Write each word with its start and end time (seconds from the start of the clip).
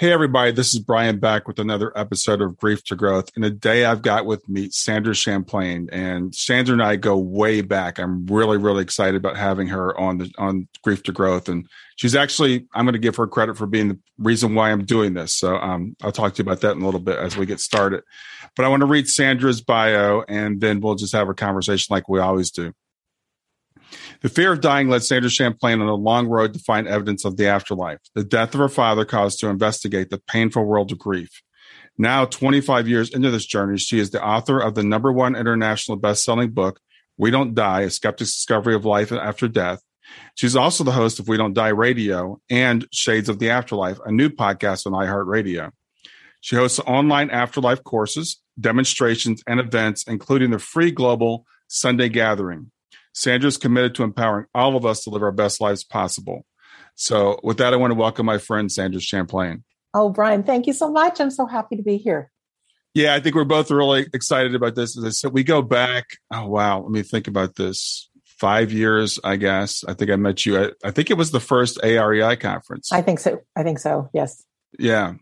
Hey, 0.00 0.12
everybody, 0.12 0.50
this 0.50 0.72
is 0.72 0.80
Brian 0.80 1.18
back 1.18 1.46
with 1.46 1.58
another 1.58 1.92
episode 1.94 2.40
of 2.40 2.56
Grief 2.56 2.82
to 2.84 2.96
Growth. 2.96 3.28
And 3.34 3.44
today 3.44 3.84
I've 3.84 4.00
got 4.00 4.24
with 4.24 4.48
me 4.48 4.70
Sandra 4.70 5.14
Champlain. 5.14 5.90
And 5.92 6.34
Sandra 6.34 6.72
and 6.72 6.82
I 6.82 6.96
go 6.96 7.18
way 7.18 7.60
back. 7.60 7.98
I'm 7.98 8.24
really, 8.24 8.56
really 8.56 8.80
excited 8.82 9.16
about 9.16 9.36
having 9.36 9.66
her 9.66 9.94
on 10.00 10.16
the 10.16 10.32
on 10.38 10.68
Grief 10.82 11.02
to 11.02 11.12
Growth. 11.12 11.50
And 11.50 11.68
she's 11.96 12.14
actually, 12.14 12.66
I'm 12.72 12.86
going 12.86 12.94
to 12.94 12.98
give 12.98 13.16
her 13.16 13.26
credit 13.26 13.58
for 13.58 13.66
being 13.66 13.88
the 13.88 13.98
reason 14.16 14.54
why 14.54 14.72
I'm 14.72 14.86
doing 14.86 15.12
this. 15.12 15.34
So 15.34 15.56
um, 15.56 15.94
I'll 16.02 16.12
talk 16.12 16.32
to 16.32 16.42
you 16.42 16.48
about 16.48 16.62
that 16.62 16.76
in 16.76 16.80
a 16.80 16.86
little 16.86 16.98
bit 16.98 17.18
as 17.18 17.36
we 17.36 17.44
get 17.44 17.60
started. 17.60 18.02
But 18.56 18.64
I 18.64 18.70
want 18.70 18.80
to 18.80 18.86
read 18.86 19.06
Sandra's 19.06 19.60
bio 19.60 20.24
and 20.26 20.62
then 20.62 20.80
we'll 20.80 20.94
just 20.94 21.12
have 21.12 21.28
a 21.28 21.34
conversation 21.34 21.92
like 21.92 22.08
we 22.08 22.20
always 22.20 22.50
do. 22.50 22.72
The 24.22 24.28
fear 24.28 24.52
of 24.52 24.60
dying 24.60 24.90
led 24.90 25.02
Sandra 25.02 25.30
Champlain 25.30 25.80
on 25.80 25.88
a 25.88 25.94
long 25.94 26.26
road 26.26 26.52
to 26.52 26.58
find 26.58 26.86
evidence 26.86 27.24
of 27.24 27.38
the 27.38 27.46
afterlife. 27.46 28.00
The 28.14 28.22
death 28.22 28.52
of 28.52 28.60
her 28.60 28.68
father 28.68 29.06
caused 29.06 29.40
her 29.40 29.48
to 29.48 29.52
investigate 29.52 30.10
the 30.10 30.18
painful 30.18 30.64
world 30.64 30.92
of 30.92 30.98
grief. 30.98 31.42
Now, 31.96 32.26
25 32.26 32.86
years 32.86 33.10
into 33.14 33.30
this 33.30 33.46
journey, 33.46 33.78
she 33.78 33.98
is 33.98 34.10
the 34.10 34.22
author 34.22 34.58
of 34.60 34.74
the 34.74 34.82
number 34.82 35.10
one 35.10 35.36
international 35.36 35.96
best-selling 35.96 36.50
book, 36.50 36.80
We 37.16 37.30
Don't 37.30 37.54
Die, 37.54 37.80
A 37.80 37.90
Skeptic's 37.90 38.34
Discovery 38.34 38.74
of 38.74 38.84
Life 38.84 39.10
After 39.10 39.48
Death. 39.48 39.80
She's 40.34 40.56
also 40.56 40.84
the 40.84 40.92
host 40.92 41.18
of 41.18 41.28
We 41.28 41.38
Don't 41.38 41.54
Die 41.54 41.68
Radio 41.68 42.40
and 42.50 42.86
Shades 42.92 43.30
of 43.30 43.38
the 43.38 43.50
Afterlife, 43.50 44.00
a 44.04 44.12
new 44.12 44.28
podcast 44.28 44.86
on 44.86 44.92
iHeartRadio. 44.92 45.70
She 46.42 46.56
hosts 46.56 46.78
online 46.80 47.30
afterlife 47.30 47.82
courses, 47.84 48.38
demonstrations, 48.58 49.42
and 49.46 49.60
events, 49.60 50.04
including 50.04 50.50
the 50.50 50.58
free 50.58 50.90
global 50.90 51.46
Sunday 51.68 52.10
Gathering. 52.10 52.70
Sandra 53.12 53.48
is 53.48 53.56
committed 53.56 53.94
to 53.96 54.02
empowering 54.02 54.46
all 54.54 54.76
of 54.76 54.86
us 54.86 55.04
to 55.04 55.10
live 55.10 55.22
our 55.22 55.32
best 55.32 55.60
lives 55.60 55.84
possible. 55.84 56.46
So, 56.94 57.40
with 57.42 57.58
that, 57.58 57.72
I 57.72 57.76
want 57.76 57.92
to 57.92 57.98
welcome 57.98 58.26
my 58.26 58.38
friend 58.38 58.70
Sandra 58.70 59.00
Champlain. 59.00 59.64
Oh, 59.94 60.10
Brian, 60.10 60.42
thank 60.42 60.66
you 60.66 60.72
so 60.72 60.90
much. 60.90 61.20
I'm 61.20 61.30
so 61.30 61.46
happy 61.46 61.76
to 61.76 61.82
be 61.82 61.96
here. 61.96 62.30
Yeah, 62.94 63.14
I 63.14 63.20
think 63.20 63.36
we're 63.36 63.44
both 63.44 63.70
really 63.70 64.06
excited 64.12 64.54
about 64.54 64.74
this. 64.74 64.98
As 64.98 65.04
I 65.04 65.10
said, 65.10 65.32
we 65.32 65.44
go 65.44 65.62
back. 65.62 66.04
Oh, 66.32 66.48
wow. 66.48 66.80
Let 66.80 66.90
me 66.90 67.02
think 67.02 67.28
about 67.28 67.56
this. 67.56 68.08
Five 68.24 68.72
years, 68.72 69.18
I 69.22 69.36
guess. 69.36 69.84
I 69.86 69.94
think 69.94 70.10
I 70.10 70.16
met 70.16 70.46
you 70.46 70.56
at, 70.56 70.74
I 70.82 70.90
think 70.90 71.10
it 71.10 71.18
was 71.18 71.30
the 71.30 71.40
first 71.40 71.78
AREI 71.82 72.40
conference. 72.40 72.90
I 72.90 73.02
think 73.02 73.20
so. 73.20 73.40
I 73.54 73.62
think 73.62 73.78
so. 73.78 74.08
Yes. 74.14 74.42
Yeah. 74.78 75.14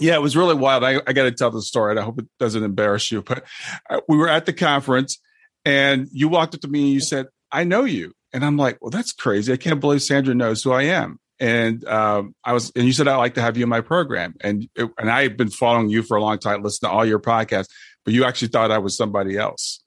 Yeah, 0.00 0.14
it 0.14 0.22
was 0.22 0.36
really 0.36 0.54
wild. 0.54 0.82
I, 0.82 1.00
I 1.06 1.12
got 1.12 1.24
to 1.24 1.30
tell 1.30 1.50
the 1.50 1.62
story. 1.62 1.96
I 1.96 2.02
hope 2.02 2.18
it 2.18 2.26
doesn't 2.40 2.62
embarrass 2.62 3.12
you, 3.12 3.22
but 3.22 3.44
uh, 3.90 4.00
we 4.08 4.16
were 4.16 4.28
at 4.28 4.46
the 4.46 4.52
conference 4.52 5.18
and 5.64 6.08
you 6.12 6.28
walked 6.28 6.54
up 6.54 6.60
to 6.62 6.68
me 6.68 6.82
and 6.82 6.92
you 6.92 7.00
said, 7.00 7.26
I 7.50 7.64
know 7.64 7.84
you. 7.84 8.12
And 8.32 8.44
I'm 8.44 8.56
like, 8.56 8.78
well, 8.80 8.90
that's 8.90 9.12
crazy. 9.12 9.52
I 9.52 9.56
can't 9.56 9.80
believe 9.80 10.02
Sandra 10.02 10.34
knows 10.34 10.62
who 10.62 10.72
I 10.72 10.84
am. 10.84 11.18
And 11.38 11.84
um, 11.86 12.34
I 12.44 12.52
was, 12.52 12.72
and 12.76 12.86
you 12.86 12.92
said 12.92 13.08
I'd 13.08 13.16
like 13.16 13.34
to 13.34 13.42
have 13.42 13.56
you 13.56 13.64
in 13.64 13.68
my 13.68 13.80
program, 13.80 14.34
and 14.42 14.68
it, 14.76 14.88
and 14.96 15.10
I've 15.10 15.36
been 15.36 15.50
following 15.50 15.88
you 15.88 16.04
for 16.04 16.16
a 16.16 16.22
long 16.22 16.38
time, 16.38 16.62
listening 16.62 16.90
to 16.90 16.94
all 16.94 17.04
your 17.04 17.18
podcasts, 17.18 17.66
but 18.04 18.14
you 18.14 18.24
actually 18.24 18.48
thought 18.48 18.70
I 18.70 18.78
was 18.78 18.96
somebody 18.96 19.36
else. 19.36 19.82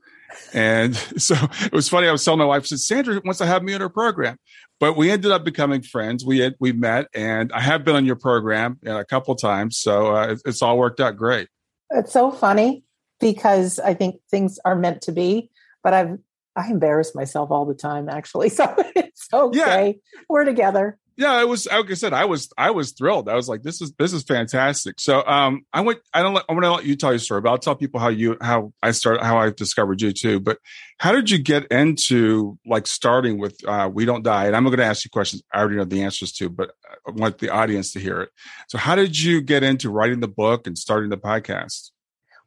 And 0.54 0.96
so 1.18 1.36
it 1.62 1.72
was 1.72 1.88
funny. 1.88 2.10
I 2.10 2.12
was 2.12 2.26
telling 2.26 2.40
my 2.40 2.46
wife, 2.46 2.64
I 2.64 2.66
said, 2.66 2.80
Sandra 2.80 3.22
wants 3.24 3.38
to 3.38 3.46
have 3.46 3.64
me 3.64 3.72
in 3.72 3.80
her 3.80 3.88
program, 3.88 4.38
but 4.82 4.98
we 4.98 5.10
ended 5.10 5.32
up 5.32 5.46
becoming 5.46 5.82
friends. 5.82 6.26
We 6.26 6.40
had, 6.40 6.56
we 6.60 6.74
met, 6.74 7.08
and 7.14 7.54
I 7.54 7.62
have 7.62 7.86
been 7.86 7.96
on 7.96 8.06
your 8.06 8.18
program 8.18 8.78
a 8.86 9.06
couple 9.06 9.34
times, 9.36 9.78
so 9.78 10.14
uh, 10.14 10.28
it, 10.32 10.42
it's 10.46 10.62
all 10.62 10.78
worked 10.78 11.00
out 11.00 11.16
great. 11.16 11.48
It's 11.92 12.12
so 12.12 12.32
funny 12.32 12.84
because 13.22 13.80
I 13.80 13.94
think 13.94 14.18
things 14.30 14.60
are 14.66 14.76
meant 14.76 15.04
to 15.04 15.14
be 15.14 15.52
but 15.86 15.94
I've 15.94 16.18
I 16.56 16.72
embarrass 16.72 17.14
myself 17.14 17.52
all 17.52 17.66
the 17.66 17.76
time 17.76 18.10
actually. 18.10 18.50
So 18.56 18.74
it's 18.96 19.28
okay. 19.32 19.88
Yeah. 19.88 20.22
We're 20.28 20.46
together. 20.46 20.98
Yeah, 21.16 21.32
I 21.32 21.46
was 21.46 21.68
like 21.68 21.92
I 21.92 21.94
said, 21.94 22.12
I 22.12 22.26
was 22.26 22.50
I 22.58 22.72
was 22.72 22.92
thrilled. 22.92 23.30
I 23.30 23.36
was 23.36 23.48
like, 23.48 23.62
this 23.62 23.82
is 23.82 23.94
this 24.00 24.12
is 24.12 24.24
fantastic. 24.24 25.00
So 25.00 25.24
um 25.28 25.66
I 25.72 25.82
went 25.82 26.00
I 26.14 26.24
don't 26.24 26.36
I 26.50 26.54
want 26.54 26.64
to 26.64 26.72
let 26.72 26.86
you 26.86 26.96
tell 26.96 27.12
your 27.12 27.20
story, 27.20 27.42
but 27.42 27.52
I'll 27.52 27.60
tell 27.60 27.76
people 27.76 28.00
how 28.00 28.08
you 28.08 28.36
how 28.42 28.74
I 28.82 28.92
started 28.92 29.24
how 29.24 29.38
I 29.38 29.52
discovered 29.52 30.02
you 30.02 30.12
too. 30.12 30.40
But 30.40 30.58
how 30.98 31.12
did 31.12 31.30
you 31.30 31.38
get 31.38 31.68
into 31.72 32.58
like 32.66 32.88
starting 32.88 33.38
with 33.38 33.58
uh 33.68 33.90
We 33.94 34.06
Don't 34.06 34.24
Die? 34.24 34.46
And 34.48 34.56
I'm 34.56 34.64
gonna 34.66 34.84
ask 34.84 35.06
you 35.06 35.12
questions 35.12 35.44
I 35.54 35.60
already 35.60 35.76
know 35.76 35.86
the 35.86 36.02
answers 36.02 36.32
to, 36.34 36.50
but 36.50 36.72
I 37.08 37.12
want 37.12 37.38
the 37.38 37.52
audience 37.52 37.94
to 37.94 38.00
hear 38.00 38.22
it. 38.22 38.30
So 38.70 38.80
how 38.80 38.96
did 38.96 39.22
you 39.22 39.40
get 39.42 39.64
into 39.64 39.92
writing 39.92 40.20
the 40.20 40.28
book 40.28 40.66
and 40.66 40.78
starting 40.78 41.12
the 41.12 41.18
podcast? 41.18 41.92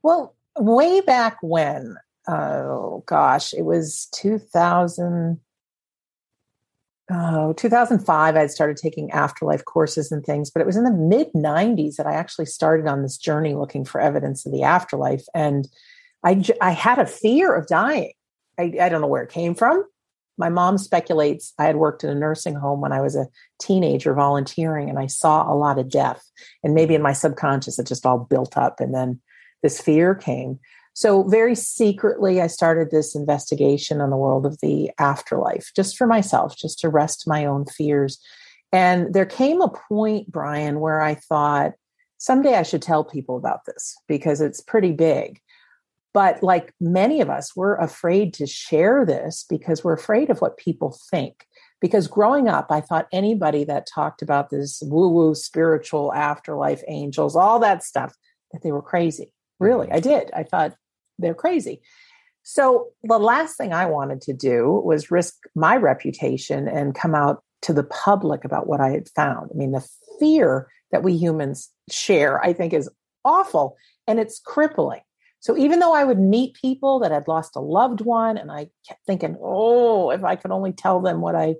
Well, 0.03 0.35
way 0.59 1.01
back 1.01 1.39
when 1.41 1.97
oh 2.29 3.03
gosh, 3.07 3.55
it 3.55 3.65
was 3.65 4.09
2000. 4.15 5.41
Oh, 7.11 7.55
2005, 7.55 8.37
I 8.37 8.39
had 8.39 8.51
started 8.51 8.77
taking 8.77 9.11
afterlife 9.13 9.65
courses 9.65 10.13
and 10.13 10.23
things, 10.23 10.51
but 10.51 10.61
it 10.61 10.67
was 10.67 10.77
in 10.77 10.85
the 10.85 10.93
mid 10.93 11.33
90s 11.33 11.97
that 11.97 12.07
I 12.07 12.13
actually 12.13 12.45
started 12.45 12.87
on 12.87 13.03
this 13.03 13.17
journey 13.17 13.55
looking 13.55 13.87
for 13.87 13.99
evidence 13.99 14.45
of 14.45 14.53
the 14.53 14.63
afterlife. 14.63 15.25
And 15.35 15.67
I, 16.23 16.45
I 16.61 16.73
had 16.73 16.99
a 16.99 17.07
fear 17.07 17.55
of 17.55 17.67
dying. 17.67 18.13
I, 18.61 18.75
I 18.81 18.89
don't 18.91 19.01
know 19.01 19.07
where 19.07 19.23
it 19.23 19.31
came 19.31 19.55
from. 19.55 19.85
My 20.37 20.51
mom 20.51 20.77
speculates 20.77 21.55
I 21.59 21.65
had 21.65 21.77
worked 21.77 22.05
in 22.05 22.11
a 22.11 22.15
nursing 22.15 22.55
home 22.55 22.83
when 22.83 22.93
I 22.93 23.01
was 23.01 23.17
a 23.17 23.29
teenager 23.59 24.13
volunteering 24.13 24.91
and 24.91 24.99
I 24.99 25.07
saw 25.07 25.51
a 25.51 25.57
lot 25.57 25.79
of 25.79 25.89
death. 25.89 26.23
And 26.63 26.75
maybe 26.75 26.95
in 26.95 27.03
my 27.03 27.15
subconscious, 27.15 27.79
it 27.79 27.87
just 27.87 28.05
all 28.05 28.19
built 28.19 28.57
up. 28.59 28.81
And 28.81 28.95
then 28.95 29.21
this 29.63 29.81
fear 29.81 30.15
came. 30.15 30.61
So, 30.99 31.23
very 31.23 31.55
secretly, 31.55 32.41
I 32.41 32.49
started 32.49 32.91
this 32.91 33.15
investigation 33.15 34.01
on 34.01 34.11
the 34.11 34.17
world 34.17 34.45
of 34.45 34.59
the 34.61 34.91
afterlife 34.99 35.71
just 35.77 35.97
for 35.97 36.09
myself, 36.09 36.57
just 36.57 36.81
to 36.81 36.89
rest 36.89 37.29
my 37.29 37.45
own 37.45 37.67
fears. 37.67 38.19
And 38.73 39.15
there 39.15 39.25
came 39.25 39.61
a 39.61 39.69
point, 39.69 40.29
Brian, 40.29 40.81
where 40.81 41.01
I 41.01 41.15
thought 41.15 41.75
someday 42.17 42.57
I 42.57 42.65
should 42.65 42.83
tell 42.83 43.05
people 43.05 43.37
about 43.37 43.65
this 43.65 43.97
because 44.09 44.41
it's 44.41 44.61
pretty 44.61 44.91
big. 44.91 45.41
But 46.13 46.43
like 46.43 46.75
many 46.81 47.21
of 47.21 47.31
us, 47.31 47.55
we're 47.55 47.77
afraid 47.77 48.35
to 48.35 48.49
share 48.49 49.07
this 49.07 49.47
because 49.49 49.85
we're 49.85 49.93
afraid 49.93 50.31
of 50.31 50.41
what 50.41 50.57
people 50.57 50.99
think. 51.13 51.47
Because 51.81 52.09
growing 52.09 52.49
up, 52.49 52.73
I 52.73 52.81
thought 52.81 53.07
anybody 53.13 53.63
that 53.63 53.87
talked 53.87 54.21
about 54.21 54.51
this 54.51 54.83
woo 54.85 55.11
woo 55.11 55.37
spiritual 55.37 56.13
afterlife 56.13 56.83
angels, 56.89 57.37
all 57.37 57.61
that 57.61 57.85
stuff, 57.85 58.17
that 58.51 58.65
they 58.65 58.73
were 58.73 58.83
crazy. 58.83 59.33
Really, 59.61 59.87
mm-hmm. 59.87 59.97
I 59.97 60.01
did. 60.01 60.33
I 60.35 60.43
thought 60.43 60.75
they're 61.19 61.35
crazy. 61.35 61.81
So 62.43 62.89
the 63.03 63.19
last 63.19 63.57
thing 63.57 63.73
I 63.73 63.87
wanted 63.87 64.23
to 64.23 64.33
do 64.33 64.81
was 64.85 65.11
risk 65.11 65.35
my 65.55 65.77
reputation 65.77 66.67
and 66.67 66.95
come 66.95 67.15
out 67.15 67.43
to 67.63 67.73
the 67.73 67.85
public 67.85 68.45
about 68.45 68.67
what 68.67 68.81
I 68.81 68.91
had 68.91 69.09
found. 69.11 69.51
I 69.53 69.57
mean, 69.57 69.73
the 69.73 69.87
fear 70.19 70.69
that 70.91 71.03
we 71.03 71.17
humans 71.17 71.71
share, 71.91 72.43
I 72.43 72.53
think 72.53 72.73
is 72.73 72.89
awful 73.25 73.77
and 74.07 74.19
it's 74.19 74.41
crippling. 74.41 75.01
So 75.41 75.57
even 75.57 75.79
though 75.79 75.95
I 75.95 76.05
would 76.05 76.19
meet 76.19 76.55
people 76.55 76.99
that 77.01 77.13
had 77.13 77.29
lost 77.29 77.55
a 77.55 77.61
loved 77.61 78.01
one 78.01 78.37
and 78.37 78.51
I 78.51 78.71
kept 78.87 79.05
thinking, 79.07 79.37
oh, 79.41 80.11
if 80.11 80.25
I 80.25 80.37
could 80.37 80.51
only 80.51 80.73
tell 80.73 81.01
them 81.01 81.21
what 81.21 81.35
I 81.35 81.57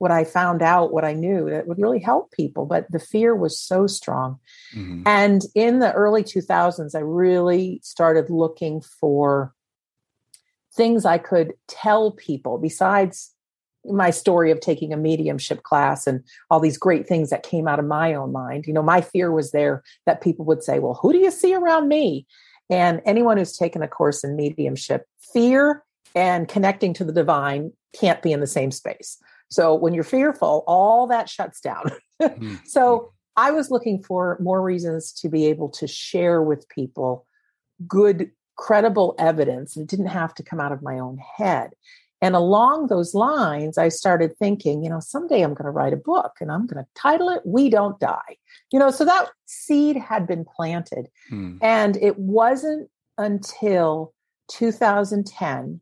what 0.00 0.10
I 0.10 0.24
found 0.24 0.62
out, 0.62 0.94
what 0.94 1.04
I 1.04 1.12
knew, 1.12 1.50
that 1.50 1.66
would 1.66 1.78
really 1.78 2.00
help 2.00 2.32
people. 2.32 2.64
But 2.64 2.90
the 2.90 2.98
fear 2.98 3.36
was 3.36 3.60
so 3.60 3.86
strong. 3.86 4.38
Mm-hmm. 4.74 5.02
And 5.04 5.42
in 5.54 5.80
the 5.80 5.92
early 5.92 6.24
2000s, 6.24 6.94
I 6.94 7.00
really 7.00 7.80
started 7.82 8.30
looking 8.30 8.80
for 8.80 9.52
things 10.74 11.04
I 11.04 11.18
could 11.18 11.52
tell 11.68 12.12
people 12.12 12.56
besides 12.56 13.34
my 13.84 14.08
story 14.08 14.50
of 14.50 14.60
taking 14.60 14.94
a 14.94 14.96
mediumship 14.96 15.64
class 15.64 16.06
and 16.06 16.24
all 16.50 16.60
these 16.60 16.78
great 16.78 17.06
things 17.06 17.28
that 17.28 17.42
came 17.42 17.68
out 17.68 17.78
of 17.78 17.84
my 17.84 18.14
own 18.14 18.32
mind. 18.32 18.66
You 18.66 18.72
know, 18.72 18.82
my 18.82 19.02
fear 19.02 19.30
was 19.30 19.52
there 19.52 19.82
that 20.06 20.22
people 20.22 20.46
would 20.46 20.62
say, 20.62 20.78
Well, 20.78 20.98
who 21.02 21.12
do 21.12 21.18
you 21.18 21.30
see 21.30 21.54
around 21.54 21.88
me? 21.88 22.26
And 22.70 23.02
anyone 23.04 23.36
who's 23.36 23.54
taken 23.54 23.82
a 23.82 23.88
course 23.88 24.24
in 24.24 24.34
mediumship, 24.34 25.04
fear 25.34 25.84
and 26.14 26.48
connecting 26.48 26.94
to 26.94 27.04
the 27.04 27.12
divine 27.12 27.72
can't 27.92 28.22
be 28.22 28.32
in 28.32 28.40
the 28.40 28.46
same 28.46 28.70
space. 28.70 29.18
So 29.50 29.74
when 29.74 29.94
you're 29.94 30.04
fearful, 30.04 30.64
all 30.66 31.06
that 31.08 31.28
shuts 31.28 31.60
down. 31.60 31.90
mm-hmm. 32.22 32.56
So 32.66 33.12
I 33.36 33.50
was 33.50 33.70
looking 33.70 34.02
for 34.02 34.38
more 34.40 34.62
reasons 34.62 35.12
to 35.14 35.28
be 35.28 35.46
able 35.46 35.68
to 35.70 35.86
share 35.86 36.42
with 36.42 36.68
people 36.68 37.26
good, 37.86 38.30
credible 38.56 39.14
evidence. 39.18 39.76
It 39.76 39.86
didn't 39.86 40.06
have 40.06 40.34
to 40.34 40.42
come 40.42 40.60
out 40.60 40.72
of 40.72 40.82
my 40.82 40.98
own 40.98 41.18
head. 41.36 41.70
And 42.22 42.36
along 42.36 42.88
those 42.88 43.14
lines, 43.14 43.78
I 43.78 43.88
started 43.88 44.36
thinking, 44.36 44.84
you 44.84 44.90
know, 44.90 45.00
someday 45.00 45.40
I'm 45.40 45.54
going 45.54 45.64
to 45.64 45.70
write 45.70 45.94
a 45.94 45.96
book 45.96 46.32
and 46.40 46.52
I'm 46.52 46.66
going 46.66 46.84
to 46.84 46.90
title 46.94 47.30
it 47.30 47.40
We 47.46 47.70
Don't 47.70 47.98
Die. 47.98 48.36
You 48.70 48.78
know, 48.78 48.90
so 48.90 49.06
that 49.06 49.30
seed 49.46 49.96
had 49.96 50.26
been 50.26 50.44
planted. 50.44 51.08
Hmm. 51.30 51.56
And 51.62 51.96
it 51.96 52.18
wasn't 52.18 52.90
until 53.16 54.12
2010 54.48 55.80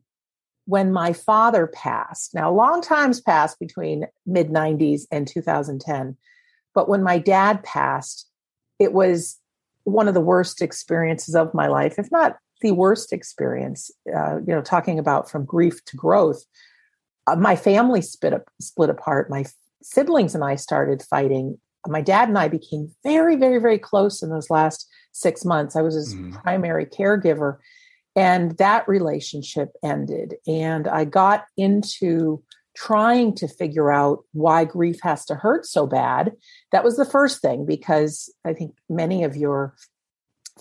when 0.69 0.91
my 0.91 1.11
father 1.11 1.65
passed. 1.65 2.35
Now, 2.35 2.51
long 2.51 2.83
times 2.83 3.19
passed 3.19 3.59
between 3.59 4.05
mid 4.27 4.49
90s 4.49 5.07
and 5.11 5.27
2010. 5.27 6.15
But 6.75 6.87
when 6.87 7.01
my 7.01 7.17
dad 7.17 7.63
passed, 7.63 8.29
it 8.77 8.93
was 8.93 9.39
one 9.85 10.07
of 10.07 10.13
the 10.13 10.21
worst 10.21 10.61
experiences 10.61 11.33
of 11.33 11.55
my 11.55 11.65
life, 11.65 11.97
if 11.97 12.11
not 12.11 12.37
the 12.61 12.71
worst 12.71 13.11
experience. 13.11 13.89
Uh, 14.15 14.37
you 14.45 14.53
know, 14.53 14.61
talking 14.61 14.99
about 14.99 15.27
from 15.27 15.43
grief 15.43 15.83
to 15.85 15.97
growth. 15.97 16.45
Uh, 17.25 17.35
my 17.35 17.55
family 17.55 18.03
split 18.03 18.33
up, 18.33 18.43
split 18.61 18.91
apart. 18.91 19.27
My 19.27 19.45
siblings 19.81 20.35
and 20.35 20.43
I 20.43 20.53
started 20.53 21.01
fighting. 21.01 21.57
My 21.87 22.01
dad 22.01 22.29
and 22.29 22.37
I 22.37 22.47
became 22.47 22.91
very, 23.03 23.37
very, 23.37 23.57
very 23.57 23.79
close 23.79 24.21
in 24.21 24.29
those 24.29 24.51
last 24.51 24.87
six 25.13 25.43
months. 25.43 25.75
I 25.75 25.81
was 25.81 25.95
his 25.95 26.13
mm. 26.13 26.39
primary 26.43 26.85
caregiver, 26.85 27.57
and 28.19 28.57
that 28.57 28.85
relationship 28.85 29.69
ended. 29.81 30.35
And 30.45 30.89
I 30.89 31.05
got 31.05 31.45
into 31.55 32.43
trying 32.75 33.33
to 33.35 33.47
figure 33.47 33.93
out 33.93 34.25
why 34.33 34.65
grief 34.65 34.99
has 35.03 35.23
to 35.27 35.35
hurt 35.35 35.65
so 35.65 35.87
bad. 35.87 36.33
That 36.73 36.83
was 36.83 36.97
the 36.97 37.05
first 37.05 37.41
thing 37.41 37.65
because 37.65 38.29
I 38.43 38.51
think 38.51 38.75
many 38.89 39.23
of 39.23 39.37
your 39.37 39.73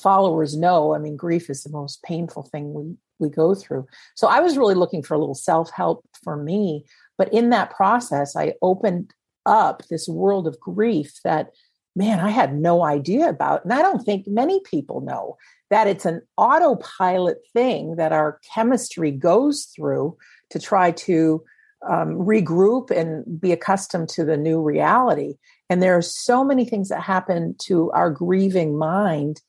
followers 0.01 0.57
know, 0.57 0.95
I 0.95 0.99
mean, 0.99 1.17
grief 1.17 1.51
is 1.51 1.65
the 1.65 1.73
most 1.73 2.01
painful 2.05 2.45
thing 2.45 2.75
we, 2.75 2.95
we 3.19 3.29
go 3.29 3.57
through. 3.57 3.89
So 4.15 4.29
I 4.29 4.39
was 4.39 4.57
really 4.57 4.77
looking 4.77 5.03
for 5.03 5.15
a 5.15 5.19
little 5.19 5.35
self 5.35 5.69
help 5.73 6.05
for 6.23 6.37
me. 6.37 6.85
But 7.17 7.33
in 7.35 7.51
that 7.51 7.71
process, 7.71 8.37
I 8.37 8.55
opened 8.63 9.13
up 9.47 9.83
this 9.91 10.07
world 10.07 10.47
of 10.47 10.61
grief 10.61 11.19
that, 11.25 11.51
man, 11.99 12.21
I 12.21 12.31
had 12.31 12.55
no 12.55 12.85
idea 12.85 13.29
about. 13.29 13.65
And 13.65 13.73
I 13.73 13.83
don't 13.83 14.05
think 14.05 14.29
many 14.29 14.61
people 14.61 15.01
know 15.01 15.37
that 15.69 15.89
it's 15.89 16.07
an 16.07 16.23
autopilot 16.37 17.39
thing 17.53 17.97
that 17.97 18.13
our 18.13 18.41
chemistry 18.55 19.11
goes 19.11 19.65
through 19.65 20.17
to 20.51 20.61
try 20.61 20.93
to 20.93 21.43
um, 21.87 22.15
regroup 22.15 22.91
and 22.93 23.41
be 23.41 23.51
accustomed 23.51 24.09
to 24.11 24.25
the 24.25 24.37
new 24.37 24.63
reality. 24.63 25.35
And 25.69 25.83
there 25.83 25.97
are 25.97 26.03
so 26.03 26.45
many 26.45 26.65
things 26.65 26.89
that 26.89 27.03
happen 27.03 27.57
to 27.63 27.91
our 27.91 28.11
grieving 28.11 28.79
mind 28.79 29.43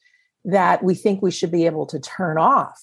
that 0.44 0.84
we 0.84 0.96
think 0.96 1.22
we 1.22 1.32
should 1.32 1.52
be 1.52 1.68
able 1.68 1.86
to 1.86 2.00
turn 2.00 2.40
off. 2.40 2.82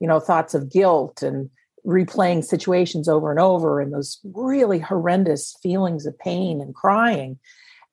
You 0.00 0.08
know, 0.08 0.20
thoughts 0.20 0.54
of 0.54 0.72
guilt 0.72 1.22
and 1.22 1.50
replaying 1.86 2.44
situations 2.44 3.08
over 3.08 3.30
and 3.30 3.40
over 3.40 3.80
and 3.80 3.92
those 3.92 4.18
really 4.24 4.78
horrendous 4.78 5.54
feelings 5.62 6.06
of 6.06 6.18
pain 6.18 6.60
and 6.60 6.74
crying. 6.74 7.38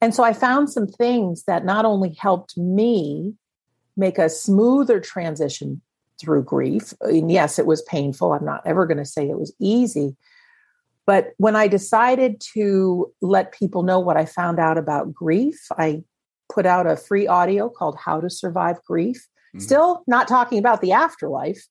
And 0.03 0.13
so 0.13 0.21
I 0.21 0.33
found 0.33 0.69
some 0.69 0.85
things 0.85 1.45
that 1.45 1.63
not 1.63 1.85
only 1.85 2.09
helped 2.19 2.57
me 2.57 3.35
make 3.95 4.17
a 4.17 4.27
smoother 4.27 4.99
transition 4.99 5.81
through 6.19 6.43
grief. 6.43 6.93
And 6.99 7.31
yes, 7.31 7.57
it 7.57 7.65
was 7.65 7.81
painful. 7.83 8.33
I'm 8.33 8.43
not 8.43 8.63
ever 8.65 8.85
going 8.85 8.97
to 8.97 9.05
say 9.05 9.29
it 9.29 9.39
was 9.39 9.55
easy. 9.61 10.17
But 11.05 11.31
when 11.37 11.55
I 11.55 11.69
decided 11.69 12.41
to 12.53 13.13
let 13.21 13.53
people 13.53 13.83
know 13.83 13.97
what 14.01 14.17
I 14.17 14.25
found 14.25 14.59
out 14.59 14.77
about 14.77 15.13
grief, 15.13 15.67
I 15.77 16.03
put 16.53 16.65
out 16.65 16.85
a 16.85 16.97
free 16.97 17.25
audio 17.25 17.69
called 17.69 17.95
How 17.97 18.19
to 18.19 18.29
Survive 18.29 18.83
Grief. 18.83 19.25
Mm-hmm. 19.55 19.59
Still 19.59 20.03
not 20.05 20.27
talking 20.27 20.59
about 20.59 20.81
the 20.81 20.91
afterlife. 20.91 21.65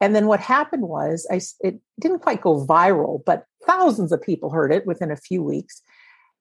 And 0.00 0.16
then 0.16 0.26
what 0.26 0.40
happened 0.40 0.84
was 0.84 1.26
I 1.30 1.42
it 1.60 1.78
didn't 2.00 2.20
quite 2.20 2.40
go 2.40 2.64
viral, 2.64 3.22
but 3.26 3.44
thousands 3.66 4.10
of 4.10 4.22
people 4.22 4.48
heard 4.48 4.72
it 4.72 4.86
within 4.86 5.10
a 5.10 5.16
few 5.16 5.42
weeks. 5.42 5.82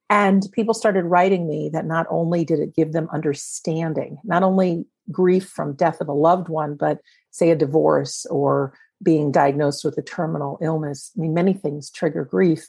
And 0.09 0.43
people 0.53 0.73
started 0.73 1.03
writing 1.03 1.47
me 1.47 1.69
that 1.73 1.85
not 1.85 2.07
only 2.09 2.45
did 2.45 2.59
it 2.59 2.75
give 2.75 2.93
them 2.93 3.09
understanding, 3.11 4.17
not 4.23 4.43
only 4.43 4.85
grief 5.11 5.47
from 5.47 5.75
death 5.75 5.99
of 5.99 6.07
a 6.07 6.13
loved 6.13 6.49
one, 6.49 6.75
but 6.75 6.99
say 7.31 7.49
a 7.49 7.55
divorce 7.55 8.25
or 8.29 8.73
being 9.03 9.31
diagnosed 9.31 9.83
with 9.83 9.97
a 9.97 10.01
terminal 10.01 10.57
illness. 10.61 11.11
I 11.17 11.21
mean, 11.21 11.33
many 11.33 11.53
things 11.53 11.91
trigger 11.91 12.25
grief. 12.25 12.67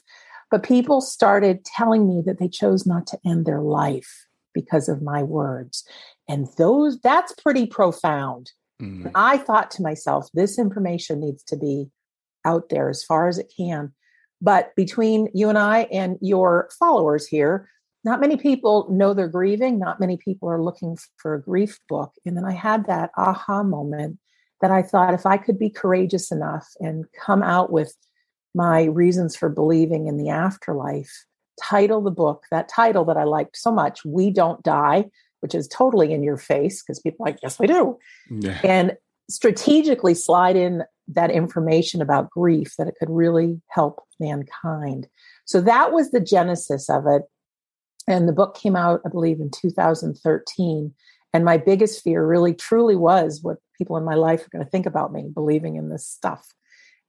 But 0.51 0.63
people 0.63 1.01
started 1.01 1.63
telling 1.63 2.07
me 2.07 2.23
that 2.25 2.39
they 2.39 2.47
chose 2.47 2.85
not 2.85 3.07
to 3.07 3.19
end 3.25 3.45
their 3.45 3.61
life 3.61 4.27
because 4.53 4.89
of 4.89 5.01
my 5.01 5.23
words. 5.23 5.85
And 6.27 6.47
those 6.57 6.99
that's 6.99 7.33
pretty 7.33 7.65
profound. 7.65 8.51
Mm. 8.81 9.11
I 9.15 9.37
thought 9.37 9.71
to 9.71 9.81
myself, 9.81 10.27
this 10.33 10.57
information 10.57 11.19
needs 11.19 11.43
to 11.43 11.57
be 11.57 11.89
out 12.45 12.69
there 12.69 12.89
as 12.89 13.03
far 13.03 13.27
as 13.27 13.37
it 13.37 13.51
can. 13.55 13.93
But 14.41 14.75
between 14.75 15.29
you 15.33 15.49
and 15.49 15.57
I 15.57 15.81
and 15.91 16.17
your 16.21 16.69
followers 16.77 17.27
here, 17.27 17.69
not 18.03 18.21
many 18.21 18.37
people 18.37 18.87
know 18.89 19.13
they're 19.13 19.27
grieving. 19.27 19.77
Not 19.77 19.99
many 19.99 20.17
people 20.17 20.49
are 20.49 20.63
looking 20.63 20.97
for 21.17 21.33
a 21.33 21.41
grief 21.41 21.79
book. 21.89 22.13
And 22.25 22.37
then 22.37 22.45
I 22.45 22.53
had 22.53 22.87
that 22.87 23.11
aha 23.17 23.63
moment 23.63 24.17
that 24.61 24.71
I 24.71 24.81
thought 24.81 25.13
if 25.13 25.25
I 25.25 25.37
could 25.37 25.59
be 25.59 25.69
courageous 25.69 26.31
enough 26.31 26.67
and 26.79 27.05
come 27.25 27.43
out 27.43 27.71
with 27.71 27.93
my 28.55 28.85
reasons 28.85 29.35
for 29.35 29.49
believing 29.49 30.07
in 30.07 30.17
the 30.17 30.29
afterlife, 30.29 31.25
title 31.61 32.01
the 32.01 32.11
book, 32.11 32.45
that 32.51 32.69
title 32.69 33.05
that 33.05 33.17
I 33.17 33.25
liked 33.25 33.57
so 33.57 33.71
much, 33.71 34.03
We 34.05 34.31
Don't 34.31 34.63
Die, 34.63 35.05
which 35.41 35.55
is 35.55 35.67
totally 35.67 36.13
in 36.13 36.23
your 36.23 36.37
face 36.37 36.81
because 36.81 36.99
people 36.99 37.25
like, 37.25 37.39
yes, 37.43 37.59
we 37.59 37.67
do. 37.67 37.97
Yeah. 38.29 38.59
And 38.63 38.97
strategically 39.29 40.13
slide 40.13 40.55
in 40.55 40.83
that 41.07 41.31
information 41.31 42.01
about 42.01 42.29
grief 42.29 42.73
that 42.77 42.87
it 42.87 42.95
could 42.99 43.09
really 43.09 43.61
help 43.69 44.01
mankind. 44.19 45.07
So 45.45 45.61
that 45.61 45.91
was 45.91 46.11
the 46.11 46.19
genesis 46.19 46.89
of 46.89 47.07
it. 47.07 47.23
And 48.07 48.27
the 48.27 48.33
book 48.33 48.55
came 48.55 48.75
out, 48.75 49.01
I 49.05 49.09
believe, 49.09 49.39
in 49.39 49.51
2013. 49.51 50.93
And 51.33 51.45
my 51.45 51.57
biggest 51.57 52.03
fear 52.03 52.25
really 52.25 52.53
truly 52.53 52.95
was 52.95 53.39
what 53.41 53.57
people 53.77 53.97
in 53.97 54.03
my 54.03 54.15
life 54.15 54.45
are 54.45 54.49
going 54.51 54.65
to 54.65 54.69
think 54.69 54.85
about 54.85 55.13
me 55.13 55.29
believing 55.33 55.75
in 55.75 55.89
this 55.89 56.07
stuff. 56.07 56.53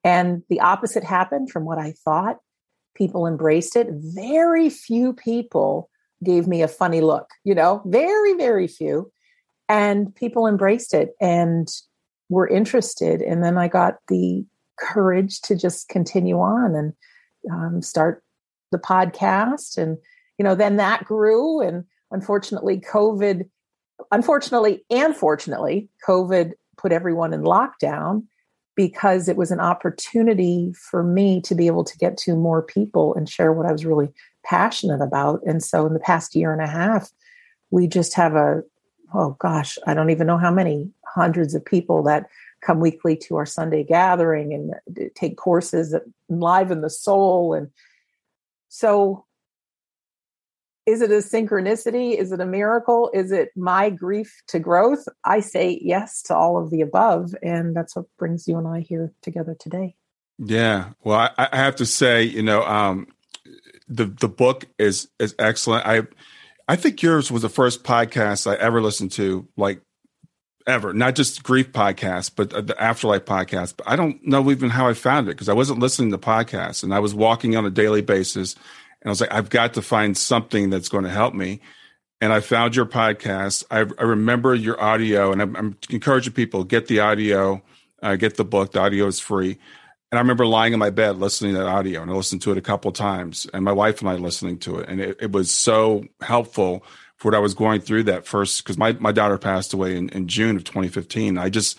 And 0.04 0.42
the 0.48 0.60
opposite 0.60 1.04
happened 1.04 1.50
from 1.50 1.64
what 1.64 1.78
I 1.78 1.92
thought. 2.04 2.38
People 2.94 3.26
embraced 3.26 3.76
it. 3.76 3.88
Very 3.90 4.68
few 4.68 5.12
people 5.12 5.90
gave 6.22 6.46
me 6.46 6.62
a 6.62 6.68
funny 6.68 7.00
look, 7.00 7.28
you 7.44 7.54
know, 7.54 7.82
very, 7.86 8.34
very 8.34 8.66
few. 8.66 9.10
And 9.68 10.14
people 10.14 10.46
embraced 10.46 10.92
it 10.92 11.10
and 11.20 11.68
were 12.30 12.48
interested. 12.48 13.20
And 13.20 13.44
then 13.44 13.58
I 13.58 13.68
got 13.68 13.96
the 14.08 14.46
courage 14.78 15.42
to 15.42 15.54
just 15.54 15.90
continue 15.90 16.38
on 16.38 16.74
and 16.74 16.92
um, 17.52 17.82
start 17.82 18.22
the 18.72 18.78
podcast. 18.78 19.76
And, 19.76 19.98
you 20.38 20.44
know, 20.44 20.54
then 20.54 20.76
that 20.76 21.04
grew. 21.04 21.60
And 21.60 21.84
unfortunately, 22.10 22.80
COVID, 22.80 23.42
unfortunately 24.10 24.84
and 24.88 25.14
fortunately, 25.14 25.90
COVID 26.08 26.52
put 26.78 26.92
everyone 26.92 27.34
in 27.34 27.42
lockdown 27.42 28.24
because 28.76 29.28
it 29.28 29.36
was 29.36 29.50
an 29.50 29.60
opportunity 29.60 30.72
for 30.90 31.02
me 31.02 31.40
to 31.42 31.54
be 31.54 31.66
able 31.66 31.84
to 31.84 31.98
get 31.98 32.16
to 32.16 32.34
more 32.34 32.62
people 32.62 33.14
and 33.14 33.28
share 33.28 33.52
what 33.52 33.66
I 33.66 33.72
was 33.72 33.84
really 33.84 34.08
passionate 34.44 35.02
about. 35.02 35.40
And 35.44 35.62
so 35.62 35.86
in 35.86 35.92
the 35.92 36.00
past 36.00 36.34
year 36.34 36.52
and 36.52 36.62
a 36.62 36.66
half, 36.66 37.10
we 37.70 37.86
just 37.86 38.14
have 38.14 38.36
a, 38.36 38.62
oh 39.12 39.36
gosh, 39.38 39.76
I 39.86 39.92
don't 39.92 40.10
even 40.10 40.26
know 40.26 40.38
how 40.38 40.50
many 40.50 40.90
hundreds 41.14 41.54
of 41.54 41.64
people 41.64 42.02
that 42.04 42.26
come 42.60 42.80
weekly 42.80 43.16
to 43.16 43.36
our 43.36 43.46
Sunday 43.46 43.84
gathering 43.84 44.52
and 44.52 45.10
take 45.14 45.36
courses 45.36 45.90
that 45.90 46.02
enliven 46.30 46.82
the 46.82 46.90
soul. 46.90 47.54
And 47.54 47.70
so 48.68 49.24
is 50.86 51.00
it 51.00 51.10
a 51.10 51.16
synchronicity? 51.16 52.16
Is 52.16 52.32
it 52.32 52.40
a 52.40 52.46
miracle? 52.46 53.10
Is 53.14 53.32
it 53.32 53.50
my 53.56 53.90
grief 53.90 54.42
to 54.48 54.58
growth? 54.58 55.06
I 55.24 55.40
say 55.40 55.78
yes 55.82 56.22
to 56.22 56.34
all 56.34 56.62
of 56.62 56.70
the 56.70 56.80
above. 56.80 57.34
And 57.42 57.76
that's 57.76 57.94
what 57.96 58.06
brings 58.18 58.48
you 58.48 58.58
and 58.58 58.66
I 58.66 58.80
here 58.80 59.12
together 59.22 59.56
today. 59.58 59.94
Yeah. 60.38 60.90
Well, 61.04 61.30
I, 61.38 61.48
I 61.52 61.56
have 61.56 61.76
to 61.76 61.86
say, 61.86 62.24
you 62.24 62.42
know, 62.42 62.62
um, 62.62 63.06
the 63.88 64.06
the 64.06 64.28
book 64.28 64.66
is 64.78 65.08
is 65.18 65.34
excellent. 65.38 65.86
I 65.86 66.02
I 66.66 66.76
think 66.76 67.02
yours 67.02 67.30
was 67.30 67.42
the 67.42 67.48
first 67.48 67.82
podcast 67.84 68.50
I 68.50 68.54
ever 68.54 68.80
listened 68.80 69.12
to, 69.12 69.46
like 69.56 69.82
ever. 70.66 70.92
Not 70.92 71.14
just 71.14 71.42
grief 71.42 71.72
podcast, 71.72 72.32
but 72.36 72.50
the 72.66 72.80
afterlife 72.80 73.24
podcast. 73.24 73.74
But 73.76 73.88
I 73.88 73.96
don't 73.96 74.24
know 74.26 74.50
even 74.50 74.70
how 74.70 74.88
I 74.88 74.94
found 74.94 75.28
it 75.28 75.32
because 75.32 75.48
I 75.48 75.54
wasn't 75.54 75.80
listening 75.80 76.10
to 76.10 76.18
podcasts, 76.18 76.82
and 76.82 76.94
I 76.94 76.98
was 76.98 77.14
walking 77.14 77.56
on 77.56 77.66
a 77.66 77.70
daily 77.70 78.02
basis, 78.02 78.54
and 78.54 79.06
I 79.06 79.08
was 79.10 79.20
like, 79.20 79.32
I've 79.32 79.50
got 79.50 79.74
to 79.74 79.82
find 79.82 80.16
something 80.16 80.70
that's 80.70 80.88
going 80.88 81.04
to 81.04 81.10
help 81.10 81.34
me. 81.34 81.60
And 82.20 82.32
I 82.32 82.40
found 82.40 82.76
your 82.76 82.86
podcast. 82.86 83.64
I, 83.70 83.78
I 83.98 84.04
remember 84.04 84.54
your 84.54 84.80
audio, 84.80 85.32
and 85.32 85.40
I'm, 85.40 85.56
I'm, 85.56 85.76
encouraging 85.88 86.34
people 86.34 86.64
get 86.64 86.86
the 86.86 87.00
audio, 87.00 87.62
uh, 88.02 88.16
get 88.16 88.36
the 88.36 88.44
book. 88.44 88.72
The 88.72 88.80
audio 88.80 89.06
is 89.06 89.18
free. 89.18 89.58
And 90.12 90.18
I 90.18 90.22
remember 90.22 90.44
lying 90.44 90.72
in 90.72 90.78
my 90.80 90.90
bed 90.90 91.18
listening 91.18 91.52
to 91.54 91.60
that 91.60 91.68
audio, 91.68 92.02
and 92.02 92.10
I 92.10 92.14
listened 92.14 92.42
to 92.42 92.52
it 92.52 92.58
a 92.58 92.62
couple 92.62 92.90
times, 92.90 93.46
and 93.54 93.64
my 93.64 93.72
wife 93.72 94.00
and 94.00 94.10
I 94.10 94.14
listening 94.14 94.58
to 94.60 94.80
it, 94.80 94.88
and 94.88 95.00
it, 95.00 95.18
it 95.20 95.32
was 95.32 95.52
so 95.52 96.04
helpful 96.20 96.84
for 97.20 97.28
what 97.28 97.36
I 97.36 97.38
was 97.38 97.54
going 97.54 97.82
through 97.82 98.04
that 98.04 98.26
first 98.26 98.64
because 98.64 98.78
my 98.78 98.92
my 98.94 99.12
daughter 99.12 99.38
passed 99.38 99.72
away 99.72 99.96
in, 99.96 100.08
in 100.08 100.26
June 100.26 100.56
of 100.56 100.64
2015. 100.64 101.38
I 101.38 101.50
just 101.50 101.78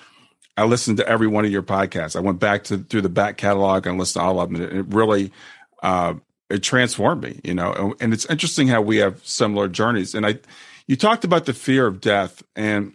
I 0.55 0.65
listened 0.65 0.97
to 0.97 1.07
every 1.07 1.27
one 1.27 1.43
of 1.43 1.51
your 1.51 1.63
podcasts. 1.63 2.15
I 2.15 2.19
went 2.19 2.39
back 2.39 2.63
to 2.65 2.77
through 2.77 3.01
the 3.01 3.09
back 3.09 3.37
catalog 3.37 3.87
and 3.87 3.97
listened 3.97 4.21
to 4.21 4.25
all 4.25 4.39
of 4.39 4.51
them, 4.51 4.61
and 4.61 4.71
it, 4.71 4.85
really 4.89 5.31
uh, 5.81 6.13
it 6.49 6.61
transformed 6.61 7.23
me, 7.23 7.41
you 7.43 7.55
know. 7.55 7.73
And, 7.73 7.95
and 7.99 8.13
it's 8.13 8.27
interesting 8.27 8.67
how 8.67 8.81
we 8.81 8.97
have 8.97 9.25
similar 9.25 9.67
journeys. 9.67 10.13
And 10.13 10.25
I, 10.25 10.39
you 10.87 10.95
talked 10.95 11.23
about 11.23 11.45
the 11.45 11.53
fear 11.53 11.87
of 11.87 11.99
death, 11.99 12.43
and 12.55 12.93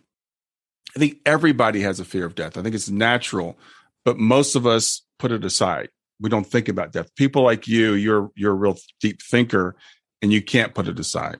I 0.95 1.00
think 1.00 1.19
everybody 1.26 1.81
has 1.81 1.99
a 1.99 2.05
fear 2.05 2.25
of 2.25 2.37
death. 2.37 2.57
I 2.57 2.62
think 2.62 2.75
it's 2.75 2.88
natural, 2.88 3.59
but 4.05 4.19
most 4.19 4.55
of 4.55 4.67
us 4.67 5.03
put 5.19 5.33
it 5.33 5.45
aside. 5.45 5.88
We 6.21 6.31
don't 6.31 6.47
think 6.47 6.69
about 6.69 6.93
death. 6.93 7.12
People 7.17 7.43
like 7.43 7.67
you, 7.67 7.95
you're 7.95 8.31
you're 8.37 8.53
a 8.53 8.57
real 8.57 8.79
deep 9.00 9.21
thinker, 9.21 9.75
and 10.23 10.33
you 10.33 10.43
can't 10.43 10.75
put 10.75 10.87
it 10.87 11.00
aside. 11.00 11.38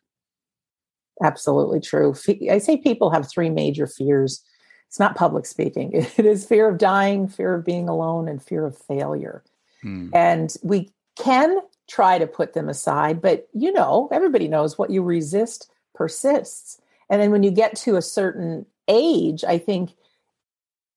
Absolutely 1.23 1.81
true. 1.81 2.15
I 2.51 2.59
say 2.59 2.77
people 2.77 3.11
have 3.11 3.29
three 3.29 3.51
major 3.51 3.87
fears. 3.87 4.43
It's 4.89 5.01
not 5.01 5.17
public 5.17 5.47
speaking. 5.47 5.93
It 6.17 6.27
is 6.27 6.47
fear 6.47 6.69
of 6.69 6.79
dying, 6.79 7.29
fear 7.29 7.55
of 7.55 7.65
being 7.65 7.89
alone, 7.89 8.29
and 8.29 8.43
fear 8.43 8.67
of 8.67 8.77
failure. 8.77 9.43
Hmm. 9.83 10.11
And 10.15 10.55
we 10.63 10.91
can 11.17 11.61
try 11.89 12.19
to 12.19 12.27
put 12.27 12.53
them 12.53 12.69
aside, 12.69 13.23
but 13.23 13.49
you 13.55 13.73
know, 13.73 14.09
everybody 14.13 14.49
knows 14.49 14.77
what 14.77 14.91
you 14.91 15.03
resist 15.03 15.71
persists. 15.95 16.81
And 17.09 17.23
then 17.23 17.31
when 17.31 17.43
you 17.43 17.51
get 17.51 17.77
to 17.77 17.97
a 17.97 18.03
certain 18.03 18.67
age, 18.89 19.45
I 19.45 19.59
think 19.59 19.95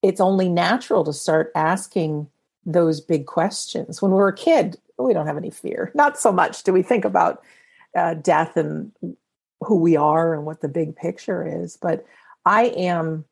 it's 0.02 0.20
only 0.20 0.48
natural 0.48 1.04
to 1.04 1.12
start 1.12 1.52
asking 1.54 2.28
those 2.66 3.00
big 3.00 3.26
questions. 3.26 4.02
When 4.02 4.12
we're 4.12 4.28
a 4.28 4.36
kid, 4.36 4.78
we 4.98 5.14
don't 5.14 5.26
have 5.26 5.36
any 5.36 5.50
fear. 5.50 5.90
Not 5.94 6.18
so 6.18 6.32
much 6.32 6.62
do 6.62 6.72
we 6.72 6.82
think 6.82 7.04
about 7.04 7.42
uh, 7.94 8.14
death 8.14 8.56
and 8.56 8.92
who 9.60 9.76
we 9.76 9.96
are 9.96 10.34
and 10.34 10.44
what 10.44 10.60
the 10.60 10.68
big 10.68 10.96
picture 10.96 11.46
is. 11.46 11.76
But 11.76 12.04
I 12.44 12.64
am 12.64 13.24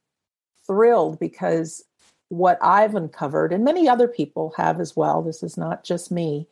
thrilled 0.67 1.19
because 1.19 1.85
what 2.29 2.59
I've 2.61 2.95
uncovered, 2.95 3.53
and 3.53 3.65
many 3.65 3.89
other 3.89 4.09
people 4.09 4.53
have 4.57 4.81
as 4.81 4.95
well, 4.95 5.23
this 5.23 5.43
is 5.43 5.57
not 5.57 5.85
just 5.85 6.11
me. 6.11 6.47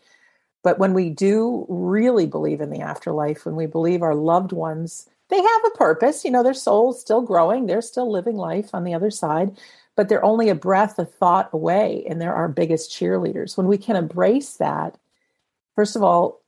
But 0.63 0.79
when 0.79 0.95
we 0.95 1.11
do 1.11 1.67
really 1.69 2.27
believe 2.27 2.61
in 2.61 2.71
the 2.71 2.81
afterlife, 2.81 3.45
when 3.45 3.57
we 3.57 3.67
believe 3.67 4.03
our 4.03 4.15
loved 4.15 4.53
ones, 4.53 5.09
they 5.29 5.37
have 5.37 5.65
a 5.67 5.77
purpose, 5.77 6.25
you 6.25 6.31
know, 6.31 6.43
their 6.43 6.55
soul's 6.55 7.01
still 7.01 7.21
growing, 7.21 7.67
they're 7.67 7.83
still 7.83 8.11
living 8.11 8.37
life 8.37 8.71
on 8.73 8.85
the 8.85 8.95
other 8.95 9.11
side 9.11 9.57
but 9.97 10.09
they're 10.09 10.25
only 10.25 10.51
a 10.51 10.55
breath, 10.55 10.99
a 10.99 11.05
thought 11.05 11.49
away, 11.53 12.05
and 12.09 12.21
they're 12.21 12.35
our 12.35 12.49
biggest 12.49 12.91
cheerleaders. 12.91 13.57
When 13.57 13.67
we 13.67 13.79
can 13.79 13.97
embrace 13.97 14.59
that, 14.59 14.97
first 15.75 15.97
of 15.97 16.03
all, 16.03 16.43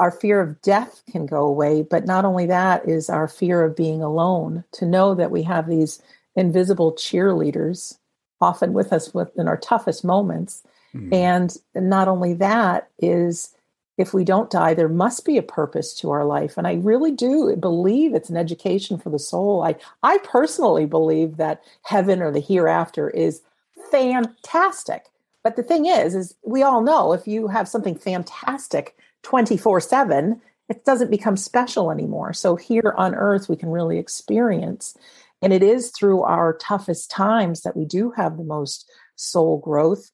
our 0.00 0.10
fear 0.10 0.40
of 0.40 0.60
death 0.62 1.02
can 1.10 1.26
go 1.26 1.44
away, 1.44 1.82
but 1.82 2.06
not 2.06 2.24
only 2.24 2.46
that 2.46 2.88
is 2.88 3.10
our 3.10 3.28
fear 3.28 3.62
of 3.62 3.76
being 3.76 4.02
alone. 4.02 4.64
To 4.72 4.86
know 4.86 5.14
that 5.14 5.30
we 5.30 5.42
have 5.42 5.68
these 5.68 6.02
invisible 6.34 6.92
cheerleaders 6.94 7.98
often 8.40 8.72
with 8.72 8.94
us 8.94 9.12
in 9.36 9.46
our 9.46 9.58
toughest 9.58 10.02
moments. 10.02 10.62
Mm-hmm. 10.94 11.12
And 11.12 11.56
not 11.74 12.08
only 12.08 12.32
that 12.34 12.88
is 12.98 13.54
if 13.98 14.14
we 14.14 14.24
don't 14.24 14.50
die, 14.50 14.72
there 14.72 14.88
must 14.88 15.26
be 15.26 15.36
a 15.36 15.42
purpose 15.42 15.92
to 15.98 16.10
our 16.10 16.24
life. 16.24 16.56
And 16.56 16.66
I 16.66 16.74
really 16.74 17.12
do 17.12 17.54
believe 17.56 18.14
it's 18.14 18.30
an 18.30 18.38
education 18.38 18.96
for 18.96 19.10
the 19.10 19.18
soul. 19.18 19.62
I, 19.62 19.74
I 20.02 20.16
personally 20.24 20.86
believe 20.86 21.36
that 21.36 21.62
heaven 21.82 22.22
or 22.22 22.30
the 22.30 22.40
hereafter 22.40 23.10
is 23.10 23.42
fantastic. 23.90 25.10
But 25.44 25.56
the 25.56 25.62
thing 25.62 25.84
is, 25.84 26.14
is 26.14 26.34
we 26.42 26.62
all 26.62 26.80
know 26.80 27.12
if 27.12 27.28
you 27.28 27.48
have 27.48 27.68
something 27.68 27.94
fantastic 27.94 28.96
24 29.22 29.80
7, 29.80 30.40
it 30.68 30.84
doesn't 30.84 31.10
become 31.10 31.36
special 31.36 31.90
anymore. 31.90 32.32
So 32.32 32.56
here 32.56 32.94
on 32.96 33.14
earth, 33.14 33.48
we 33.48 33.56
can 33.56 33.70
really 33.70 33.98
experience. 33.98 34.96
And 35.42 35.52
it 35.52 35.62
is 35.62 35.90
through 35.90 36.22
our 36.22 36.54
toughest 36.54 37.10
times 37.10 37.62
that 37.62 37.76
we 37.76 37.84
do 37.84 38.12
have 38.12 38.36
the 38.36 38.44
most 38.44 38.90
soul 39.16 39.58
growth. 39.58 40.10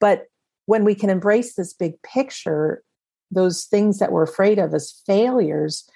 But 0.00 0.26
when 0.66 0.84
we 0.84 0.94
can 0.94 1.10
embrace 1.10 1.54
this 1.54 1.72
big 1.72 2.00
picture, 2.02 2.82
those 3.30 3.64
things 3.64 3.98
that 3.98 4.12
we're 4.12 4.22
afraid 4.22 4.58
of 4.58 4.72
as 4.74 5.02
failures, 5.06 5.88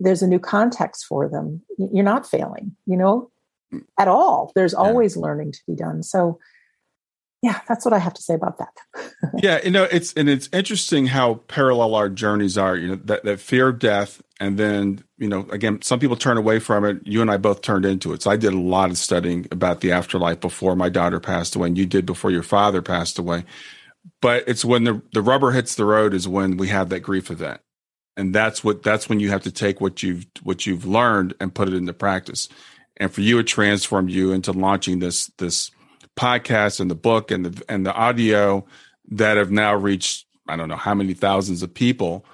there's 0.00 0.22
a 0.22 0.28
new 0.28 0.38
context 0.38 1.06
for 1.06 1.28
them. 1.28 1.62
You're 1.78 2.04
not 2.04 2.28
failing, 2.28 2.76
you 2.86 2.96
know, 2.96 3.30
mm. 3.72 3.84
at 3.98 4.08
all. 4.08 4.52
There's 4.54 4.74
always 4.74 5.16
yeah. 5.16 5.22
learning 5.22 5.52
to 5.52 5.60
be 5.66 5.74
done. 5.74 6.02
So, 6.02 6.38
yeah, 7.42 7.60
that's 7.68 7.84
what 7.84 7.94
I 7.94 7.98
have 7.98 8.14
to 8.14 8.22
say 8.22 8.34
about 8.34 8.58
that. 8.58 9.12
yeah, 9.42 9.60
you 9.64 9.70
know, 9.70 9.84
it's 9.84 10.12
and 10.14 10.28
it's 10.28 10.48
interesting 10.52 11.06
how 11.06 11.34
parallel 11.48 11.94
our 11.94 12.08
journeys 12.08 12.58
are. 12.58 12.76
You 12.76 12.88
know, 12.88 12.96
that 13.04 13.24
that 13.24 13.40
fear 13.40 13.68
of 13.68 13.78
death, 13.78 14.20
and 14.40 14.58
then 14.58 15.04
you 15.18 15.28
know, 15.28 15.46
again, 15.50 15.82
some 15.82 16.00
people 16.00 16.16
turn 16.16 16.36
away 16.36 16.58
from 16.58 16.84
it. 16.84 16.98
You 17.04 17.22
and 17.22 17.30
I 17.30 17.36
both 17.36 17.62
turned 17.62 17.84
into 17.84 18.12
it. 18.12 18.22
So 18.22 18.30
I 18.30 18.36
did 18.36 18.54
a 18.54 18.60
lot 18.60 18.90
of 18.90 18.98
studying 18.98 19.46
about 19.50 19.80
the 19.80 19.92
afterlife 19.92 20.40
before 20.40 20.74
my 20.76 20.88
daughter 20.88 21.20
passed 21.20 21.54
away, 21.54 21.68
and 21.68 21.78
you 21.78 21.86
did 21.86 22.06
before 22.06 22.30
your 22.30 22.42
father 22.42 22.82
passed 22.82 23.18
away 23.18 23.44
but 24.20 24.44
it's 24.46 24.64
when 24.64 24.84
the 24.84 25.02
the 25.12 25.22
rubber 25.22 25.52
hits 25.52 25.74
the 25.74 25.84
road 25.84 26.14
is 26.14 26.28
when 26.28 26.56
we 26.56 26.68
have 26.68 26.88
that 26.88 27.00
grief 27.00 27.30
event 27.30 27.60
and 28.16 28.34
that's 28.34 28.62
what 28.62 28.82
that's 28.82 29.08
when 29.08 29.20
you 29.20 29.30
have 29.30 29.42
to 29.42 29.52
take 29.52 29.80
what 29.80 30.02
you've 30.02 30.26
what 30.42 30.66
you've 30.66 30.84
learned 30.84 31.34
and 31.40 31.54
put 31.54 31.68
it 31.68 31.74
into 31.74 31.92
practice 31.92 32.48
and 32.96 33.12
for 33.12 33.20
you 33.20 33.38
it 33.38 33.46
transformed 33.46 34.10
you 34.10 34.32
into 34.32 34.52
launching 34.52 34.98
this 34.98 35.26
this 35.38 35.70
podcast 36.18 36.80
and 36.80 36.90
the 36.90 36.94
book 36.94 37.30
and 37.30 37.46
the 37.46 37.64
and 37.68 37.86
the 37.86 37.94
audio 37.94 38.66
that 39.10 39.36
have 39.36 39.50
now 39.50 39.74
reached 39.74 40.26
i 40.48 40.56
don't 40.56 40.68
know 40.68 40.76
how 40.76 40.94
many 40.94 41.14
thousands 41.14 41.62
of 41.62 41.72
people 41.72 42.24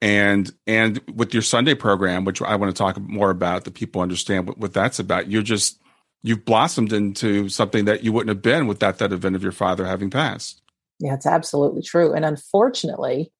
and 0.00 0.52
and 0.66 1.00
with 1.14 1.32
your 1.32 1.42
sunday 1.42 1.74
program 1.74 2.24
which 2.24 2.42
i 2.42 2.56
want 2.56 2.74
to 2.74 2.78
talk 2.78 2.98
more 3.00 3.30
about 3.30 3.64
that 3.64 3.74
people 3.74 4.02
understand 4.02 4.46
what, 4.46 4.58
what 4.58 4.72
that's 4.72 4.98
about 4.98 5.30
you're 5.30 5.42
just 5.42 5.80
you've 6.22 6.44
blossomed 6.44 6.92
into 6.92 7.48
something 7.48 7.84
that 7.84 8.02
you 8.02 8.12
wouldn't 8.12 8.28
have 8.28 8.42
been 8.42 8.66
without 8.66 8.98
that 8.98 9.12
event 9.12 9.36
of 9.36 9.42
your 9.42 9.52
father 9.52 9.86
having 9.86 10.10
passed 10.10 10.62
yeah, 11.00 11.14
it's 11.14 11.26
absolutely 11.26 11.82
true. 11.82 12.12
And 12.12 12.24
unfortunately, 12.24 13.32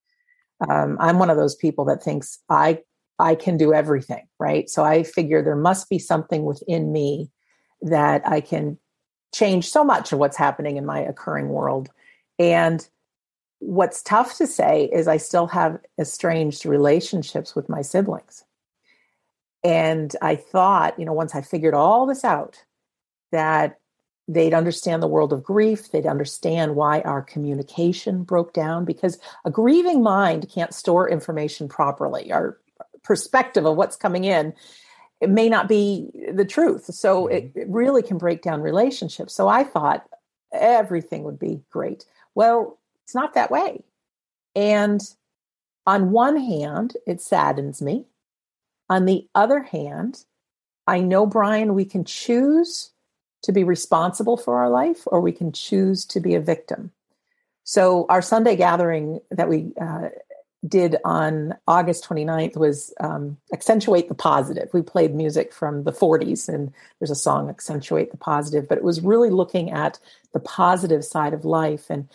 um, 0.68 0.96
I'm 1.00 1.18
one 1.18 1.30
of 1.30 1.36
those 1.36 1.56
people 1.56 1.84
that 1.86 2.02
thinks 2.02 2.38
I 2.48 2.80
I 3.18 3.34
can 3.34 3.56
do 3.56 3.74
everything, 3.74 4.26
right? 4.38 4.70
So 4.70 4.84
I 4.84 5.02
figure 5.02 5.42
there 5.42 5.56
must 5.56 5.88
be 5.88 5.98
something 5.98 6.44
within 6.44 6.92
me 6.92 7.30
that 7.82 8.26
I 8.26 8.40
can 8.40 8.78
change 9.35 9.68
so 9.68 9.85
much 9.85 10.12
of 10.12 10.18
what's 10.18 10.37
happening 10.37 10.76
in 10.76 10.87
my 10.87 11.00
occurring 11.00 11.49
world. 11.49 11.90
And 12.38 12.87
what's 13.58 14.02
tough 14.02 14.37
to 14.38 14.47
say 14.47 14.88
is 14.92 15.08
I 15.08 15.16
still 15.16 15.49
have 15.49 15.78
estranged 15.99 16.64
relationships 16.64 17.54
with 17.54 17.68
my 17.68 17.82
siblings. 17.82 18.44
And 19.64 20.14
I 20.23 20.37
thought, 20.37 20.99
you 20.99 21.04
know, 21.04 21.12
once 21.12 21.35
I 21.35 21.42
figured 21.42 21.75
all 21.75 22.06
this 22.06 22.25
out, 22.25 22.64
that 23.32 23.78
they'd 24.28 24.54
understand 24.54 25.02
the 25.02 25.08
world 25.08 25.32
of 25.32 25.42
grief 25.42 25.90
they'd 25.90 26.06
understand 26.06 26.76
why 26.76 27.00
our 27.00 27.23
communication 27.23 28.23
broke 28.23 28.52
down 28.52 28.85
because 28.85 29.18
a 29.44 29.50
grieving 29.50 30.02
mind 30.02 30.49
can't 30.50 30.75
store 30.75 31.08
information 31.08 31.66
properly 31.66 32.30
our 32.30 32.58
perspective 33.02 33.64
of 33.64 33.76
what's 33.76 33.97
coming 33.97 34.25
in 34.25 34.52
it 35.20 35.30
may 35.30 35.48
not 35.48 35.68
be 35.68 36.10
the 36.32 36.44
truth. 36.44 36.87
So 36.87 37.26
it, 37.26 37.50
mm-hmm. 37.50 37.58
it 37.60 37.68
really 37.68 38.02
can 38.02 38.18
break 38.18 38.42
down 38.42 38.60
relationships. 38.60 39.34
So 39.34 39.48
i 39.48 39.64
thought 39.64 40.08
everything 40.52 41.25
would 41.25 41.38
be 41.38 41.60
great. 41.70 42.04
Well 42.34 42.78
it's 43.04 43.14
not 43.14 43.34
that 43.34 43.50
way. 43.50 43.84
And 44.54 45.00
on 45.87 46.10
one 46.10 46.37
hand 46.37 46.96
it 47.06 47.20
saddens 47.20 47.82
me. 47.82 48.06
On 48.88 49.04
the 49.04 49.26
other 49.34 49.62
hand 49.62 50.25
i 50.87 51.00
know 51.00 51.26
brian 51.26 51.75
we 51.75 51.84
can 51.84 52.04
choose 52.04 52.90
to 53.42 53.52
be 53.52 53.64
responsible 53.64 54.37
for 54.37 54.58
our 54.58 54.70
life 54.70 55.04
or 55.06 55.20
we 55.20 55.32
can 55.32 55.52
choose 55.52 56.04
to 56.06 56.20
be 56.20 56.34
a 56.34 56.40
victim. 56.40 56.90
So, 57.64 58.06
our 58.08 58.22
Sunday 58.22 58.56
gathering 58.56 59.20
that 59.30 59.48
we 59.48 59.72
uh, 59.80 60.08
did 60.66 60.96
on 61.04 61.54
August 61.66 62.08
29th 62.08 62.56
was 62.56 62.92
um, 63.00 63.36
Accentuate 63.52 64.08
the 64.08 64.14
Positive. 64.14 64.68
We 64.72 64.82
played 64.82 65.14
music 65.14 65.52
from 65.52 65.84
the 65.84 65.92
40s, 65.92 66.48
and 66.48 66.72
there's 66.98 67.10
a 67.10 67.16
song, 67.16 67.48
Accentuate 67.48 68.10
the 68.10 68.16
Positive, 68.16 68.68
but 68.68 68.78
it 68.78 68.84
was 68.84 69.00
really 69.00 69.30
looking 69.30 69.70
at 69.70 69.98
the 70.32 70.40
positive 70.40 71.04
side 71.04 71.32
of 71.32 71.44
life. 71.44 71.86
And 71.90 72.08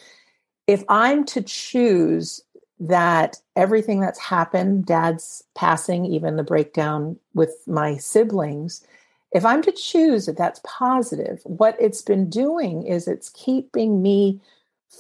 if 0.68 0.84
I'm 0.90 1.26
to 1.26 1.42
choose 1.42 2.42
that 2.80 3.38
everything 3.56 4.02
that's 4.02 4.20
happened, 4.20 4.86
dad's 4.86 5.44
passing, 5.56 6.06
even 6.06 6.36
the 6.36 6.44
breakdown 6.44 7.18
with 7.34 7.56
my 7.66 7.96
siblings, 7.96 8.86
if 9.32 9.46
I'm 9.46 9.62
to 9.64 9.72
choose 9.72 10.26
that 10.26 10.38
that's 10.38 10.62
positive, 10.64 11.42
what 11.46 11.76
it's 11.80 12.02
been 12.02 12.30
doing 12.30 12.86
is 12.86 13.08
it's 13.08 13.30
keeping 13.30 14.02
me 14.02 14.42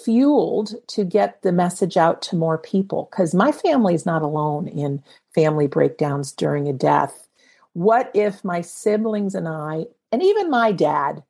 fueled 0.03 0.75
to 0.87 1.03
get 1.03 1.41
the 1.41 1.51
message 1.51 1.97
out 1.97 2.21
to 2.21 2.35
more 2.35 2.57
people 2.57 3.07
because 3.11 3.33
my 3.33 3.51
family 3.51 3.93
is 3.93 4.05
not 4.05 4.21
alone 4.21 4.67
in 4.67 5.03
family 5.33 5.67
breakdowns 5.67 6.31
during 6.31 6.67
a 6.67 6.73
death. 6.73 7.27
What 7.73 8.11
if 8.13 8.43
my 8.43 8.61
siblings 8.61 9.35
and 9.35 9.47
I, 9.47 9.85
and 10.11 10.21
even 10.23 10.49
my 10.49 10.71
dad, 10.71 11.23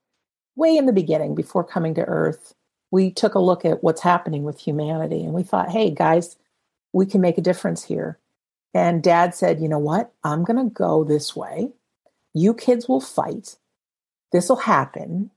way 0.55 0.77
in 0.77 0.85
the 0.85 0.93
beginning 0.93 1.35
before 1.35 1.63
coming 1.63 1.93
to 1.95 2.05
Earth, 2.05 2.53
we 2.91 3.11
took 3.11 3.35
a 3.35 3.39
look 3.39 3.65
at 3.65 3.83
what's 3.83 4.01
happening 4.01 4.43
with 4.43 4.59
humanity 4.59 5.23
and 5.23 5.33
we 5.33 5.43
thought, 5.43 5.71
hey, 5.71 5.89
guys, 5.89 6.35
we 6.91 7.05
can 7.05 7.21
make 7.21 7.37
a 7.37 7.41
difference 7.41 7.83
here. 7.83 8.19
And 8.73 9.03
dad 9.03 9.35
said, 9.35 9.59
you 9.59 9.67
know 9.67 9.79
what? 9.79 10.11
I'm 10.23 10.43
going 10.43 10.63
to 10.63 10.73
go 10.73 11.03
this 11.03 11.35
way. 11.35 11.71
You 12.33 12.53
kids 12.53 12.87
will 12.87 13.01
fight. 13.01 13.57
This 14.31 14.49
will 14.49 14.57
happen. 14.57 15.31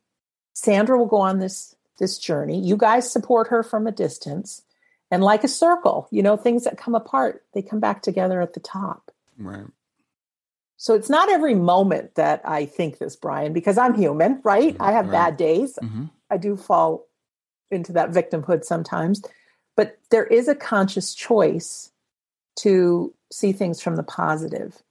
Sandra 0.54 0.99
will 0.99 1.06
go 1.06 1.18
on 1.18 1.38
this 1.38 1.76
this 1.99 2.19
journey. 2.19 2.61
You 2.61 2.76
guys 2.76 3.11
support 3.11 3.49
her 3.49 3.62
from 3.62 3.87
a 3.87 3.93
distance. 3.93 4.62
And 5.11 5.23
like 5.23 5.45
a 5.45 5.49
circle, 5.49 6.09
you 6.11 6.21
know, 6.21 6.37
things 6.37 6.65
that 6.65 6.79
come 6.79 6.97
apart, 6.97 7.45
they 7.55 7.62
come 7.62 7.79
back 7.79 8.03
together 8.03 8.41
at 8.41 8.55
the 8.55 8.61
top. 8.61 9.12
Right. 9.38 9.67
So 10.76 10.95
it's 10.95 11.09
not 11.09 11.31
every 11.31 11.55
moment 11.55 12.17
that 12.17 12.43
I 12.45 12.67
think 12.67 12.99
this, 12.99 13.15
Brian, 13.17 13.53
because 13.53 13.79
I'm 13.79 13.95
human, 13.95 14.41
right? 14.45 14.75
Mm-hmm. 14.75 14.83
I 14.83 14.93
have 14.93 15.07
right. 15.07 15.12
bad 15.12 15.37
days. 15.37 15.79
Mm-hmm. 15.81 16.07
I 16.29 16.37
do 16.38 16.57
fall 16.57 17.07
into 17.71 17.93
that 17.93 18.11
victimhood 18.11 18.65
sometimes. 18.65 19.23
But 19.76 19.99
there 20.11 20.26
is 20.26 20.49
a 20.49 20.55
conscious 20.55 21.15
choice 21.15 21.93
to 22.57 23.15
see 23.31 23.53
things 23.53 23.81
from 23.81 23.97
the 23.97 24.03
positive. 24.03 24.83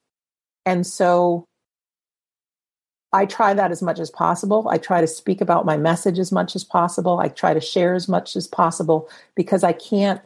And 0.65 0.87
so 0.87 1.47
I 3.15 3.25
try 3.25 3.53
that 3.53 3.71
as 3.71 3.81
much 3.81 3.99
as 3.99 4.09
possible. 4.09 4.67
I 4.69 4.77
try 4.77 4.99
to 4.99 5.07
speak 5.07 5.39
about 5.39 5.65
my 5.65 5.77
message 5.77 6.19
as 6.19 6.31
much 6.31 6.55
as 6.55 6.63
possible. 6.65 7.19
I 7.19 7.29
try 7.29 7.53
to 7.53 7.61
share 7.61 7.93
as 7.93 8.09
much 8.09 8.35
as 8.35 8.45
possible 8.45 9.09
because 9.35 9.63
I 9.63 9.71
can't 9.71 10.21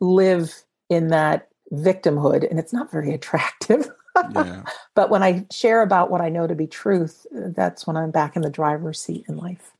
live 0.00 0.64
in 0.90 1.08
that 1.08 1.48
victimhood 1.72 2.48
and 2.48 2.58
it's 2.58 2.72
not 2.72 2.90
very 2.90 3.14
attractive. 3.18 3.88
Yeah. 4.34 4.62
but 4.94 5.10
when 5.10 5.22
I 5.22 5.46
share 5.52 5.82
about 5.82 6.10
what 6.10 6.22
I 6.22 6.30
know 6.30 6.46
to 6.46 6.54
be 6.54 6.66
truth, 6.66 7.26
that's 7.30 7.86
when 7.86 7.98
I'm 7.98 8.10
back 8.10 8.34
in 8.34 8.42
the 8.42 8.50
driver's 8.50 9.00
seat 9.00 9.26
in 9.28 9.36
life. 9.36 9.72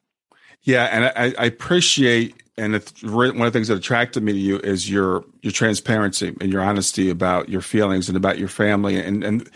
Yeah, 0.62 0.84
and 0.84 1.04
I, 1.04 1.42
I 1.42 1.46
appreciate, 1.46 2.34
and 2.58 2.74
one 3.02 3.30
of 3.30 3.36
the 3.38 3.50
things 3.50 3.68
that 3.68 3.78
attracted 3.78 4.22
me 4.22 4.32
to 4.32 4.38
you 4.38 4.58
is 4.58 4.90
your 4.90 5.24
your 5.40 5.52
transparency 5.52 6.36
and 6.40 6.52
your 6.52 6.60
honesty 6.60 7.08
about 7.08 7.48
your 7.48 7.60
feelings 7.60 8.08
and 8.08 8.16
about 8.16 8.38
your 8.38 8.48
family, 8.48 9.00
and 9.00 9.22
and 9.22 9.48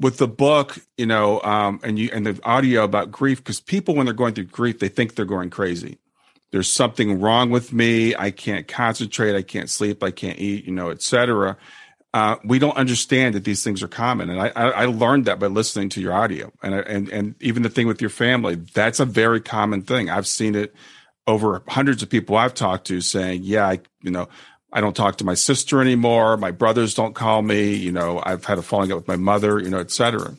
with 0.00 0.18
the 0.18 0.28
book, 0.28 0.78
you 0.96 1.06
know, 1.06 1.40
um, 1.42 1.80
and 1.82 1.98
you 1.98 2.10
and 2.12 2.26
the 2.26 2.40
audio 2.44 2.84
about 2.84 3.10
grief, 3.10 3.38
because 3.38 3.60
people 3.60 3.94
when 3.94 4.06
they're 4.06 4.14
going 4.14 4.34
through 4.34 4.44
grief, 4.44 4.78
they 4.78 4.88
think 4.88 5.14
they're 5.14 5.24
going 5.24 5.50
crazy. 5.50 5.98
There's 6.50 6.72
something 6.72 7.20
wrong 7.20 7.50
with 7.50 7.72
me. 7.72 8.14
I 8.14 8.30
can't 8.30 8.68
concentrate. 8.68 9.34
I 9.34 9.42
can't 9.42 9.70
sleep. 9.70 10.02
I 10.02 10.10
can't 10.10 10.38
eat. 10.38 10.64
You 10.66 10.72
know, 10.72 10.90
etc. 10.90 11.56
Uh, 12.12 12.36
we 12.44 12.60
don't 12.60 12.76
understand 12.76 13.34
that 13.34 13.42
these 13.42 13.64
things 13.64 13.82
are 13.82 13.88
common, 13.88 14.30
and 14.30 14.40
I, 14.40 14.52
I, 14.54 14.70
I 14.70 14.84
learned 14.84 15.24
that 15.24 15.40
by 15.40 15.48
listening 15.48 15.88
to 15.90 16.00
your 16.00 16.12
audio, 16.12 16.52
and 16.62 16.74
and 16.74 17.08
and 17.08 17.34
even 17.40 17.64
the 17.64 17.68
thing 17.68 17.88
with 17.88 18.00
your 18.00 18.10
family. 18.10 18.54
That's 18.54 19.00
a 19.00 19.04
very 19.04 19.40
common 19.40 19.82
thing. 19.82 20.10
I've 20.10 20.28
seen 20.28 20.54
it 20.54 20.74
over 21.26 21.62
hundreds 21.66 22.02
of 22.02 22.10
people 22.10 22.36
I've 22.36 22.54
talked 22.54 22.86
to 22.86 23.00
saying, 23.00 23.40
"Yeah, 23.42 23.66
I, 23.66 23.80
you 24.02 24.12
know, 24.12 24.28
I 24.74 24.80
don't 24.80 24.96
talk 24.96 25.16
to 25.18 25.24
my 25.24 25.34
sister 25.34 25.80
anymore. 25.80 26.36
My 26.36 26.50
brothers 26.50 26.94
don't 26.94 27.14
call 27.14 27.42
me. 27.42 27.74
You 27.74 27.92
know, 27.92 28.20
I've 28.26 28.44
had 28.44 28.58
a 28.58 28.62
falling 28.62 28.90
out 28.90 28.96
with 28.96 29.08
my 29.08 29.16
mother, 29.16 29.60
you 29.60 29.70
know, 29.70 29.78
etc. 29.78 30.36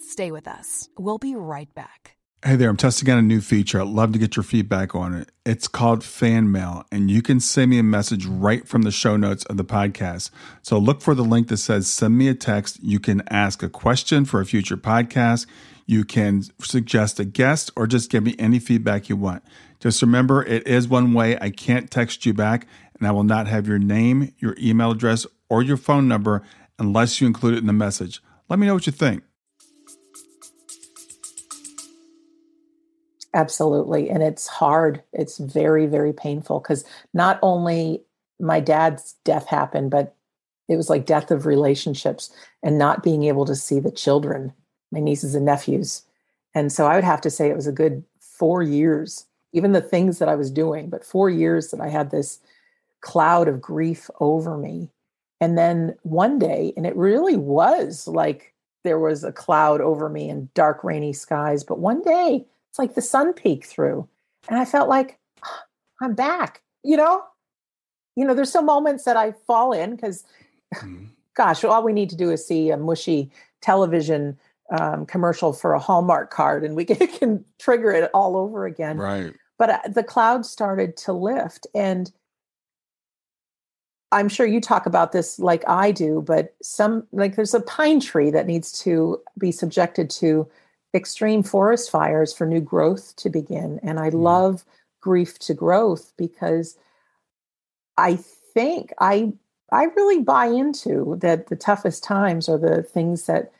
Stay 0.00 0.30
with 0.30 0.48
us. 0.48 0.88
We'll 0.98 1.18
be 1.18 1.34
right 1.36 1.72
back. 1.74 2.16
Hey 2.44 2.56
there, 2.56 2.68
I'm 2.68 2.76
testing 2.76 3.08
out 3.08 3.18
a 3.18 3.22
new 3.22 3.40
feature. 3.40 3.80
I'd 3.80 3.86
love 3.86 4.12
to 4.14 4.18
get 4.18 4.34
your 4.34 4.42
feedback 4.42 4.96
on 4.96 5.14
it. 5.14 5.30
It's 5.46 5.68
called 5.68 6.02
Fan 6.02 6.50
Mail, 6.50 6.84
and 6.90 7.08
you 7.08 7.22
can 7.22 7.38
send 7.38 7.70
me 7.70 7.78
a 7.78 7.84
message 7.84 8.26
right 8.26 8.66
from 8.66 8.82
the 8.82 8.90
show 8.90 9.16
notes 9.16 9.44
of 9.44 9.58
the 9.58 9.64
podcast. 9.64 10.30
So 10.62 10.76
look 10.78 11.02
for 11.02 11.14
the 11.14 11.22
link 11.22 11.46
that 11.48 11.58
says 11.58 11.86
send 11.86 12.18
me 12.18 12.26
a 12.26 12.34
text. 12.34 12.82
You 12.82 12.98
can 12.98 13.22
ask 13.28 13.62
a 13.62 13.68
question 13.68 14.24
for 14.24 14.40
a 14.40 14.46
future 14.46 14.76
podcast. 14.76 15.46
You 15.86 16.04
can 16.04 16.42
suggest 16.60 17.20
a 17.20 17.24
guest 17.24 17.70
or 17.76 17.86
just 17.86 18.10
give 18.10 18.24
me 18.24 18.34
any 18.40 18.58
feedback 18.58 19.08
you 19.08 19.16
want. 19.16 19.44
Just 19.82 20.00
remember, 20.00 20.44
it 20.44 20.64
is 20.64 20.86
one 20.86 21.12
way. 21.12 21.36
I 21.40 21.50
can't 21.50 21.90
text 21.90 22.24
you 22.24 22.32
back, 22.32 22.68
and 22.96 23.08
I 23.08 23.10
will 23.10 23.24
not 23.24 23.48
have 23.48 23.66
your 23.66 23.80
name, 23.80 24.32
your 24.38 24.54
email 24.56 24.92
address, 24.92 25.26
or 25.48 25.60
your 25.60 25.76
phone 25.76 26.06
number 26.06 26.42
unless 26.78 27.20
you 27.20 27.26
include 27.26 27.54
it 27.54 27.58
in 27.58 27.66
the 27.66 27.72
message. 27.72 28.22
Let 28.48 28.60
me 28.60 28.68
know 28.68 28.74
what 28.74 28.86
you 28.86 28.92
think. 28.92 29.24
Absolutely. 33.34 34.08
And 34.08 34.22
it's 34.22 34.46
hard. 34.46 35.02
It's 35.12 35.38
very, 35.38 35.86
very 35.86 36.12
painful 36.12 36.60
because 36.60 36.84
not 37.12 37.40
only 37.42 38.04
my 38.38 38.60
dad's 38.60 39.16
death 39.24 39.48
happened, 39.48 39.90
but 39.90 40.14
it 40.68 40.76
was 40.76 40.88
like 40.88 41.06
death 41.06 41.32
of 41.32 41.44
relationships 41.44 42.32
and 42.62 42.78
not 42.78 43.02
being 43.02 43.24
able 43.24 43.46
to 43.46 43.56
see 43.56 43.80
the 43.80 43.90
children, 43.90 44.52
my 44.92 45.00
nieces 45.00 45.34
and 45.34 45.44
nephews. 45.44 46.02
And 46.54 46.70
so 46.70 46.86
I 46.86 46.94
would 46.94 47.04
have 47.04 47.22
to 47.22 47.30
say 47.30 47.48
it 47.48 47.56
was 47.56 47.66
a 47.66 47.72
good 47.72 48.04
four 48.20 48.62
years 48.62 49.26
even 49.52 49.72
the 49.72 49.80
things 49.80 50.18
that 50.18 50.28
I 50.28 50.34
was 50.34 50.50
doing, 50.50 50.88
but 50.88 51.04
four 51.04 51.28
years 51.28 51.70
that 51.70 51.80
I 51.80 51.88
had 51.88 52.10
this 52.10 52.40
cloud 53.02 53.48
of 53.48 53.60
grief 53.60 54.08
over 54.20 54.56
me. 54.56 54.90
And 55.40 55.58
then 55.58 55.96
one 56.02 56.38
day, 56.38 56.72
and 56.76 56.86
it 56.86 56.96
really 56.96 57.36
was 57.36 58.06
like 58.06 58.54
there 58.84 58.98
was 58.98 59.24
a 59.24 59.32
cloud 59.32 59.80
over 59.80 60.08
me 60.08 60.30
and 60.30 60.52
dark, 60.54 60.82
rainy 60.82 61.12
skies. 61.12 61.64
But 61.64 61.78
one 61.78 62.00
day, 62.02 62.46
it's 62.70 62.78
like 62.78 62.94
the 62.94 63.02
sun 63.02 63.32
peeked 63.32 63.66
through, 63.66 64.08
and 64.48 64.58
I 64.58 64.64
felt 64.64 64.88
like 64.88 65.18
oh, 65.44 65.58
I'm 66.00 66.14
back. 66.14 66.62
You 66.84 66.96
know, 66.96 67.24
you 68.16 68.24
know, 68.24 68.34
there's 68.34 68.52
some 68.52 68.66
moments 68.66 69.04
that 69.04 69.16
I 69.16 69.32
fall 69.32 69.72
in 69.72 69.96
because, 69.96 70.24
mm-hmm. 70.74 71.06
gosh, 71.34 71.64
all 71.64 71.82
we 71.82 71.92
need 71.92 72.10
to 72.10 72.16
do 72.16 72.30
is 72.30 72.46
see 72.46 72.70
a 72.70 72.76
mushy 72.76 73.30
television 73.60 74.38
um, 74.70 75.06
commercial 75.06 75.52
for 75.52 75.74
a 75.74 75.78
Hallmark 75.78 76.30
card, 76.30 76.64
and 76.64 76.76
we 76.76 76.84
can, 76.84 77.06
can 77.18 77.44
trigger 77.58 77.90
it 77.90 78.10
all 78.14 78.36
over 78.36 78.64
again. 78.64 78.96
Right 78.96 79.34
but 79.62 79.70
uh, 79.70 79.78
the 79.86 80.02
cloud 80.02 80.44
started 80.44 80.96
to 80.96 81.12
lift 81.12 81.68
and 81.72 82.10
i'm 84.10 84.28
sure 84.28 84.44
you 84.44 84.60
talk 84.60 84.86
about 84.86 85.12
this 85.12 85.38
like 85.38 85.62
i 85.68 85.92
do 85.92 86.20
but 86.26 86.52
some 86.60 87.06
like 87.12 87.36
there's 87.36 87.54
a 87.54 87.60
pine 87.60 88.00
tree 88.00 88.28
that 88.28 88.48
needs 88.48 88.72
to 88.82 89.22
be 89.38 89.52
subjected 89.52 90.10
to 90.10 90.48
extreme 90.94 91.44
forest 91.44 91.92
fires 91.92 92.32
for 92.32 92.44
new 92.44 92.60
growth 92.60 93.14
to 93.14 93.30
begin 93.30 93.78
and 93.84 94.00
i 94.00 94.10
mm. 94.10 94.20
love 94.20 94.64
grief 95.00 95.38
to 95.38 95.54
growth 95.54 96.12
because 96.18 96.76
i 97.96 98.16
think 98.52 98.92
i 98.98 99.32
i 99.70 99.84
really 99.84 100.24
buy 100.24 100.46
into 100.46 101.16
that 101.20 101.46
the 101.46 101.56
toughest 101.56 102.02
times 102.02 102.48
are 102.48 102.58
the 102.58 102.82
things 102.82 103.26
that 103.26 103.52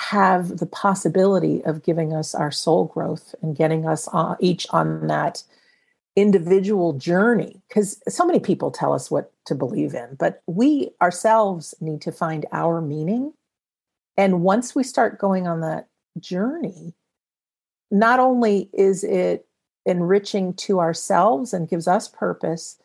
have 0.00 0.56
the 0.58 0.66
possibility 0.66 1.62
of 1.64 1.82
giving 1.82 2.14
us 2.14 2.34
our 2.34 2.50
soul 2.50 2.86
growth 2.86 3.34
and 3.42 3.54
getting 3.54 3.86
us 3.86 4.08
uh, 4.14 4.34
each 4.40 4.66
on 4.70 5.08
that 5.08 5.42
individual 6.16 6.94
journey 6.94 7.60
because 7.68 8.00
so 8.08 8.24
many 8.24 8.40
people 8.40 8.70
tell 8.70 8.94
us 8.94 9.10
what 9.10 9.30
to 9.44 9.54
believe 9.54 9.94
in 9.94 10.16
but 10.18 10.42
we 10.46 10.90
ourselves 11.02 11.74
need 11.80 12.00
to 12.00 12.10
find 12.10 12.46
our 12.50 12.80
meaning. 12.80 13.32
And 14.16 14.42
once 14.42 14.74
we 14.74 14.82
start 14.82 15.18
going 15.18 15.46
on 15.46 15.60
that 15.60 15.86
journey 16.18 16.94
not 17.90 18.18
only 18.18 18.70
is 18.72 19.04
it 19.04 19.46
enriching 19.84 20.54
to 20.54 20.80
ourselves 20.80 21.52
and 21.52 21.68
gives 21.68 21.86
us 21.86 22.08
purpose 22.08 22.78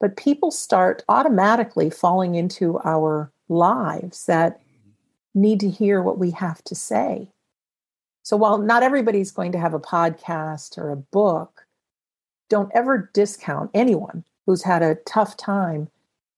but 0.00 0.16
people 0.16 0.50
start 0.50 1.04
automatically 1.10 1.90
falling 1.90 2.34
into 2.34 2.80
our 2.84 3.30
lives 3.48 4.24
that 4.26 4.60
need 5.34 5.60
to 5.60 5.68
hear 5.68 6.02
what 6.02 6.18
we 6.18 6.30
have 6.30 6.62
to 6.64 6.74
say. 6.74 7.28
So 8.22 8.36
while 8.36 8.58
not 8.58 8.82
everybody's 8.82 9.30
going 9.30 9.52
to 9.52 9.58
have 9.58 9.74
a 9.74 9.80
podcast 9.80 10.78
or 10.78 10.90
a 10.90 10.96
book, 10.96 11.66
don't 12.48 12.72
ever 12.74 13.10
discount 13.12 13.70
anyone 13.74 14.24
who's 14.46 14.62
had 14.62 14.82
a 14.82 14.96
tough 15.06 15.36
time 15.36 15.88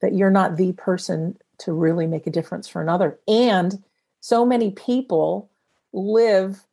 that 0.01 0.15
you're 0.15 0.31
not 0.31 0.57
the 0.57 0.73
person 0.73 1.39
to 1.59 1.73
really 1.73 2.07
make 2.07 2.27
a 2.27 2.31
difference 2.31 2.69
for 2.69 2.83
another. 2.83 3.19
And 3.27 3.83
so 4.21 4.45
many 4.45 4.71
people 4.71 5.49
live 5.93 6.65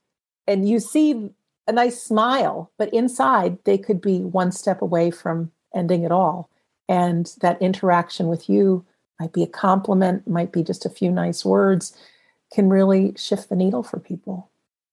and 0.47 0.67
you 0.67 0.79
see 0.79 1.29
a 1.67 1.71
nice 1.71 2.01
smile, 2.01 2.71
but 2.77 2.93
inside 2.93 3.57
they 3.63 3.77
could 3.77 4.01
be 4.01 4.19
one 4.19 4.51
step 4.51 4.81
away 4.81 5.11
from 5.11 5.51
ending 5.73 6.03
it 6.03 6.11
all. 6.11 6.49
And 6.89 7.31
that 7.41 7.61
interaction 7.61 8.27
with 8.27 8.49
you 8.49 8.85
might 9.19 9.31
be 9.31 9.43
a 9.43 9.47
compliment, 9.47 10.27
might 10.27 10.51
be 10.51 10.63
just 10.63 10.85
a 10.85 10.89
few 10.89 11.11
nice 11.11 11.45
words, 11.45 11.97
can 12.53 12.69
really 12.69 13.13
shift 13.17 13.49
the 13.49 13.55
needle 13.55 13.83
for 13.83 13.99
people. 13.99 14.49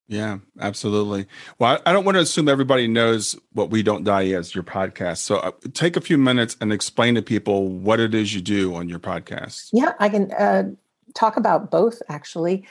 Yeah, 0.07 0.39
absolutely. 0.59 1.25
Well, 1.57 1.81
I 1.85 1.93
don't 1.93 2.03
want 2.03 2.15
to 2.15 2.21
assume 2.21 2.49
everybody 2.49 2.85
knows 2.85 3.39
what 3.53 3.69
We 3.69 3.81
Don't 3.81 4.03
Die 4.03 4.23
is, 4.23 4.53
your 4.53 4.63
podcast. 4.63 5.19
So 5.19 5.37
uh, 5.37 5.51
take 5.73 5.95
a 5.95 6.01
few 6.01 6.17
minutes 6.17 6.57
and 6.59 6.73
explain 6.73 7.15
to 7.15 7.21
people 7.21 7.69
what 7.69 8.01
it 8.01 8.13
is 8.13 8.35
you 8.35 8.41
do 8.41 8.75
on 8.75 8.89
your 8.89 8.99
podcast. 8.99 9.69
Yeah, 9.71 9.93
I 9.99 10.09
can 10.09 10.31
uh, 10.33 10.71
talk 11.13 11.37
about 11.37 11.71
both 11.71 12.01
actually. 12.09 12.67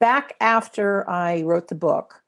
Back 0.00 0.36
after 0.40 1.08
I 1.08 1.42
wrote 1.42 1.68
the 1.68 1.74
book, 1.74 2.22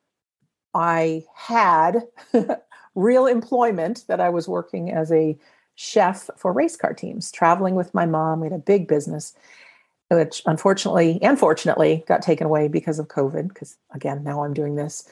I 0.74 1.24
had 1.34 2.02
real 2.94 3.26
employment 3.26 4.04
that 4.08 4.20
I 4.20 4.28
was 4.28 4.46
working 4.46 4.92
as 4.92 5.10
a 5.10 5.38
chef 5.76 6.28
for 6.36 6.52
race 6.52 6.76
car 6.76 6.92
teams, 6.92 7.32
traveling 7.32 7.74
with 7.74 7.94
my 7.94 8.04
mom. 8.04 8.40
We 8.40 8.46
had 8.46 8.54
a 8.54 8.58
big 8.58 8.86
business, 8.86 9.34
which 10.08 10.42
unfortunately 10.46 11.18
and 11.22 11.38
fortunately 11.38 12.04
got 12.06 12.22
taken 12.22 12.46
away 12.46 12.68
because 12.68 12.98
of 12.98 13.08
COVID, 13.08 13.48
because 13.48 13.76
again, 13.92 14.22
now 14.22 14.44
I'm 14.44 14.54
doing 14.54 14.76
this. 14.76 15.08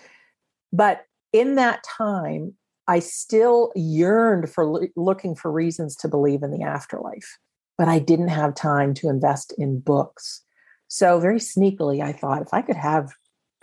But 0.73 1.05
in 1.33 1.57
that 1.57 1.83
time, 1.83 2.55
I 2.87 2.99
still 2.99 3.73
yearned 3.75 4.51
for 4.51 4.89
looking 4.95 5.35
for 5.35 5.51
reasons 5.51 5.97
to 5.97 6.09
believe 6.09 6.43
in 6.43 6.51
the 6.51 6.63
afterlife, 6.63 7.39
but 7.79 7.89
I 7.89 7.99
didn't 7.99 8.29
have 8.29 8.55
time 8.55 8.95
to 8.95 9.09
invest 9.09 9.53
in 9.57 9.81
books. 9.81 10.43
So, 10.89 11.19
very 11.19 11.39
sneakily, 11.39 12.03
I 12.03 12.13
thought 12.13 12.43
if 12.43 12.53
I 12.53 12.63
could 12.63 12.77
have 12.77 13.11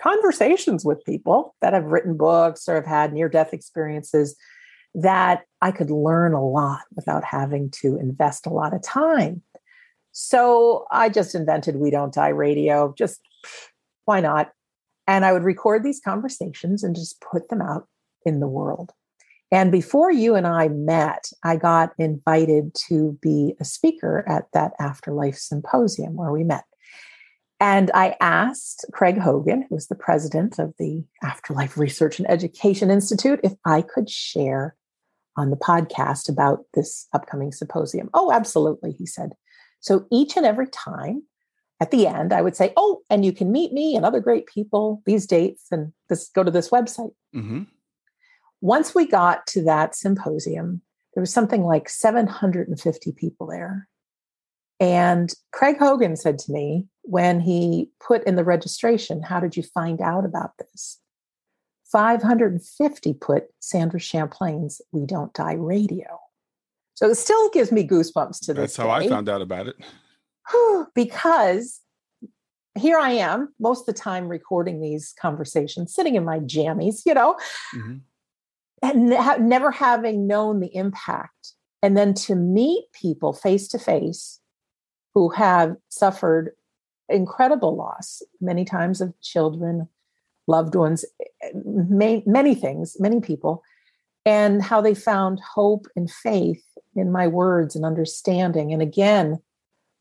conversations 0.01 0.83
with 0.83 1.05
people 1.05 1.55
that 1.61 1.73
have 1.73 1.85
written 1.85 2.17
books 2.17 2.67
or 2.67 2.75
have 2.75 2.87
had 2.87 3.13
near 3.13 3.29
death 3.29 3.53
experiences, 3.53 4.35
that 4.95 5.43
I 5.61 5.71
could 5.71 5.91
learn 5.91 6.33
a 6.33 6.43
lot 6.43 6.81
without 6.95 7.23
having 7.23 7.69
to 7.81 7.97
invest 7.97 8.47
a 8.47 8.49
lot 8.49 8.73
of 8.73 8.81
time. 8.81 9.43
So 10.11 10.85
I 10.91 11.09
just 11.09 11.35
invented 11.35 11.77
We 11.77 11.91
Don't 11.91 12.13
Die 12.13 12.29
Radio. 12.29 12.93
Just 12.97 13.21
why 14.05 14.19
not? 14.19 14.51
And 15.07 15.25
I 15.25 15.33
would 15.33 15.43
record 15.43 15.83
these 15.83 16.01
conversations 16.03 16.83
and 16.83 16.95
just 16.95 17.21
put 17.21 17.49
them 17.49 17.61
out 17.61 17.87
in 18.25 18.39
the 18.39 18.47
world. 18.47 18.91
And 19.51 19.71
before 19.71 20.11
you 20.11 20.35
and 20.35 20.47
I 20.47 20.69
met, 20.69 21.29
I 21.43 21.57
got 21.57 21.91
invited 21.97 22.73
to 22.87 23.17
be 23.21 23.53
a 23.59 23.65
speaker 23.65 24.23
at 24.27 24.45
that 24.53 24.71
afterlife 24.79 25.37
symposium 25.37 26.15
where 26.15 26.31
we 26.31 26.43
met. 26.43 26.63
And 27.59 27.91
I 27.93 28.15
asked 28.21 28.85
Craig 28.93 29.19
Hogan, 29.19 29.65
who 29.69 29.75
was 29.75 29.87
the 29.87 29.95
president 29.95 30.57
of 30.57 30.73
the 30.79 31.03
Afterlife 31.21 31.77
Research 31.77 32.17
and 32.17 32.29
Education 32.29 32.89
Institute, 32.89 33.39
if 33.43 33.53
I 33.65 33.83
could 33.83 34.09
share 34.09 34.75
on 35.37 35.51
the 35.51 35.57
podcast 35.57 36.27
about 36.27 36.59
this 36.73 37.07
upcoming 37.13 37.51
symposium. 37.51 38.09
Oh, 38.13 38.31
absolutely, 38.31 38.93
he 38.93 39.05
said. 39.05 39.33
So 39.81 40.05
each 40.11 40.37
and 40.37 40.45
every 40.45 40.67
time 40.67 41.23
at 41.79 41.91
the 41.91 42.07
end, 42.07 42.31
I 42.31 42.41
would 42.41 42.55
say, 42.55 42.71
Oh, 42.77 43.01
and 43.09 43.25
you 43.25 43.33
can 43.33 43.51
meet 43.51 43.73
me 43.73 43.95
and 43.95 44.05
other 44.05 44.19
great 44.19 44.45
people, 44.45 45.01
these 45.05 45.25
dates, 45.25 45.65
and 45.71 45.91
this 46.09 46.29
go 46.29 46.43
to 46.43 46.51
this 46.51 46.69
website. 46.69 47.13
Mm-hmm. 47.35 47.63
Once 48.61 48.95
we 48.95 49.07
got 49.07 49.45
to 49.47 49.63
that 49.63 49.95
symposium, 49.95 50.81
there 51.13 51.21
was 51.21 51.33
something 51.33 51.63
like 51.63 51.89
750 51.89 53.11
people 53.13 53.47
there. 53.47 53.87
And 54.79 55.33
Craig 55.51 55.77
Hogan 55.77 56.15
said 56.15 56.39
to 56.39 56.51
me 56.51 56.87
when 57.01 57.39
he 57.39 57.89
put 57.99 58.23
in 58.25 58.35
the 58.35 58.43
registration, 58.43 59.21
How 59.21 59.39
did 59.39 59.57
you 59.57 59.63
find 59.63 60.01
out 60.01 60.25
about 60.25 60.57
this? 60.57 60.99
550 61.91 63.13
put 63.15 63.45
Sandra 63.59 63.99
Champlain's 63.99 64.81
We 64.91 65.05
Don't 65.05 65.33
Die 65.33 65.53
radio. 65.53 66.19
So 66.93 67.09
it 67.09 67.15
still 67.15 67.49
gives 67.49 67.71
me 67.71 67.87
goosebumps 67.87 68.45
to 68.45 68.53
this. 68.53 68.75
That's 68.75 68.77
how 68.77 68.99
day. 68.99 69.05
I 69.05 69.09
found 69.09 69.29
out 69.29 69.41
about 69.41 69.67
it. 69.67 69.75
because 70.95 71.79
here 72.77 72.97
I 72.97 73.11
am 73.11 73.53
most 73.59 73.81
of 73.81 73.85
the 73.87 74.01
time 74.01 74.27
recording 74.27 74.81
these 74.81 75.13
conversations, 75.19 75.93
sitting 75.93 76.15
in 76.15 76.23
my 76.23 76.39
jammies, 76.39 77.01
you 77.05 77.13
know, 77.13 77.35
mm-hmm. 77.75 77.97
and 78.81 79.13
ha- 79.13 79.37
never 79.39 79.71
having 79.71 80.27
known 80.27 80.59
the 80.59 80.73
impact. 80.75 81.53
And 81.83 81.97
then 81.97 82.13
to 82.13 82.35
meet 82.35 82.85
people 82.93 83.33
face 83.33 83.67
to 83.69 83.79
face 83.79 84.39
who 85.13 85.29
have 85.29 85.75
suffered 85.89 86.51
incredible 87.09 87.75
loss, 87.75 88.21
many 88.39 88.63
times 88.63 89.01
of 89.01 89.19
children, 89.21 89.89
loved 90.47 90.75
ones, 90.75 91.03
many, 91.53 92.23
many 92.25 92.55
things, 92.55 92.95
many 92.99 93.19
people, 93.19 93.63
and 94.25 94.61
how 94.61 94.79
they 94.79 94.93
found 94.93 95.39
hope 95.39 95.87
and 95.95 96.09
faith 96.09 96.63
in 96.95 97.11
my 97.11 97.27
words 97.27 97.75
and 97.75 97.85
understanding. 97.85 98.73
And 98.73 98.81
again, 98.81 99.39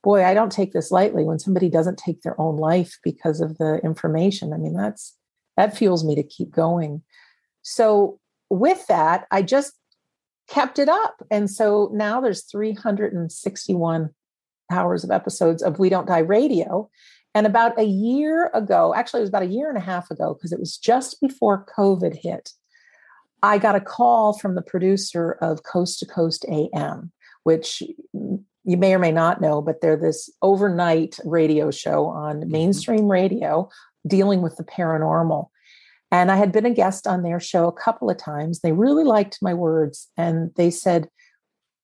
boy, 0.02 0.24
I 0.24 0.34
don't 0.34 0.52
take 0.52 0.72
this 0.72 0.90
lightly 0.90 1.24
when 1.24 1.38
somebody 1.38 1.68
doesn't 1.68 1.98
take 1.98 2.22
their 2.22 2.40
own 2.40 2.56
life 2.56 2.98
because 3.04 3.40
of 3.40 3.58
the 3.58 3.80
information. 3.84 4.52
I 4.52 4.56
mean, 4.56 4.74
that's 4.74 5.16
that 5.56 5.76
fuels 5.76 6.04
me 6.04 6.14
to 6.14 6.22
keep 6.22 6.50
going. 6.50 7.02
So 7.62 8.18
with 8.48 8.86
that, 8.86 9.26
I 9.30 9.42
just 9.42 9.74
kept 10.48 10.78
it 10.78 10.88
up. 10.88 11.22
And 11.30 11.50
so 11.50 11.90
now 11.92 12.20
there's 12.20 12.44
361 12.44 14.10
hours 14.70 15.04
of 15.04 15.10
episodes 15.10 15.62
of 15.62 15.78
We 15.78 15.88
Don't 15.88 16.08
Die 16.08 16.18
Radio. 16.18 16.88
And 17.34 17.46
about 17.46 17.78
a 17.78 17.84
year 17.84 18.50
ago, 18.54 18.94
actually, 18.94 19.20
it 19.20 19.22
was 19.22 19.28
about 19.28 19.42
a 19.42 19.46
year 19.46 19.68
and 19.68 19.78
a 19.78 19.82
half 19.82 20.10
ago, 20.10 20.34
because 20.34 20.52
it 20.52 20.58
was 20.58 20.76
just 20.76 21.20
before 21.20 21.66
COVID 21.76 22.16
hit, 22.16 22.52
I 23.42 23.58
got 23.58 23.76
a 23.76 23.80
call 23.80 24.38
from 24.38 24.54
the 24.54 24.62
producer 24.62 25.32
of 25.40 25.62
Coast 25.62 25.98
to 26.00 26.06
Coast 26.06 26.44
AM, 26.48 27.12
which 27.44 27.82
you 28.12 28.76
may 28.76 28.94
or 28.94 28.98
may 28.98 29.12
not 29.12 29.40
know, 29.40 29.62
but 29.62 29.80
they're 29.80 29.96
this 29.96 30.30
overnight 30.42 31.18
radio 31.24 31.70
show 31.70 32.06
on 32.06 32.40
mm-hmm. 32.40 32.50
mainstream 32.50 33.10
radio 33.10 33.68
dealing 34.06 34.42
with 34.42 34.56
the 34.56 34.64
paranormal. 34.64 35.48
And 36.12 36.30
I 36.30 36.36
had 36.36 36.52
been 36.52 36.66
a 36.66 36.74
guest 36.74 37.06
on 37.06 37.22
their 37.22 37.38
show 37.38 37.68
a 37.68 37.72
couple 37.72 38.10
of 38.10 38.16
times. 38.16 38.60
They 38.60 38.72
really 38.72 39.04
liked 39.04 39.38
my 39.40 39.54
words. 39.54 40.08
And 40.16 40.50
they 40.56 40.70
said, 40.70 41.08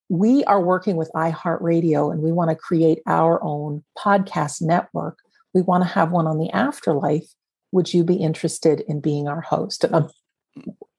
We 0.08 0.42
are 0.44 0.60
working 0.60 0.96
with 0.96 1.10
iHeartRadio 1.14 2.12
and 2.12 2.22
we 2.22 2.32
want 2.32 2.50
to 2.50 2.56
create 2.56 3.00
our 3.06 3.42
own 3.42 3.84
podcast 3.96 4.62
network 4.62 5.18
we 5.56 5.62
want 5.62 5.84
to 5.84 5.88
have 5.88 6.10
one 6.10 6.26
on 6.26 6.38
the 6.38 6.50
afterlife. 6.50 7.26
Would 7.72 7.94
you 7.94 8.04
be 8.04 8.16
interested 8.16 8.80
in 8.80 9.00
being 9.00 9.26
our 9.26 9.40
host? 9.40 9.84
And 9.84 9.96
I'm, 9.96 10.08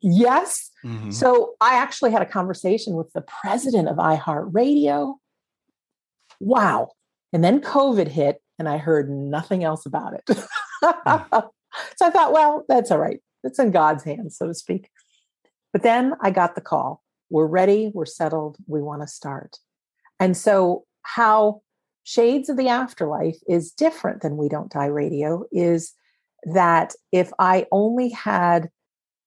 yes. 0.01 0.71
Mm-hmm. 0.83 1.11
So 1.11 1.55
I 1.61 1.75
actually 1.75 2.11
had 2.11 2.21
a 2.21 2.25
conversation 2.25 2.93
with 2.93 3.11
the 3.13 3.21
president 3.21 3.87
of 3.87 3.97
iHeartRadio. 3.97 5.15
Wow. 6.39 6.91
And 7.33 7.43
then 7.43 7.61
COVID 7.61 8.07
hit, 8.07 8.41
and 8.57 8.69
I 8.69 8.77
heard 8.77 9.09
nothing 9.09 9.63
else 9.63 9.85
about 9.85 10.13
it. 10.13 10.25
mm. 10.83 11.49
So 11.95 12.07
I 12.07 12.09
thought, 12.09 12.33
well, 12.33 12.65
that's 12.67 12.89
all 12.89 12.97
right. 12.97 13.19
It's 13.43 13.59
in 13.59 13.69
God's 13.69 14.03
hands, 14.03 14.35
so 14.37 14.47
to 14.47 14.53
speak. 14.53 14.89
But 15.73 15.83
then 15.83 16.13
I 16.21 16.31
got 16.31 16.55
the 16.55 16.61
call. 16.61 17.03
We're 17.29 17.45
ready. 17.45 17.91
We're 17.93 18.05
settled. 18.05 18.57
We 18.65 18.81
want 18.81 19.01
to 19.01 19.07
start. 19.07 19.57
And 20.19 20.35
so, 20.35 20.85
how 21.03 21.61
Shades 22.03 22.49
of 22.49 22.57
the 22.57 22.69
Afterlife 22.69 23.37
is 23.47 23.71
different 23.71 24.21
than 24.21 24.37
We 24.37 24.49
Don't 24.49 24.71
Die 24.71 24.85
Radio, 24.85 25.43
is 25.51 25.93
that 26.43 26.93
if 27.11 27.31
I 27.37 27.67
only 27.71 28.09
had 28.09 28.69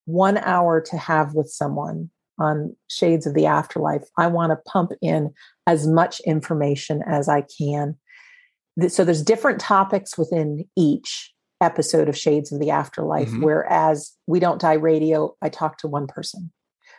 one 0.07 0.39
hour 0.39 0.81
to 0.81 0.97
have 0.97 1.35
with 1.35 1.49
someone 1.49 2.11
on 2.39 2.75
Shades 2.89 3.27
of 3.27 3.35
the 3.35 3.47
Afterlife, 3.47 4.05
I 4.17 4.27
want 4.27 4.51
to 4.51 4.71
pump 4.71 4.93
in 5.03 5.33
as 5.67 5.87
much 5.87 6.21
information 6.21 7.03
as 7.07 7.29
I 7.29 7.43
can. 7.43 7.97
So 8.89 9.05
there's 9.05 9.23
different 9.23 9.61
topics 9.61 10.17
within 10.17 10.65
each 10.77 11.33
episode 11.61 12.09
of 12.09 12.17
Shades 12.17 12.51
of 12.51 12.61
the 12.61 12.71
Afterlife, 12.71 13.29
mm-hmm. 13.29 13.43
whereas 13.43 14.13
We 14.27 14.41
Don't 14.41 14.61
Die 14.61 14.73
Radio, 14.73 15.37
I 15.43 15.51
talk 15.51 15.77
to 15.79 15.89
one 15.89 16.07
person. 16.07 16.51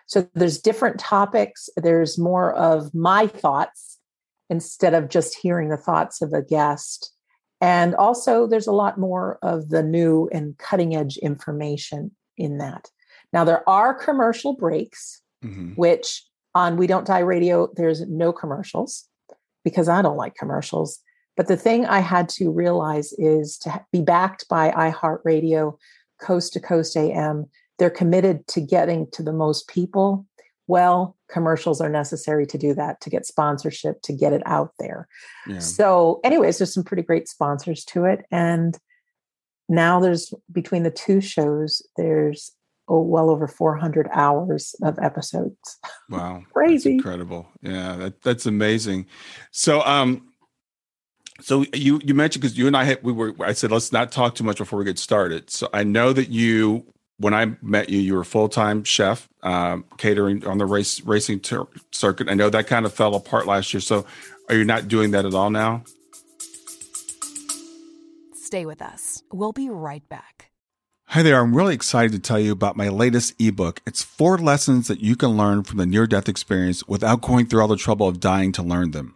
So 0.06 0.30
there's 0.36 0.60
different 0.60 1.00
topics. 1.00 1.70
There's 1.76 2.20
more 2.20 2.54
of 2.54 2.94
my 2.94 3.28
thoughts 3.28 3.98
instead 4.50 4.94
of 4.94 5.10
just 5.10 5.38
hearing 5.38 5.70
the 5.70 5.78
thoughts 5.78 6.22
of 6.22 6.34
a 6.34 6.44
guest. 6.44 7.14
And 7.62 7.96
also, 7.96 8.48
there's 8.48 8.68
a 8.68 8.74
lot 8.74 8.98
more 8.98 9.40
of 9.42 9.70
the 9.70 9.82
new 9.82 10.30
and 10.34 10.58
cutting 10.58 10.96
edge 10.96 11.18
information 11.18 12.12
in 12.42 12.58
that. 12.58 12.90
Now, 13.34 13.44
there 13.44 13.68
are 13.70 13.94
commercial 13.94 14.54
breaks, 14.54 15.22
mm-hmm. 15.44 15.70
which 15.76 16.26
on 16.54 16.76
We 16.76 16.88
Don't 16.88 17.08
Die 17.08 17.20
Radio, 17.20 17.70
there's 17.76 18.02
no 18.08 18.34
commercials 18.34 19.08
because 19.64 19.88
I 19.88 20.02
don't 20.02 20.18
like 20.18 20.36
commercials. 20.36 21.00
But 21.38 21.48
the 21.48 21.56
thing 21.56 21.86
I 21.86 22.00
had 22.00 22.28
to 22.30 22.52
realize 22.52 23.14
is 23.14 23.58
to 23.60 23.86
be 23.92 24.02
backed 24.02 24.50
by 24.50 24.72
iHeartRadio, 24.72 25.78
Coast 26.22 26.54
to 26.54 26.60
Coast 26.60 26.98
AM, 26.98 27.46
they're 27.80 27.90
committed 27.90 28.46
to 28.48 28.62
getting 28.62 29.10
to 29.12 29.24
the 29.24 29.34
most 29.34 29.68
people 29.68 30.26
well 30.68 31.18
commercials 31.30 31.82
are 31.82 31.90
necessary 31.90 32.46
to 32.46 32.58
do 32.58 32.74
that 32.74 33.02
to 33.02 33.10
get 33.10 33.26
sponsorship 33.26 34.02
to 34.04 34.14
get 34.14 34.32
it 34.32 34.42
out 34.46 34.72
there 34.80 35.08
yeah. 35.48 35.60
so 35.60 36.20
anyways 36.24 36.58
there's 36.58 36.74
some 36.74 36.84
pretty 36.84 37.04
great 37.04 37.28
sponsors 37.28 37.84
to 37.84 38.06
it 38.06 38.26
and 38.32 38.78
now 39.72 40.00
there's 40.00 40.34
between 40.52 40.84
the 40.84 40.92
two 40.92 41.22
shows 41.22 41.82
there's 41.98 42.52
oh, 42.88 43.02
well 43.02 43.30
over 43.30 43.48
400 43.48 44.10
hours 44.12 44.76
of 44.84 45.00
episodes. 45.00 45.80
Wow. 46.10 46.44
Crazy. 46.54 46.94
incredible. 46.94 47.48
Yeah, 47.62 47.96
that, 47.96 48.22
that's 48.22 48.46
amazing. 48.46 49.08
So, 49.52 49.82
um, 49.84 50.28
so 51.40 51.66
you 51.74 52.00
you 52.04 52.14
mentioned 52.14 52.42
because 52.42 52.56
you 52.56 52.68
and 52.68 52.78
I 52.78 52.84
had 52.84 53.02
we 53.02 53.12
were 53.14 53.34
I 53.40 53.54
said 53.54 53.72
let's 53.72 53.92
not 53.92 54.12
talk 54.12 54.36
too 54.36 54.44
much 54.44 54.60
before 54.60 54.78
we 54.78 54.86
get 54.86 55.00
started. 55.00 55.50
So 55.50 55.70
I 55.74 55.84
know 55.84 56.14
that 56.14 56.30
you 56.30 56.86
when 57.18 57.34
I 57.34 57.54
met 57.64 57.90
you 57.90 58.00
you 58.00 58.14
were 58.14 58.24
full 58.24 58.48
time 58.48 58.84
chef 58.84 59.28
um, 59.42 59.86
catering 59.98 60.46
on 60.46 60.60
the 60.60 60.68
race 60.68 61.02
racing 61.02 61.40
ter- 61.40 61.68
circuit. 61.92 62.30
I 62.30 62.36
know 62.36 62.52
that 62.52 62.68
kind 62.68 62.86
of 62.86 62.94
fell 62.94 63.16
apart 63.16 63.48
last 63.48 63.74
year. 63.74 63.82
So 63.82 64.06
are 64.50 64.56
you 64.56 64.66
not 64.66 64.88
doing 64.88 65.12
that 65.12 65.26
at 65.26 65.34
all 65.34 65.50
now? 65.50 65.84
Stay 68.52 68.66
with 68.66 68.82
us. 68.82 69.24
We'll 69.32 69.54
be 69.54 69.70
right 69.70 70.04
back. 70.10 70.52
Hi 71.06 71.24
there. 71.24 71.40
I'm 71.40 71.56
really 71.56 71.74
excited 71.74 72.12
to 72.12 72.20
tell 72.20 72.38
you 72.38 72.52
about 72.52 72.76
my 72.76 72.90
latest 72.90 73.34
ebook. 73.40 73.80
It's 73.88 74.04
four 74.04 74.38
lessons 74.38 74.90
that 74.90 75.00
you 75.00 75.16
can 75.16 75.38
learn 75.38 75.64
from 75.64 75.78
the 75.78 75.86
near 75.86 76.06
death 76.06 76.28
experience 76.28 76.86
without 76.86 77.22
going 77.22 77.46
through 77.46 77.62
all 77.62 77.70
the 77.70 77.78
trouble 77.78 78.10
of 78.10 78.20
dying 78.20 78.52
to 78.52 78.62
learn 78.62 78.92
them. 78.92 79.16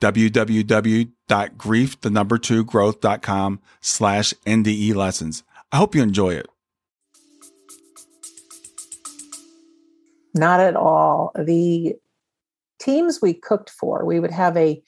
www.grief, 0.00 2.00
the 2.00 2.10
number 2.10 2.38
two 2.38 2.64
growth.com 2.64 3.60
slash 3.80 4.34
NDE 4.46 4.94
lessons. 4.94 5.42
I 5.72 5.78
hope 5.78 5.94
you 5.94 6.02
enjoy 6.02 6.34
it. 6.34 6.46
Not 10.34 10.60
at 10.60 10.76
all. 10.76 11.32
The 11.34 11.94
teams 12.78 13.20
we 13.22 13.34
cooked 13.34 13.70
for, 13.70 14.04
we 14.04 14.20
would 14.20 14.30
have 14.30 14.56
a 14.56 14.82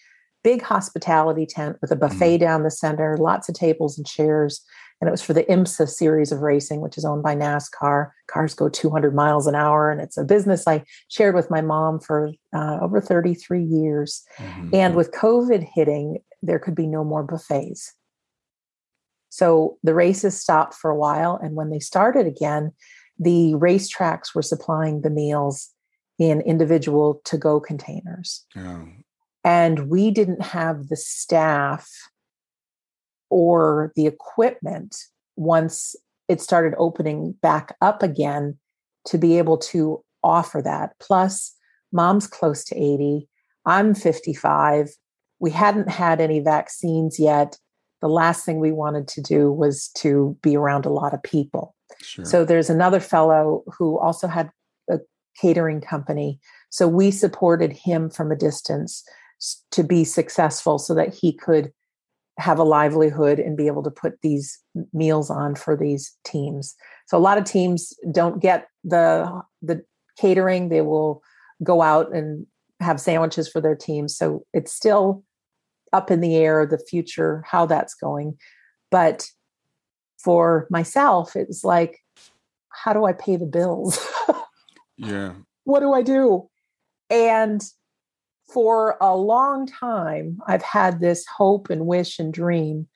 big 0.45 0.63
hospitality 0.63 1.47
tent 1.47 1.77
with 1.81 1.91
a 1.91 1.97
buffet 1.97 2.37
mm-hmm. 2.37 2.45
down 2.45 2.63
the 2.63 2.71
center, 2.71 3.17
lots 3.17 3.49
of 3.49 3.55
tables 3.55 3.99
and 3.99 4.07
chairs 4.07 4.65
and 5.01 5.09
it 5.09 5.11
was 5.11 5.23
for 5.23 5.33
the 5.33 5.45
IMSA 5.45 5.89
series 5.89 6.33
of 6.33 6.41
racing, 6.41 6.81
which 6.81 6.99
is 6.99 7.05
owned 7.05 7.23
by 7.23 7.37
NASCAR. 7.37 8.11
Cars 8.27 8.55
go 8.55 8.69
200 8.69 9.15
miles 9.15 9.47
an 9.47 9.55
hour, 9.55 9.91
and 9.91 10.01
it's 10.01 10.17
a 10.17 10.25
business 10.25 10.67
I 10.67 10.85
shared 11.09 11.35
with 11.35 11.51
my 11.51 11.61
mom 11.61 12.01
for 12.01 12.33
uh, 12.55 12.79
over 12.81 13.01
33 13.01 13.63
years. 13.63 14.25
Mm-hmm. 14.39 14.71
And 14.73 14.95
with 14.97 15.13
COVID 15.13 15.69
hitting, 15.73 16.19
there 16.43 16.59
could 16.59 16.75
be 16.75 16.87
no 16.87 17.05
more 17.05 17.23
buffets. 17.23 17.95
So 19.29 19.79
the 19.85 19.95
races 19.95 20.41
stopped 20.41 20.75
for 20.75 20.91
a 20.91 20.97
while, 20.97 21.39
and 21.41 21.55
when 21.55 21.71
they 21.71 21.79
started 21.79 22.27
again, 22.27 22.73
the 23.19 23.55
racetracks 23.55 24.35
were 24.35 24.43
supplying 24.43 25.03
the 25.03 25.11
meals 25.11 25.71
in 26.19 26.41
individual 26.41 27.21
to 27.25 27.39
go 27.39 27.61
containers. 27.61 28.45
And 29.45 29.89
we 29.89 30.11
didn't 30.11 30.43
have 30.43 30.89
the 30.89 30.97
staff 30.97 31.89
or 33.31 33.93
the 33.97 34.07
equipment 34.07 34.97
once 35.37 35.95
it 36.29 36.41
started 36.41 36.75
opening 36.79 37.33
back 37.43 37.77
up 37.81 38.03
again 38.03 38.59
to 39.07 39.19
be 39.19 39.39
able 39.39 39.57
to 39.57 40.03
offer 40.23 40.61
that. 40.63 40.93
Plus, 41.01 41.55
mom's 41.93 42.27
close 42.27 42.65
to 42.65 42.77
80, 42.77 43.29
I'm 43.65 43.95
55. 43.95 44.91
We 45.41 45.51
hadn't 45.51 45.89
had 45.89 46.21
any 46.21 46.41
vaccines 46.41 47.19
yet. 47.19 47.59
The 48.01 48.09
last 48.09 48.45
thing 48.45 48.61
we 48.61 48.73
wanted 48.73 49.09
to 49.09 49.23
do 49.23 49.53
was 49.53 49.89
to 49.97 50.37
be 50.43 50.57
around 50.57 50.87
a 50.87 50.91
lot 50.91 51.15
of 51.15 51.23
people. 51.23 51.75
Sure. 52.03 52.25
So 52.25 52.45
there's 52.45 52.71
another 52.71 53.01
fellow 53.01 53.65
who 53.79 53.99
also 53.99 54.27
had 54.27 54.51
a 54.91 54.99
catering 55.41 55.81
company. 55.81 56.39
So 56.71 56.87
we 56.87 57.11
supported 57.11 57.73
him 57.73 58.11
from 58.11 58.31
a 58.31 58.37
distance 58.37 59.05
to 59.71 59.83
be 59.83 60.05
successful 60.05 60.79
so 60.79 60.95
that 60.95 61.15
he 61.15 61.33
could 61.33 61.73
have 62.39 62.59
a 62.59 62.65
livelihood 62.65 63.41
and 63.41 63.57
be 63.57 63.67
able 63.67 63.83
to 63.83 63.91
put 63.91 64.21
these 64.23 64.59
meals 64.93 65.29
on 65.29 65.55
for 65.55 65.77
these 65.77 66.17
teams. 66.25 66.77
So 67.07 67.19
a 67.19 67.21
lot 67.21 67.37
of 67.37 67.45
teams 67.45 67.93
don't 68.13 68.41
get 68.41 68.69
the 68.85 69.43
the 69.61 69.85
catering. 70.19 70.69
They 70.69 70.81
will 70.81 71.23
go 71.63 71.83
out 71.83 72.15
and 72.15 72.47
have 72.81 73.01
sandwiches 73.01 73.49
for 73.49 73.61
their 73.61 73.75
teams. 73.75 74.17
So 74.17 74.47
it's 74.53 74.73
still 74.73 75.25
up 75.93 76.11
in 76.11 76.21
the 76.21 76.37
air 76.37 76.65
the 76.65 76.79
future 76.79 77.43
how 77.47 77.67
that's 77.67 77.95
going. 77.95 78.39
But 78.91 79.29
for 80.23 80.69
myself, 80.71 81.35
it's 81.35 81.65
like 81.65 81.99
how 82.71 82.93
do 82.93 83.05
I 83.05 83.13
pay 83.13 83.37
the 83.37 83.47
bills? 83.47 83.99
yeah. 84.97 85.35
What 85.65 85.81
do 85.81 85.93
I 85.93 86.03
do? 86.03 86.49
And 87.11 87.63
for 88.53 88.97
a 89.01 89.15
long 89.15 89.67
time, 89.67 90.39
I've 90.47 90.63
had 90.63 91.01
this 91.01 91.25
hope 91.27 91.71
and 91.71 91.87
wish 91.87 92.19
and 92.19 92.33
dream 92.33 92.89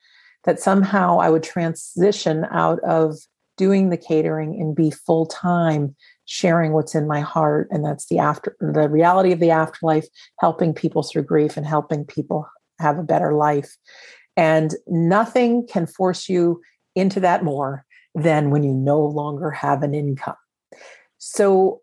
that 0.45 0.59
somehow 0.59 1.19
I 1.19 1.29
would 1.29 1.43
transition 1.43 2.45
out 2.51 2.79
of 2.79 3.15
doing 3.55 3.89
the 3.89 3.97
catering 3.97 4.59
and 4.59 4.75
be 4.75 4.89
full 4.89 5.25
time 5.25 5.95
sharing 6.25 6.73
what's 6.73 6.95
in 6.95 7.07
my 7.07 7.19
heart 7.19 7.67
and 7.69 7.85
that's 7.85 8.07
the 8.07 8.17
after 8.17 8.55
the 8.59 8.89
reality 8.89 9.31
of 9.31 9.39
the 9.39 9.51
afterlife 9.51 10.07
helping 10.39 10.73
people 10.73 11.03
through 11.03 11.23
grief 11.23 11.55
and 11.55 11.65
helping 11.65 12.05
people 12.05 12.47
have 12.79 12.97
a 12.97 13.03
better 13.03 13.33
life. 13.33 13.77
And 14.35 14.73
nothing 14.87 15.67
can 15.67 15.85
force 15.85 16.27
you 16.27 16.61
into 16.95 17.19
that 17.19 17.43
more 17.43 17.85
than 18.15 18.49
when 18.49 18.63
you 18.63 18.73
no 18.73 18.99
longer 18.99 19.51
have 19.51 19.83
an 19.83 19.93
income. 19.93 20.35
So 21.19 21.82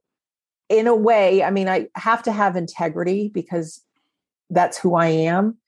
in 0.70 0.87
a 0.87 0.94
way, 0.94 1.42
I 1.42 1.50
mean, 1.50 1.68
I 1.68 1.88
have 1.96 2.22
to 2.22 2.33
have 2.33 2.56
integrity 2.56 3.28
because 3.28 3.85
that's 4.48 4.78
who 4.78 4.94
I 4.94 5.09
am. 5.09 5.59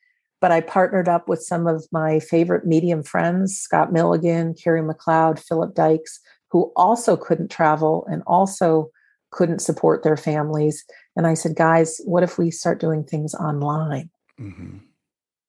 But 0.40 0.52
I 0.52 0.60
partnered 0.60 1.08
up 1.08 1.28
with 1.28 1.42
some 1.42 1.66
of 1.66 1.86
my 1.92 2.18
favorite 2.18 2.66
medium 2.66 3.02
friends, 3.02 3.58
Scott 3.58 3.92
Milligan, 3.92 4.54
Carrie 4.54 4.82
McLeod, 4.82 5.38
Philip 5.38 5.74
Dykes, 5.74 6.18
who 6.50 6.72
also 6.74 7.16
couldn't 7.16 7.50
travel 7.50 8.06
and 8.10 8.22
also 8.26 8.90
couldn't 9.30 9.60
support 9.60 10.02
their 10.02 10.16
families. 10.16 10.84
And 11.16 11.26
I 11.26 11.34
said, 11.34 11.54
guys, 11.54 12.00
what 12.04 12.22
if 12.22 12.38
we 12.38 12.50
start 12.50 12.80
doing 12.80 13.04
things 13.04 13.34
online? 13.34 14.10
Mm-hmm. 14.40 14.78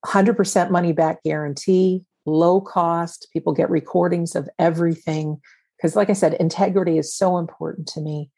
100% 0.06 0.70
money 0.70 0.94
back 0.94 1.24
guarantee, 1.24 2.06
low 2.26 2.62
cost. 2.62 3.28
People 3.34 3.54
get 3.54 3.70
recordings 3.70 4.36
of 4.36 4.48
everything. 4.60 5.40
Because, 5.78 5.96
like 5.96 6.10
I 6.10 6.14
said, 6.14 6.36
integrity 6.36 6.98
is 6.98 7.14
so 7.14 7.38
important 7.38 7.88
to 7.90 8.02
me 8.02 8.30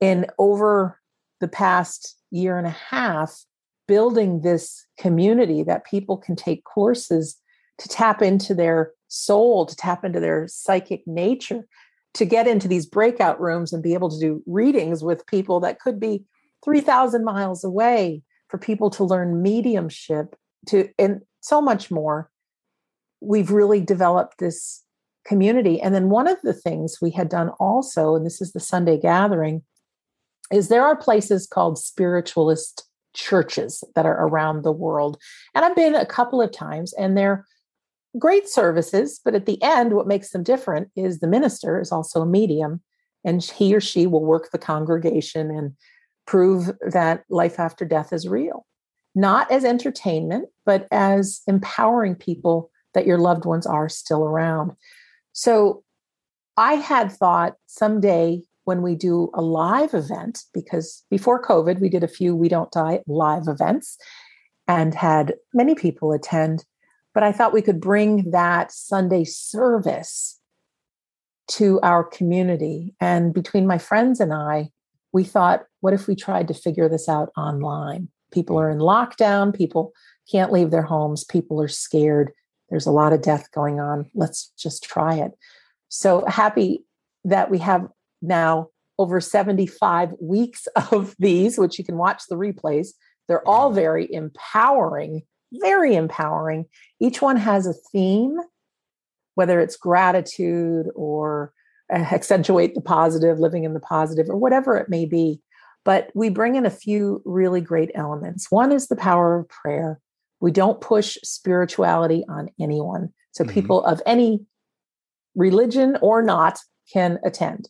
and 0.00 0.26
over 0.38 1.00
the 1.40 1.48
past 1.48 2.16
year 2.30 2.58
and 2.58 2.66
a 2.66 2.70
half, 2.70 3.44
building 3.86 4.40
this 4.40 4.86
community 4.98 5.62
that 5.62 5.86
people 5.86 6.16
can 6.16 6.34
take 6.36 6.64
courses 6.64 7.36
to 7.78 7.88
tap 7.88 8.22
into 8.22 8.54
their 8.54 8.92
soul, 9.08 9.66
to 9.66 9.76
tap 9.76 10.04
into 10.04 10.18
their 10.18 10.46
psychic 10.48 11.06
nature, 11.06 11.66
to 12.14 12.24
get 12.24 12.46
into 12.46 12.66
these 12.66 12.86
breakout 12.86 13.40
rooms 13.40 13.72
and 13.72 13.82
be 13.82 13.94
able 13.94 14.10
to 14.10 14.18
do 14.18 14.42
readings 14.46 15.04
with 15.04 15.26
people 15.26 15.60
that 15.60 15.78
could 15.78 16.00
be 16.00 16.24
3,000 16.64 17.24
miles 17.24 17.62
away, 17.62 18.22
for 18.48 18.58
people 18.58 18.90
to 18.90 19.04
learn 19.04 19.42
mediumship, 19.42 20.36
to 20.66 20.88
and 20.98 21.20
so 21.40 21.60
much 21.60 21.90
more. 21.90 22.30
We've 23.20 23.50
really 23.50 23.80
developed 23.80 24.38
this 24.38 24.84
community. 25.26 25.80
And 25.80 25.94
then 25.94 26.10
one 26.10 26.28
of 26.28 26.40
the 26.42 26.52
things 26.52 26.98
we 27.00 27.10
had 27.10 27.28
done 27.28 27.50
also, 27.60 28.14
and 28.14 28.24
this 28.24 28.40
is 28.40 28.52
the 28.52 28.60
Sunday 28.60 28.98
gathering, 28.98 29.62
is 30.52 30.68
there 30.68 30.84
are 30.84 30.96
places 30.96 31.46
called 31.46 31.78
spiritualist 31.78 32.84
churches 33.14 33.82
that 33.94 34.06
are 34.06 34.26
around 34.26 34.62
the 34.62 34.72
world. 34.72 35.18
And 35.54 35.64
I've 35.64 35.76
been 35.76 35.94
a 35.94 36.06
couple 36.06 36.40
of 36.42 36.52
times 36.52 36.92
and 36.94 37.16
they're 37.16 37.46
great 38.18 38.48
services, 38.48 39.20
but 39.24 39.34
at 39.34 39.46
the 39.46 39.60
end, 39.62 39.94
what 39.94 40.06
makes 40.06 40.30
them 40.30 40.42
different 40.42 40.90
is 40.96 41.18
the 41.18 41.26
minister 41.26 41.80
is 41.80 41.90
also 41.90 42.22
a 42.22 42.26
medium 42.26 42.80
and 43.24 43.42
he 43.42 43.74
or 43.74 43.80
she 43.80 44.06
will 44.06 44.24
work 44.24 44.50
the 44.50 44.58
congregation 44.58 45.50
and 45.50 45.72
prove 46.26 46.70
that 46.90 47.24
life 47.28 47.58
after 47.58 47.84
death 47.84 48.12
is 48.12 48.28
real. 48.28 48.66
Not 49.14 49.50
as 49.50 49.64
entertainment, 49.64 50.48
but 50.64 50.86
as 50.90 51.40
empowering 51.46 52.14
people 52.14 52.70
that 52.94 53.06
your 53.06 53.18
loved 53.18 53.44
ones 53.44 53.66
are 53.66 53.88
still 53.88 54.24
around. 54.24 54.72
So 55.32 55.82
I 56.56 56.74
had 56.74 57.12
thought 57.12 57.54
someday 57.66 58.42
when 58.66 58.82
we 58.82 58.96
do 58.96 59.30
a 59.32 59.40
live 59.40 59.94
event, 59.94 60.42
because 60.52 61.04
before 61.08 61.42
COVID, 61.42 61.80
we 61.80 61.88
did 61.88 62.02
a 62.02 62.08
few 62.08 62.34
We 62.34 62.48
Don't 62.48 62.70
Die 62.72 63.00
live 63.06 63.46
events 63.46 63.96
and 64.66 64.92
had 64.92 65.34
many 65.54 65.76
people 65.76 66.12
attend. 66.12 66.64
But 67.14 67.22
I 67.22 67.30
thought 67.30 67.52
we 67.52 67.62
could 67.62 67.80
bring 67.80 68.32
that 68.32 68.72
Sunday 68.72 69.22
service 69.22 70.40
to 71.52 71.78
our 71.82 72.02
community. 72.02 72.92
And 73.00 73.32
between 73.32 73.68
my 73.68 73.78
friends 73.78 74.18
and 74.18 74.34
I, 74.34 74.70
we 75.12 75.22
thought, 75.22 75.62
what 75.80 75.94
if 75.94 76.08
we 76.08 76.16
tried 76.16 76.48
to 76.48 76.54
figure 76.54 76.88
this 76.88 77.08
out 77.08 77.30
online? 77.36 78.08
People 78.32 78.58
are 78.58 78.68
in 78.68 78.78
lockdown, 78.78 79.54
people 79.54 79.92
can't 80.30 80.52
leave 80.52 80.72
their 80.72 80.82
homes, 80.82 81.22
people 81.22 81.62
are 81.62 81.68
scared. 81.68 82.32
There's 82.68 82.86
a 82.86 82.90
lot 82.90 83.12
of 83.12 83.22
death 83.22 83.48
going 83.52 83.78
on. 83.78 84.10
Let's 84.12 84.52
just 84.58 84.82
try 84.82 85.14
it. 85.14 85.30
So 85.88 86.24
happy 86.26 86.84
that 87.24 87.48
we 87.48 87.58
have 87.58 87.86
now 88.22 88.68
over 88.98 89.20
75 89.20 90.14
weeks 90.20 90.66
of 90.92 91.14
these, 91.18 91.58
which 91.58 91.78
you 91.78 91.84
can 91.84 91.96
watch 91.96 92.24
the 92.28 92.36
replays. 92.36 92.88
They're 93.28 93.46
all 93.46 93.72
very 93.72 94.12
empowering, 94.12 95.22
very 95.52 95.94
empowering. 95.96 96.66
Each 97.00 97.20
one 97.20 97.36
has 97.36 97.66
a 97.66 97.74
theme, 97.92 98.36
whether 99.34 99.60
it's 99.60 99.76
gratitude 99.76 100.86
or 100.94 101.52
uh, 101.92 101.96
accentuate 101.96 102.74
the 102.74 102.80
positive, 102.80 103.38
living 103.38 103.64
in 103.64 103.74
the 103.74 103.80
positive, 103.80 104.28
or 104.28 104.36
whatever 104.36 104.76
it 104.76 104.88
may 104.88 105.06
be. 105.06 105.40
But 105.84 106.10
we 106.14 106.30
bring 106.30 106.56
in 106.56 106.66
a 106.66 106.70
few 106.70 107.22
really 107.24 107.60
great 107.60 107.90
elements. 107.94 108.50
One 108.50 108.72
is 108.72 108.88
the 108.88 108.96
power 108.96 109.38
of 109.38 109.48
prayer. 109.48 110.00
We 110.40 110.50
don't 110.50 110.80
push 110.80 111.16
spirituality 111.22 112.24
on 112.28 112.48
anyone. 112.60 113.12
So 113.32 113.44
mm-hmm. 113.44 113.54
people 113.54 113.84
of 113.84 114.02
any 114.04 114.44
religion 115.36 115.96
or 116.00 116.22
not 116.22 116.58
can 116.92 117.18
attend. 117.24 117.68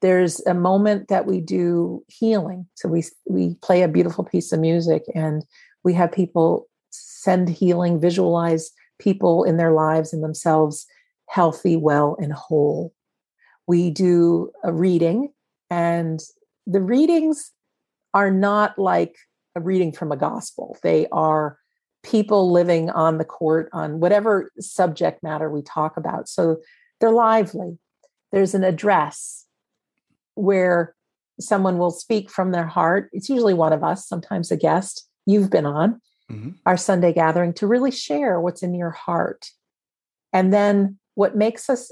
There's 0.00 0.44
a 0.46 0.54
moment 0.54 1.08
that 1.08 1.26
we 1.26 1.40
do 1.40 2.04
healing. 2.08 2.66
So 2.74 2.88
we 2.88 3.04
we 3.26 3.56
play 3.62 3.82
a 3.82 3.88
beautiful 3.88 4.24
piece 4.24 4.52
of 4.52 4.60
music 4.60 5.02
and 5.14 5.44
we 5.84 5.94
have 5.94 6.12
people 6.12 6.68
send 6.90 7.48
healing, 7.48 8.00
visualize 8.00 8.70
people 8.98 9.44
in 9.44 9.56
their 9.56 9.72
lives 9.72 10.12
and 10.12 10.22
themselves 10.22 10.86
healthy, 11.28 11.76
well, 11.76 12.16
and 12.20 12.32
whole. 12.32 12.92
We 13.66 13.90
do 13.90 14.50
a 14.64 14.72
reading, 14.72 15.32
and 15.70 16.20
the 16.66 16.80
readings 16.80 17.52
are 18.14 18.30
not 18.30 18.78
like 18.78 19.16
a 19.54 19.60
reading 19.60 19.92
from 19.92 20.10
a 20.10 20.16
gospel. 20.16 20.78
They 20.82 21.06
are 21.12 21.58
people 22.02 22.50
living 22.50 22.90
on 22.90 23.18
the 23.18 23.24
court 23.24 23.68
on 23.72 24.00
whatever 24.00 24.50
subject 24.60 25.22
matter 25.22 25.50
we 25.50 25.62
talk 25.62 25.96
about. 25.96 26.28
So 26.28 26.58
they're 27.00 27.10
lively. 27.10 27.78
There's 28.32 28.54
an 28.54 28.64
address 28.64 29.44
where 30.38 30.94
someone 31.40 31.78
will 31.78 31.90
speak 31.90 32.30
from 32.30 32.52
their 32.52 32.66
heart. 32.66 33.08
It's 33.12 33.28
usually 33.28 33.54
one 33.54 33.72
of 33.72 33.84
us, 33.84 34.06
sometimes 34.06 34.50
a 34.50 34.56
guest 34.56 35.08
you've 35.26 35.50
been 35.50 35.66
on 35.66 36.00
mm-hmm. 36.30 36.50
our 36.66 36.76
Sunday 36.76 37.12
gathering 37.12 37.52
to 37.54 37.66
really 37.66 37.90
share 37.90 38.40
what's 38.40 38.62
in 38.62 38.74
your 38.74 38.90
heart. 38.90 39.46
And 40.32 40.52
then 40.52 40.98
what 41.14 41.36
makes 41.36 41.68
us 41.68 41.90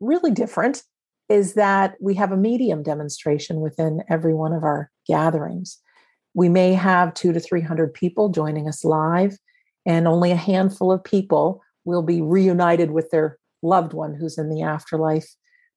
really 0.00 0.30
different 0.30 0.82
is 1.28 1.54
that 1.54 1.94
we 2.00 2.14
have 2.14 2.32
a 2.32 2.36
medium 2.36 2.82
demonstration 2.82 3.60
within 3.60 4.02
every 4.10 4.34
one 4.34 4.52
of 4.52 4.62
our 4.62 4.90
gatherings. 5.06 5.78
We 6.34 6.48
may 6.48 6.74
have 6.74 7.14
two 7.14 7.32
to 7.32 7.40
300 7.40 7.94
people 7.94 8.28
joining 8.28 8.68
us 8.68 8.84
live, 8.84 9.38
and 9.86 10.06
only 10.06 10.32
a 10.32 10.36
handful 10.36 10.92
of 10.92 11.02
people 11.02 11.62
will 11.84 12.02
be 12.02 12.20
reunited 12.20 12.90
with 12.90 13.10
their 13.10 13.38
loved 13.62 13.92
one 13.92 14.14
who's 14.14 14.36
in 14.36 14.50
the 14.50 14.62
afterlife. 14.62 15.28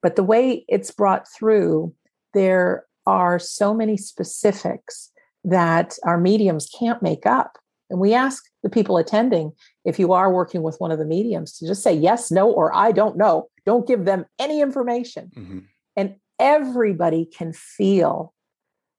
But 0.08 0.15
the 0.15 0.24
way 0.24 0.63
it's 0.70 0.89
brought 0.89 1.28
through, 1.28 1.93
there 2.34 2.86
are 3.06 3.39
so 3.39 3.74
many 3.74 3.98
specifics 3.98 5.12
that 5.43 5.98
our 6.06 6.17
mediums 6.17 6.70
can't 6.80 7.02
make 7.02 7.26
up. 7.26 7.58
And 7.89 8.00
we 8.00 8.13
ask 8.13 8.46
the 8.63 8.70
people 8.70 8.98
attending 8.98 9.52
if 9.84 10.00
you 10.00 10.13
are 10.13 10.32
working 10.32 10.63
with 10.63 10.78
one 10.80 10.91
of 10.91 10.98
the 10.98 11.04
mediums 11.04 11.58
to 11.58 11.67
just 11.67 11.84
say 11.84 11.91
yes, 11.93 12.32
no, 12.32 12.50
or 12.50 12.74
I 12.74 12.93
don't 12.93 13.17
know. 13.17 13.50
Don't 13.65 13.86
give 13.86 14.06
them 14.06 14.24
any 14.39 14.62
information. 14.62 15.30
Mm-hmm. 15.36 15.60
And 15.98 16.15
everybody 16.39 17.26
can 17.26 17.52
feel 17.52 18.34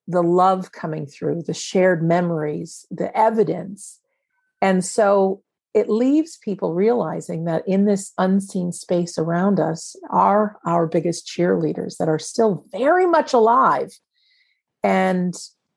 the 0.07 0.23
love 0.23 0.73
coming 0.73 1.07
through, 1.07 1.45
the 1.45 1.55
shared 1.55 2.03
memories, 2.03 2.85
the 2.91 3.17
evidence. 3.17 3.99
And 4.61 4.85
so 4.85 5.43
it 5.79 5.89
leaves 5.89 6.39
people 6.43 6.75
realizing 6.75 7.45
that 7.45 7.63
in 7.69 7.85
this 7.85 8.13
unseen 8.19 8.73
space 8.73 9.17
around 9.17 9.61
us 9.61 9.95
are 10.11 10.59
our 10.67 10.89
biggest 10.89 11.25
cheerleaders 11.25 11.99
that 11.99 12.09
are 12.09 12.19
still 12.19 12.65
very 12.73 13.07
much 13.07 13.33
alive 13.33 13.93
and 14.83 15.35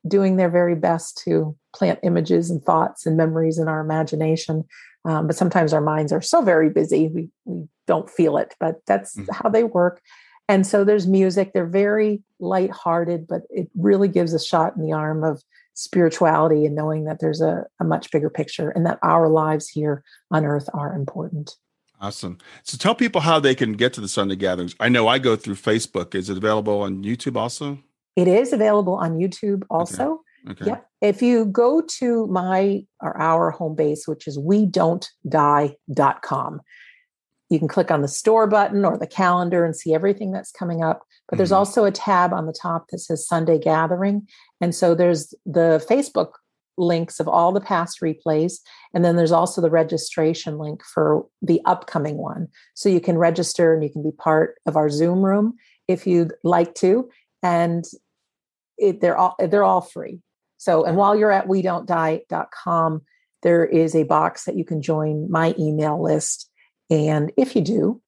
doing 0.08 0.36
their 0.36 0.50
very 0.50 0.74
best 0.74 1.22
to 1.24 1.56
plant 1.72 2.00
images 2.02 2.50
and 2.50 2.64
thoughts 2.64 3.06
and 3.06 3.16
memories 3.16 3.58
in 3.58 3.68
our 3.68 3.80
imagination. 3.80 4.64
Um, 5.04 5.28
but 5.28 5.36
sometimes 5.36 5.72
our 5.72 5.80
minds 5.80 6.12
are 6.12 6.20
so 6.20 6.42
very 6.42 6.68
busy, 6.68 7.06
we, 7.06 7.28
we 7.44 7.68
don't 7.86 8.10
feel 8.10 8.36
it, 8.36 8.54
but 8.58 8.80
that's 8.88 9.16
mm-hmm. 9.16 9.30
how 9.32 9.48
they 9.48 9.62
work. 9.62 10.00
And 10.48 10.66
so 10.66 10.82
there's 10.82 11.06
music. 11.06 11.52
They're 11.52 11.64
very 11.64 12.22
lighthearted, 12.40 13.28
but 13.28 13.42
it 13.50 13.68
really 13.76 14.08
gives 14.08 14.34
a 14.34 14.40
shot 14.40 14.74
in 14.76 14.82
the 14.82 14.92
arm 14.92 15.22
of 15.22 15.42
spirituality 15.74 16.66
and 16.66 16.74
knowing 16.74 17.04
that 17.04 17.20
there's 17.20 17.40
a, 17.40 17.64
a 17.80 17.84
much 17.84 18.10
bigger 18.10 18.30
picture 18.30 18.70
and 18.70 18.84
that 18.86 18.98
our 19.02 19.28
lives 19.28 19.68
here 19.68 20.02
on 20.30 20.44
earth 20.44 20.68
are 20.74 20.94
important. 20.94 21.56
Awesome. 22.00 22.38
So 22.64 22.76
tell 22.76 22.96
people 22.96 23.20
how 23.20 23.38
they 23.38 23.54
can 23.54 23.74
get 23.74 23.92
to 23.94 24.00
the 24.00 24.08
Sunday 24.08 24.34
gatherings. 24.34 24.74
I 24.80 24.88
know 24.88 25.06
I 25.06 25.18
go 25.18 25.36
through 25.36 25.54
Facebook. 25.54 26.16
Is 26.16 26.28
it 26.28 26.36
available 26.36 26.80
on 26.82 27.04
YouTube 27.04 27.36
also? 27.36 27.78
It 28.16 28.26
is 28.26 28.52
available 28.52 28.94
on 28.94 29.18
YouTube 29.18 29.62
also. 29.70 30.22
Okay. 30.50 30.64
okay. 30.64 30.70
Yep. 30.70 30.90
If 31.00 31.22
you 31.22 31.44
go 31.44 31.80
to 31.98 32.26
my 32.26 32.84
or 33.00 33.16
our 33.20 33.50
home 33.50 33.76
base, 33.76 34.08
which 34.08 34.26
is 34.26 34.38
we 34.38 34.66
don't 34.66 35.08
die.com, 35.28 36.60
you 37.52 37.58
can 37.58 37.68
click 37.68 37.90
on 37.90 38.02
the 38.02 38.08
store 38.08 38.46
button 38.46 38.84
or 38.84 38.96
the 38.96 39.06
calendar 39.06 39.64
and 39.64 39.76
see 39.76 39.94
everything 39.94 40.32
that's 40.32 40.50
coming 40.50 40.82
up. 40.82 41.02
But 41.28 41.36
there's 41.36 41.50
mm-hmm. 41.50 41.58
also 41.58 41.84
a 41.84 41.90
tab 41.90 42.32
on 42.32 42.46
the 42.46 42.52
top 42.52 42.88
that 42.88 42.98
says 42.98 43.26
Sunday 43.26 43.58
Gathering. 43.58 44.26
And 44.62 44.74
so 44.74 44.94
there's 44.94 45.34
the 45.44 45.84
Facebook 45.90 46.30
links 46.78 47.20
of 47.20 47.28
all 47.28 47.52
the 47.52 47.60
past 47.60 48.00
replays. 48.00 48.54
And 48.94 49.04
then 49.04 49.16
there's 49.16 49.32
also 49.32 49.60
the 49.60 49.70
registration 49.70 50.56
link 50.56 50.82
for 50.82 51.26
the 51.42 51.60
upcoming 51.66 52.16
one. 52.16 52.48
So 52.74 52.88
you 52.88 53.00
can 53.00 53.18
register 53.18 53.74
and 53.74 53.82
you 53.82 53.90
can 53.90 54.02
be 54.02 54.12
part 54.12 54.54
of 54.64 54.76
our 54.76 54.88
Zoom 54.88 55.22
room 55.22 55.54
if 55.88 56.06
you'd 56.06 56.32
like 56.44 56.74
to. 56.76 57.10
And 57.42 57.84
it, 58.78 59.00
they're 59.00 59.18
all 59.18 59.34
they're 59.38 59.64
all 59.64 59.82
free. 59.82 60.20
So, 60.56 60.84
and 60.84 60.96
while 60.96 61.16
you're 61.16 61.32
at 61.32 61.48
we 61.48 61.60
don't 61.60 61.86
die.com, 61.86 63.02
there 63.42 63.66
is 63.66 63.94
a 63.94 64.04
box 64.04 64.44
that 64.44 64.56
you 64.56 64.64
can 64.64 64.80
join 64.80 65.30
my 65.30 65.54
email 65.58 66.02
list. 66.02 66.48
And 66.88 67.32
if 67.36 67.56
you 67.56 67.62
do, 67.62 68.00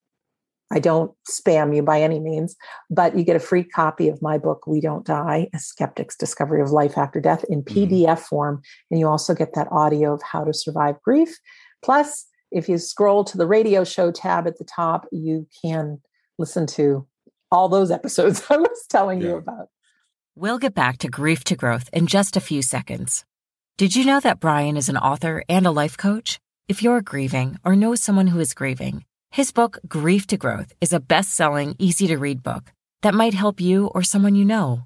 I 0.72 0.78
don't 0.78 1.12
spam 1.30 1.74
you 1.74 1.82
by 1.82 2.00
any 2.00 2.20
means, 2.20 2.56
but 2.90 3.16
you 3.16 3.24
get 3.24 3.36
a 3.36 3.40
free 3.40 3.64
copy 3.64 4.08
of 4.08 4.22
my 4.22 4.38
book, 4.38 4.66
We 4.66 4.80
Don't 4.80 5.06
Die 5.06 5.48
A 5.52 5.58
Skeptic's 5.58 6.16
Discovery 6.16 6.62
of 6.62 6.70
Life 6.70 6.96
After 6.96 7.20
Death 7.20 7.44
in 7.48 7.62
PDF 7.62 8.04
mm-hmm. 8.04 8.22
form. 8.22 8.62
And 8.90 8.98
you 8.98 9.06
also 9.06 9.34
get 9.34 9.54
that 9.54 9.68
audio 9.70 10.14
of 10.14 10.22
how 10.22 10.44
to 10.44 10.54
survive 10.54 11.00
grief. 11.02 11.38
Plus, 11.82 12.26
if 12.50 12.68
you 12.68 12.78
scroll 12.78 13.24
to 13.24 13.36
the 13.36 13.46
radio 13.46 13.84
show 13.84 14.10
tab 14.10 14.46
at 14.46 14.58
the 14.58 14.64
top, 14.64 15.06
you 15.12 15.46
can 15.62 16.00
listen 16.38 16.66
to 16.66 17.06
all 17.50 17.68
those 17.68 17.90
episodes 17.90 18.42
I 18.50 18.56
was 18.56 18.86
telling 18.88 19.20
yeah. 19.20 19.28
you 19.28 19.36
about. 19.36 19.68
We'll 20.34 20.58
get 20.58 20.74
back 20.74 20.98
to 20.98 21.08
grief 21.08 21.44
to 21.44 21.56
growth 21.56 21.88
in 21.92 22.06
just 22.06 22.36
a 22.36 22.40
few 22.40 22.62
seconds. 22.62 23.24
Did 23.76 23.94
you 23.94 24.04
know 24.04 24.20
that 24.20 24.40
Brian 24.40 24.76
is 24.76 24.88
an 24.88 24.96
author 24.96 25.44
and 25.48 25.66
a 25.66 25.70
life 25.70 25.96
coach? 25.96 26.38
If 26.68 26.82
you're 26.82 27.02
grieving 27.02 27.58
or 27.64 27.76
know 27.76 27.94
someone 27.94 28.28
who 28.28 28.40
is 28.40 28.54
grieving, 28.54 29.04
his 29.34 29.50
book, 29.50 29.80
Grief 29.88 30.28
to 30.28 30.36
Growth, 30.36 30.72
is 30.80 30.92
a 30.92 31.00
best 31.00 31.32
selling, 31.32 31.74
easy 31.80 32.06
to 32.06 32.16
read 32.16 32.40
book 32.40 32.70
that 33.02 33.14
might 33.14 33.34
help 33.34 33.60
you 33.60 33.88
or 33.88 34.04
someone 34.04 34.36
you 34.36 34.44
know. 34.44 34.84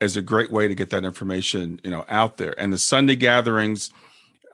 is 0.01 0.17
a 0.17 0.23
great 0.23 0.51
way 0.51 0.67
to 0.67 0.75
get 0.75 0.91
that 0.91 1.05
information, 1.05 1.81
you 1.85 1.91
know, 1.91 2.07
out 2.09 2.39
there. 2.39 2.59
And 2.59 2.73
the 2.73 2.79
Sunday 2.79 3.17
gatherings, 3.17 3.91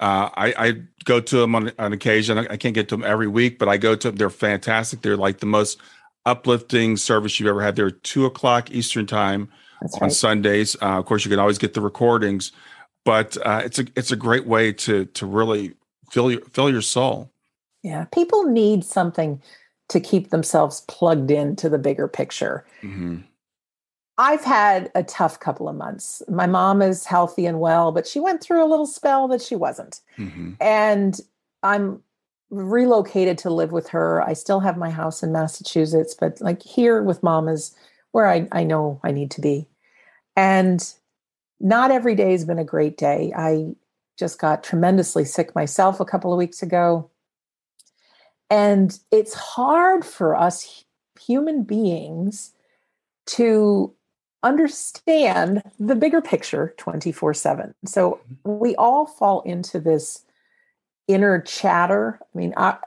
uh, 0.02 0.30
I, 0.34 0.54
I, 0.58 0.72
go 1.04 1.20
to 1.20 1.36
them 1.36 1.54
on, 1.54 1.70
on 1.78 1.92
occasion. 1.92 2.36
I, 2.36 2.46
I 2.50 2.56
can't 2.56 2.74
get 2.74 2.88
to 2.88 2.96
them 2.96 3.04
every 3.04 3.28
week, 3.28 3.60
but 3.60 3.68
I 3.68 3.76
go 3.76 3.94
to 3.94 4.08
them. 4.08 4.16
They're 4.16 4.30
fantastic. 4.30 5.00
They're 5.00 5.16
like 5.16 5.38
the 5.38 5.46
most 5.46 5.78
uplifting 6.26 6.96
service 6.96 7.38
you've 7.38 7.48
ever 7.48 7.62
had. 7.62 7.76
They're 7.76 7.92
two 7.92 8.26
o'clock 8.26 8.72
Eastern 8.72 9.06
time 9.06 9.48
That's 9.80 9.94
on 9.94 10.00
right. 10.02 10.12
Sundays. 10.12 10.74
Uh, 10.82 10.98
of 10.98 11.04
course, 11.04 11.24
you 11.24 11.30
can 11.30 11.38
always 11.38 11.58
get 11.58 11.74
the 11.74 11.80
recordings, 11.80 12.50
but 13.04 13.36
uh, 13.46 13.62
it's 13.64 13.78
a 13.78 13.86
it's 13.94 14.10
a 14.10 14.16
great 14.16 14.44
way 14.44 14.72
to 14.72 15.04
to 15.04 15.24
really 15.24 15.74
fill 16.10 16.32
your 16.32 16.40
fill 16.40 16.68
your 16.68 16.82
soul. 16.82 17.30
Yeah, 17.84 18.06
people 18.12 18.42
need 18.44 18.84
something 18.84 19.40
to 19.88 20.00
keep 20.00 20.30
themselves 20.30 20.80
plugged 20.88 21.30
into 21.30 21.68
the 21.68 21.78
bigger 21.78 22.08
picture. 22.08 22.64
Mm-hmm. 22.82 23.18
I've 24.18 24.44
had 24.44 24.90
a 24.94 25.02
tough 25.02 25.40
couple 25.40 25.68
of 25.68 25.76
months. 25.76 26.22
My 26.28 26.46
mom 26.46 26.82
is 26.82 27.06
healthy 27.06 27.46
and 27.46 27.60
well, 27.60 27.92
but 27.92 28.06
she 28.06 28.20
went 28.20 28.42
through 28.42 28.64
a 28.64 28.68
little 28.68 28.86
spell 28.86 29.26
that 29.28 29.40
she 29.40 29.56
wasn't. 29.56 30.00
Mm-hmm. 30.18 30.52
And 30.60 31.18
I'm 31.62 32.02
relocated 32.50 33.38
to 33.38 33.50
live 33.50 33.72
with 33.72 33.88
her. 33.88 34.22
I 34.22 34.34
still 34.34 34.60
have 34.60 34.76
my 34.76 34.90
house 34.90 35.22
in 35.22 35.32
Massachusetts, 35.32 36.14
but 36.18 36.40
like 36.40 36.62
here 36.62 37.02
with 37.02 37.22
mom 37.22 37.48
is 37.48 37.74
where 38.10 38.28
I, 38.28 38.46
I 38.52 38.64
know 38.64 39.00
I 39.02 39.10
need 39.10 39.30
to 39.32 39.40
be. 39.40 39.66
And 40.36 40.92
not 41.60 41.90
every 41.90 42.14
day 42.14 42.32
has 42.32 42.44
been 42.44 42.58
a 42.58 42.64
great 42.64 42.98
day. 42.98 43.32
I 43.34 43.74
just 44.18 44.38
got 44.38 44.62
tremendously 44.62 45.24
sick 45.24 45.54
myself 45.54 46.00
a 46.00 46.04
couple 46.04 46.32
of 46.32 46.38
weeks 46.38 46.62
ago. 46.62 47.10
And 48.50 48.98
it's 49.10 49.32
hard 49.32 50.04
for 50.04 50.36
us 50.36 50.84
human 51.18 51.62
beings 51.62 52.52
to 53.24 53.94
understand 54.42 55.62
the 55.78 55.94
bigger 55.94 56.20
picture 56.20 56.74
24 56.76 57.34
7. 57.34 57.74
So 57.84 58.20
mm-hmm. 58.44 58.58
we 58.58 58.76
all 58.76 59.06
fall 59.06 59.42
into 59.42 59.80
this 59.80 60.24
inner 61.08 61.40
chatter. 61.40 62.18
I 62.22 62.38
mean, 62.38 62.54
our, 62.56 62.80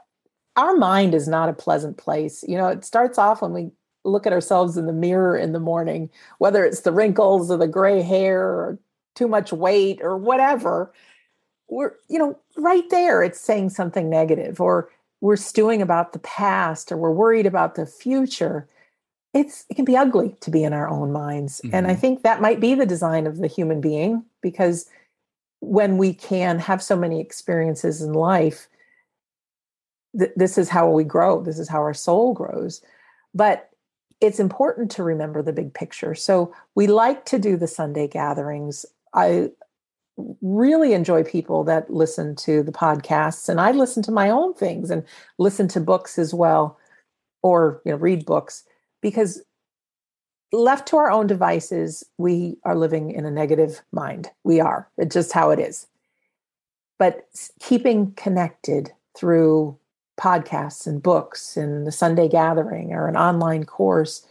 our 0.55 0.75
mind 0.75 1.13
is 1.13 1.27
not 1.27 1.49
a 1.49 1.53
pleasant 1.53 1.97
place. 1.97 2.43
You 2.47 2.57
know, 2.57 2.67
it 2.67 2.85
starts 2.85 3.17
off 3.17 3.41
when 3.41 3.53
we 3.53 3.71
look 4.03 4.27
at 4.27 4.33
ourselves 4.33 4.77
in 4.77 4.85
the 4.85 4.93
mirror 4.93 5.35
in 5.35 5.51
the 5.51 5.59
morning, 5.59 6.09
whether 6.37 6.63
it's 6.63 6.81
the 6.81 6.91
wrinkles 6.91 7.49
or 7.49 7.57
the 7.57 7.67
gray 7.67 8.01
hair 8.01 8.43
or 8.43 8.79
too 9.15 9.27
much 9.27 9.51
weight 9.51 9.99
or 10.01 10.17
whatever. 10.17 10.93
We're, 11.67 11.93
you 12.07 12.19
know, 12.19 12.37
right 12.57 12.87
there, 12.89 13.23
it's 13.23 13.39
saying 13.39 13.71
something 13.71 14.09
negative, 14.09 14.61
or 14.61 14.89
we're 15.21 15.35
stewing 15.35 15.81
about 15.81 16.13
the 16.13 16.19
past, 16.19 16.91
or 16.91 16.97
we're 16.97 17.11
worried 17.11 17.47
about 17.47 17.75
the 17.75 17.87
future. 17.87 18.67
It's 19.35 19.65
it 19.69 19.75
can 19.75 19.85
be 19.85 19.97
ugly 19.97 20.35
to 20.41 20.49
be 20.49 20.63
in 20.63 20.73
our 20.73 20.89
own 20.89 21.11
minds, 21.11 21.61
mm-hmm. 21.63 21.75
and 21.75 21.85
I 21.85 21.91
mm-hmm. 21.91 22.01
think 22.01 22.23
that 22.23 22.41
might 22.41 22.59
be 22.59 22.73
the 22.73 22.85
design 22.85 23.27
of 23.27 23.37
the 23.37 23.47
human 23.47 23.81
being 23.81 24.25
because 24.41 24.89
when 25.59 25.97
we 25.97 26.13
can 26.13 26.57
have 26.59 26.81
so 26.81 26.95
many 26.95 27.19
experiences 27.19 28.01
in 28.01 28.13
life 28.13 28.67
th- 30.17 30.31
this 30.35 30.57
is 30.57 30.69
how 30.69 30.89
we 30.89 31.03
grow. 31.03 31.41
This 31.41 31.59
is 31.59 31.69
how 31.69 31.79
our 31.79 31.93
soul 31.93 32.33
grows. 32.33 32.81
But 33.33 33.69
it's 34.21 34.39
important 34.39 34.89
to 34.91 35.03
remember 35.03 35.41
the 35.41 35.53
big 35.53 35.73
picture. 35.73 36.15
So 36.15 36.53
we 36.73 36.87
like 36.87 37.25
to 37.25 37.39
do 37.39 37.57
the 37.57 37.67
sunday 37.67 38.07
gatherings. 38.07 38.85
I 39.13 39.49
really 40.41 40.93
enjoy 40.93 41.23
people 41.23 41.63
that 41.65 41.89
listen 41.89 42.35
to 42.37 42.63
the 42.63 42.71
podcasts 42.71 43.49
and 43.49 43.59
i 43.59 43.71
listen 43.71 44.01
to 44.01 44.13
my 44.13 44.29
own 44.29 44.53
things 44.53 44.89
and 44.89 45.03
listen 45.39 45.67
to 45.67 45.81
books 45.81 46.17
as 46.17 46.33
well 46.33 46.79
or 47.43 47.81
you 47.83 47.91
know 47.91 47.97
read 47.97 48.25
books 48.25 48.63
because 49.01 49.41
left 50.51 50.87
to 50.89 50.97
our 50.97 51.11
own 51.11 51.27
devices, 51.27 52.03
we 52.17 52.57
are 52.63 52.75
living 52.75 53.11
in 53.11 53.25
a 53.25 53.31
negative 53.31 53.81
mind. 53.91 54.29
We 54.43 54.59
are. 54.59 54.89
It's 54.97 55.13
just 55.13 55.33
how 55.33 55.51
it 55.51 55.59
is. 55.59 55.87
But 56.97 57.25
keeping 57.59 58.13
connected 58.13 58.91
through 59.17 59.77
podcasts 60.19 60.87
and 60.87 61.03
books 61.03 61.57
and 61.57 61.85
the 61.85 61.91
Sunday 61.91 62.29
gathering 62.29 62.93
or 62.93 63.07
an 63.07 63.17
online 63.17 63.65
course, 63.65 64.25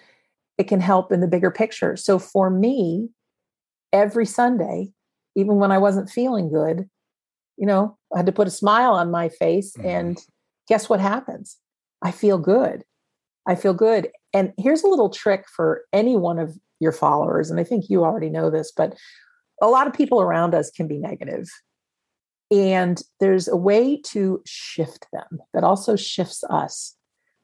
it 0.56 0.64
can 0.64 0.80
help 0.80 1.12
in 1.12 1.20
the 1.20 1.26
bigger 1.26 1.50
picture. 1.50 1.96
So 1.96 2.18
for 2.18 2.48
me, 2.48 3.10
every 3.92 4.26
Sunday, 4.26 4.92
even 5.36 5.56
when 5.56 5.72
I 5.72 5.78
wasn't 5.78 6.10
feeling 6.10 6.50
good, 6.50 6.88
you 7.56 7.66
know, 7.66 7.96
I 8.14 8.18
had 8.18 8.26
to 8.26 8.32
put 8.32 8.48
a 8.48 8.52
smile 8.52 8.94
on 8.94 9.10
my 9.10 9.28
face. 9.28 9.76
Mm-hmm. 9.76 9.88
And 9.88 10.18
guess 10.68 10.88
what 10.88 11.00
happens? 11.00 11.58
I 12.02 12.10
feel 12.10 12.38
good. 12.38 12.84
I 13.46 13.54
feel 13.54 13.74
good. 13.74 14.10
And 14.34 14.52
here's 14.58 14.82
a 14.82 14.88
little 14.88 15.08
trick 15.08 15.46
for 15.48 15.84
any 15.92 16.16
one 16.16 16.38
of 16.38 16.58
your 16.80 16.92
followers. 16.92 17.50
And 17.50 17.58
I 17.58 17.64
think 17.64 17.88
you 17.88 18.04
already 18.04 18.28
know 18.28 18.50
this, 18.50 18.72
but 18.76 18.94
a 19.62 19.68
lot 19.68 19.86
of 19.86 19.94
people 19.94 20.20
around 20.20 20.54
us 20.54 20.70
can 20.70 20.88
be 20.88 20.98
negative. 20.98 21.48
And 22.50 23.00
there's 23.20 23.48
a 23.48 23.56
way 23.56 24.00
to 24.08 24.42
shift 24.44 25.06
them 25.12 25.38
that 25.54 25.64
also 25.64 25.96
shifts 25.96 26.44
us. 26.50 26.96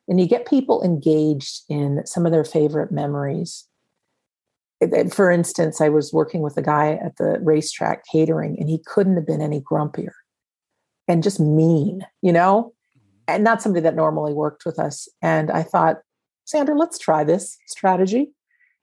And 0.08 0.20
you 0.20 0.26
get 0.26 0.46
people 0.46 0.82
engaged 0.82 1.62
in 1.68 2.04
some 2.04 2.26
of 2.26 2.32
their 2.32 2.44
favorite 2.44 2.90
memories. 2.92 3.66
For 5.12 5.30
instance, 5.30 5.80
I 5.80 5.88
was 5.88 6.12
working 6.12 6.42
with 6.42 6.56
a 6.56 6.62
guy 6.62 6.98
at 7.04 7.16
the 7.16 7.38
racetrack 7.40 8.04
catering, 8.10 8.56
and 8.58 8.68
he 8.68 8.82
couldn't 8.84 9.16
have 9.16 9.26
been 9.26 9.42
any 9.42 9.60
grumpier 9.60 10.12
and 11.06 11.22
just 11.22 11.38
mean, 11.38 12.04
you 12.22 12.32
know? 12.32 12.72
Mm-hmm. 12.96 13.34
and 13.34 13.44
not 13.44 13.62
somebody 13.62 13.82
that 13.82 13.94
normally 13.94 14.32
worked 14.32 14.64
with 14.64 14.78
us. 14.78 15.08
And 15.22 15.50
I 15.50 15.62
thought, 15.62 15.98
Sandra, 16.44 16.76
let's 16.76 16.98
try 16.98 17.24
this 17.24 17.58
strategy. 17.66 18.32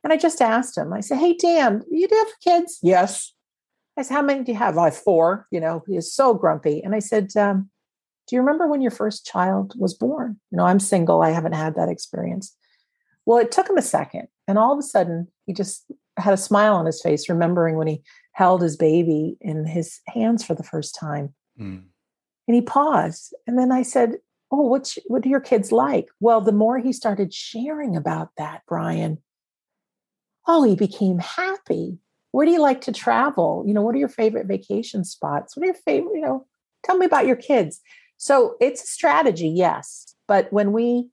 And 0.04 0.14
I 0.14 0.18
just 0.18 0.42
asked 0.42 0.78
him, 0.78 0.94
I 0.94 1.02
said, 1.02 1.18
Hey, 1.18 1.34
Dan, 1.34 1.84
you 1.92 2.08
do 2.08 2.16
have 2.16 2.40
kids? 2.42 2.80
Yes. 2.82 3.34
I 3.98 4.04
said, 4.04 4.14
How 4.14 4.22
many 4.22 4.44
do 4.44 4.52
you 4.52 4.58
have? 4.58 4.78
I 4.78 4.86
have 4.86 4.98
four. 4.98 5.48
You 5.52 5.60
know, 5.60 5.84
he 5.88 5.98
is 5.98 6.14
so 6.14 6.34
grumpy. 6.34 6.82
And 6.82 6.96
I 6.96 7.00
said, 7.00 7.36
um, 7.36 7.70
Do 8.28 8.36
you 8.36 8.42
remember 8.42 8.68
when 8.68 8.82
your 8.82 8.92
first 8.92 9.26
child 9.26 9.74
was 9.78 9.94
born? 9.94 10.40
You 10.52 10.58
know, 10.58 10.66
I'm 10.66 10.80
single. 10.80 11.22
I 11.22 11.32
haven't 11.32 11.56
had 11.56 11.76
that 11.76 11.90
experience. 11.90 12.56
Well, 13.26 13.40
it 13.40 13.52
took 13.52 13.70
him 13.70 13.78
a 13.78 13.82
second. 13.82 14.30
And 14.48 14.58
all 14.58 14.72
of 14.72 14.80
a 14.80 14.84
sudden, 14.84 15.28
he 15.46 15.54
just 15.54 15.84
had 16.16 16.34
a 16.34 16.38
smile 16.38 16.76
on 16.76 16.86
his 16.86 17.02
face, 17.02 17.28
remembering 17.30 17.76
when 17.76 17.88
he 17.88 18.02
held 18.32 18.62
his 18.62 18.78
baby 18.78 19.36
in 19.42 19.66
his 19.66 20.00
hands 20.08 20.44
for 20.46 20.56
the 20.56 20.64
first 20.64 20.96
time. 20.96 21.34
Mm. 21.60 21.84
And 22.48 22.56
he 22.56 22.62
paused. 22.62 23.36
And 23.46 23.60
then 23.60 23.72
I 23.72 23.82
said, 23.82 24.16
oh 24.52 24.62
what's 24.62 24.98
what 25.08 25.22
do 25.22 25.30
your 25.30 25.40
kids 25.42 25.72
like? 25.72 26.08
Well 26.20 26.42
the 26.42 26.52
more 26.52 26.80
he 26.80 26.94
started 26.94 27.34
sharing 27.34 27.96
about 27.96 28.30
that 28.38 28.62
brian 28.68 29.20
oh 30.48 30.64
he 30.64 30.76
became 30.76 31.20
happy. 31.20 32.00
Where 32.32 32.46
do 32.46 32.52
you 32.52 32.62
like 32.62 32.82
to 32.82 32.92
travel? 32.92 33.64
You 33.66 33.74
know 33.74 33.82
what 33.82 33.96
are 33.96 34.00
your 34.00 34.10
favorite 34.10 34.48
vacation 34.48 35.04
spots? 35.04 35.56
What 35.56 35.64
are 35.64 35.68
your 35.68 35.76
favorite 35.76 36.16
you 36.16 36.22
know 36.22 36.46
tell 36.84 36.98
me 36.98 37.06
about 37.06 37.28
your 37.28 37.36
kids. 37.36 37.82
So 38.18 38.56
it's 38.60 38.84
a 38.84 38.88
strategy 38.88 39.50
yes 39.50 40.16
but 40.28 40.52
when 40.52 40.72
we 40.72 41.10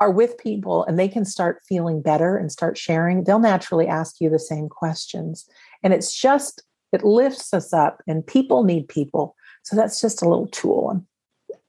are 0.00 0.10
with 0.10 0.38
people 0.38 0.84
and 0.84 0.98
they 0.98 1.08
can 1.08 1.24
start 1.24 1.62
feeling 1.68 2.00
better 2.00 2.36
and 2.36 2.52
start 2.52 2.78
sharing 2.78 3.24
they'll 3.24 3.38
naturally 3.38 3.86
ask 3.86 4.20
you 4.20 4.30
the 4.30 4.38
same 4.38 4.68
questions 4.68 5.46
and 5.82 5.92
it's 5.92 6.14
just 6.14 6.62
it 6.92 7.04
lifts 7.04 7.52
us 7.52 7.72
up 7.72 8.00
and 8.06 8.26
people 8.26 8.62
need 8.62 8.88
people 8.88 9.34
so 9.64 9.76
that's 9.76 10.00
just 10.00 10.22
a 10.22 10.28
little 10.28 10.46
tool 10.48 11.04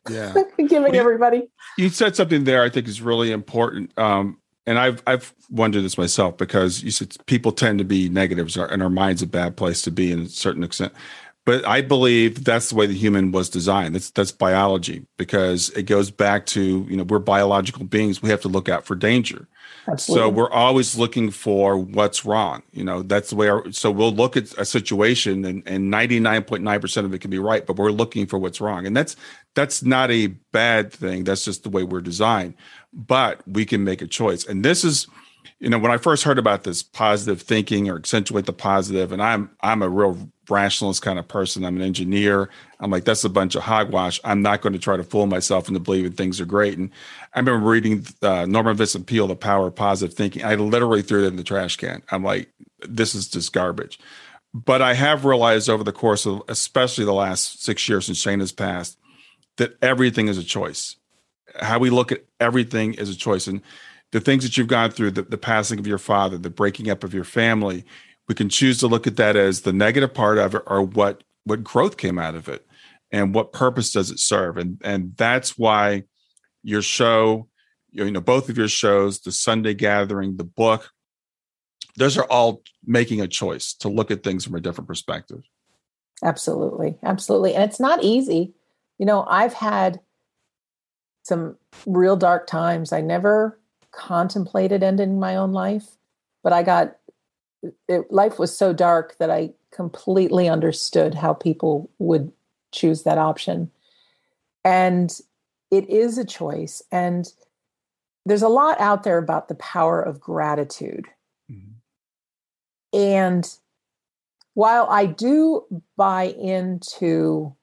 yeah 0.09 0.33
giving 0.67 0.93
you, 0.93 0.99
everybody 0.99 1.49
you 1.77 1.89
said 1.89 2.15
something 2.15 2.43
there 2.43 2.63
i 2.63 2.69
think 2.69 2.87
is 2.87 3.01
really 3.01 3.31
important 3.31 3.91
um, 3.97 4.37
and 4.69 4.77
I've 4.77 5.01
I've 5.07 5.33
wondered 5.49 5.81
this 5.81 5.97
myself 5.97 6.37
because 6.37 6.83
you 6.83 6.91
said 6.91 7.15
people 7.25 7.51
tend 7.51 7.79
to 7.79 7.85
be 7.85 8.07
negatives, 8.07 8.55
and 8.55 8.83
our 8.83 8.89
mind's 8.89 9.23
a 9.23 9.27
bad 9.27 9.57
place 9.57 9.81
to 9.81 9.91
be 9.91 10.11
in 10.11 10.19
a 10.19 10.29
certain 10.29 10.63
extent. 10.63 10.93
But 11.43 11.65
I 11.65 11.81
believe 11.81 12.43
that's 12.43 12.69
the 12.69 12.75
way 12.75 12.85
the 12.85 12.93
human 12.93 13.31
was 13.31 13.49
designed. 13.49 13.95
That's 13.95 14.11
that's 14.11 14.31
biology 14.31 15.07
because 15.17 15.69
it 15.71 15.83
goes 15.83 16.11
back 16.11 16.45
to 16.47 16.85
you 16.87 16.97
know 16.97 17.03
we're 17.03 17.17
biological 17.17 17.83
beings. 17.85 18.21
We 18.21 18.29
have 18.29 18.41
to 18.41 18.47
look 18.47 18.69
out 18.69 18.85
for 18.85 18.95
danger. 18.95 19.47
Absolutely. 19.91 20.23
So 20.23 20.29
we're 20.29 20.51
always 20.51 20.97
looking 20.97 21.31
for 21.31 21.77
what's 21.77 22.25
wrong. 22.25 22.61
You 22.71 22.83
know, 22.83 23.01
that's 23.01 23.31
the 23.31 23.35
way 23.35 23.49
our, 23.49 23.71
so 23.71 23.89
we'll 23.89 24.13
look 24.13 24.37
at 24.37 24.53
a 24.57 24.65
situation 24.65 25.45
and, 25.45 25.63
and 25.65 25.91
99.9% 25.91 27.05
of 27.05 27.13
it 27.13 27.19
can 27.19 27.31
be 27.31 27.39
right, 27.39 27.65
but 27.65 27.75
we're 27.75 27.91
looking 27.91 28.27
for 28.27 28.37
what's 28.37 28.61
wrong. 28.61 28.85
And 28.85 28.95
that's, 28.95 29.15
that's 29.55 29.83
not 29.83 30.11
a 30.11 30.27
bad 30.27 30.91
thing. 30.93 31.23
That's 31.23 31.45
just 31.45 31.63
the 31.63 31.69
way 31.69 31.83
we're 31.83 32.01
designed, 32.01 32.55
but 32.93 33.41
we 33.47 33.65
can 33.65 33.83
make 33.83 34.01
a 34.01 34.07
choice. 34.07 34.45
And 34.45 34.63
this 34.63 34.83
is, 34.83 35.07
you 35.59 35.69
know, 35.69 35.79
when 35.79 35.91
I 35.91 35.97
first 35.97 36.23
heard 36.23 36.37
about 36.37 36.63
this 36.63 36.83
positive 36.83 37.41
thinking 37.41 37.89
or 37.89 37.97
accentuate 37.97 38.45
the 38.45 38.53
positive, 38.53 39.11
and 39.11 39.21
I'm 39.21 39.49
I'm 39.61 39.81
a 39.81 39.89
real 39.89 40.29
rationalist 40.49 41.01
kind 41.01 41.19
of 41.19 41.27
person. 41.27 41.63
I'm 41.65 41.75
an 41.75 41.83
engineer. 41.83 42.49
I'm 42.79 42.89
like, 42.89 43.05
that's 43.05 43.23
a 43.23 43.29
bunch 43.29 43.55
of 43.55 43.63
hogwash. 43.63 44.19
I'm 44.23 44.41
not 44.41 44.61
going 44.61 44.73
to 44.73 44.79
try 44.79 44.97
to 44.97 45.03
fool 45.03 45.27
myself 45.27 45.67
into 45.67 45.79
believing 45.79 46.13
things 46.13 46.41
are 46.41 46.45
great. 46.45 46.77
And 46.77 46.89
I 47.35 47.39
remember 47.39 47.67
reading 47.69 48.05
uh, 48.23 48.45
Norman 48.47 48.75
Vincent 48.75 49.05
Peale, 49.05 49.27
The 49.27 49.35
Power 49.35 49.67
of 49.67 49.75
Positive 49.75 50.15
Thinking. 50.15 50.43
I 50.43 50.55
literally 50.55 51.03
threw 51.03 51.25
it 51.25 51.27
in 51.27 51.35
the 51.35 51.43
trash 51.43 51.75
can. 51.75 52.01
I'm 52.11 52.23
like, 52.23 52.49
this 52.87 53.13
is 53.13 53.27
just 53.27 53.53
garbage. 53.53 53.99
but 54.53 54.81
I 54.81 54.93
have 54.95 55.25
realized 55.25 55.69
over 55.69 55.83
the 55.83 55.91
course 55.91 56.25
of 56.25 56.41
especially 56.47 57.05
the 57.05 57.13
last 57.13 57.63
six 57.63 57.87
years 57.87 58.07
since 58.07 58.17
Shane 58.17 58.39
has 58.39 58.51
passed 58.51 58.97
that 59.59 59.77
everything 59.81 60.27
is 60.27 60.37
a 60.37 60.43
choice. 60.43 60.95
How 61.59 61.79
we 61.79 61.89
look 61.89 62.11
at 62.11 62.25
everything 62.39 62.95
is 62.95 63.09
a 63.09 63.15
choice. 63.15 63.47
And 63.47 63.61
the 64.11 64.19
things 64.19 64.43
that 64.43 64.57
you've 64.57 64.67
gone 64.67 64.91
through, 64.91 65.11
the, 65.11 65.21
the 65.21 65.37
passing 65.37 65.79
of 65.79 65.87
your 65.87 65.97
father, 65.97 66.37
the 66.37 66.49
breaking 66.49 66.89
up 66.89 67.03
of 67.03 67.13
your 67.13 67.23
family, 67.23 67.85
we 68.27 68.35
can 68.35 68.49
choose 68.49 68.79
to 68.79 68.87
look 68.87 69.07
at 69.07 69.17
that 69.17 69.35
as 69.35 69.61
the 69.61 69.73
negative 69.73 70.13
part 70.13 70.37
of 70.37 70.55
it 70.55 70.63
or 70.67 70.81
what 70.81 71.23
what 71.45 71.63
growth 71.63 71.97
came 71.97 72.19
out 72.19 72.35
of 72.35 72.47
it 72.47 72.65
and 73.11 73.33
what 73.33 73.53
purpose 73.53 73.91
does 73.91 74.11
it 74.11 74.19
serve. 74.19 74.57
And 74.57 74.79
and 74.83 75.15
that's 75.15 75.57
why 75.57 76.03
your 76.63 76.81
show, 76.81 77.47
you 77.91 78.09
know, 78.11 78.21
both 78.21 78.49
of 78.49 78.57
your 78.57 78.67
shows, 78.67 79.19
the 79.19 79.31
Sunday 79.31 79.73
gathering, 79.73 80.37
the 80.37 80.43
book, 80.43 80.91
those 81.97 82.17
are 82.17 82.25
all 82.25 82.61
making 82.85 83.21
a 83.21 83.27
choice 83.27 83.73
to 83.75 83.89
look 83.89 84.11
at 84.11 84.23
things 84.23 84.45
from 84.45 84.55
a 84.55 84.61
different 84.61 84.87
perspective. 84.87 85.41
Absolutely. 86.23 86.97
Absolutely. 87.03 87.55
And 87.55 87.63
it's 87.63 87.79
not 87.79 88.03
easy. 88.03 88.53
You 88.99 89.05
know, 89.05 89.25
I've 89.27 89.53
had 89.53 89.99
some 91.23 91.57
real 91.85 92.15
dark 92.15 92.45
times. 92.45 92.93
I 92.93 93.01
never 93.01 93.59
contemplated 93.91 94.83
ending 94.83 95.19
my 95.19 95.35
own 95.35 95.51
life, 95.51 95.97
but 96.43 96.53
I 96.53 96.61
got 96.61 96.97
it, 97.87 98.11
life 98.11 98.39
was 98.39 98.55
so 98.55 98.73
dark 98.73 99.17
that 99.17 99.29
I 99.31 99.51
completely 99.71 100.47
understood 100.47 101.13
how 101.15 101.33
people 101.33 101.89
would 101.99 102.31
choose 102.71 103.03
that 103.03 103.17
option. 103.17 103.71
And 104.63 105.11
it 105.71 105.89
is 105.89 106.17
a 106.17 106.25
choice. 106.25 106.81
And 106.91 107.31
there's 108.25 108.41
a 108.41 108.49
lot 108.49 108.79
out 108.79 109.03
there 109.03 109.17
about 109.17 109.47
the 109.47 109.55
power 109.55 110.01
of 110.01 110.19
gratitude. 110.19 111.07
Mm-hmm. 111.51 112.97
And 112.97 113.55
while 114.53 114.87
I 114.89 115.05
do 115.05 115.65
buy 115.95 116.23
into 116.39 117.55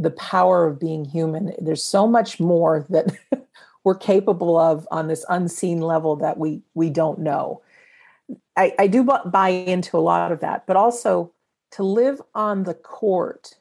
the 0.00 0.10
power 0.10 0.66
of 0.66 0.80
being 0.80 1.04
human, 1.04 1.52
there's 1.58 1.84
so 1.84 2.06
much 2.06 2.40
more 2.40 2.86
that 2.88 3.14
we're 3.84 3.94
capable 3.94 4.56
of 4.56 4.88
on 4.90 5.08
this 5.08 5.24
unseen 5.28 5.80
level 5.80 6.16
that 6.16 6.38
we 6.38 6.62
we 6.74 6.88
don't 6.88 7.18
know. 7.18 7.60
I, 8.56 8.72
I 8.78 8.86
do 8.86 9.04
buy 9.04 9.48
into 9.48 9.98
a 9.98 10.00
lot 10.00 10.32
of 10.32 10.40
that, 10.40 10.66
but 10.66 10.76
also 10.76 11.32
to 11.72 11.82
live 11.82 12.20
on 12.34 12.64
the 12.64 12.74
court. 12.74 13.58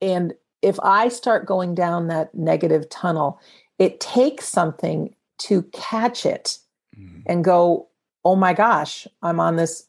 And 0.00 0.34
if 0.62 0.78
I 0.80 1.08
start 1.08 1.46
going 1.46 1.74
down 1.74 2.08
that 2.08 2.34
negative 2.34 2.88
tunnel, 2.88 3.40
it 3.78 4.00
takes 4.00 4.48
something 4.48 5.14
to 5.38 5.62
catch 5.64 6.26
it 6.26 6.58
mm-hmm. 6.98 7.20
and 7.26 7.44
go, 7.44 7.88
oh 8.24 8.36
my 8.36 8.54
gosh, 8.54 9.06
I'm 9.22 9.38
on 9.38 9.56
this 9.56 9.86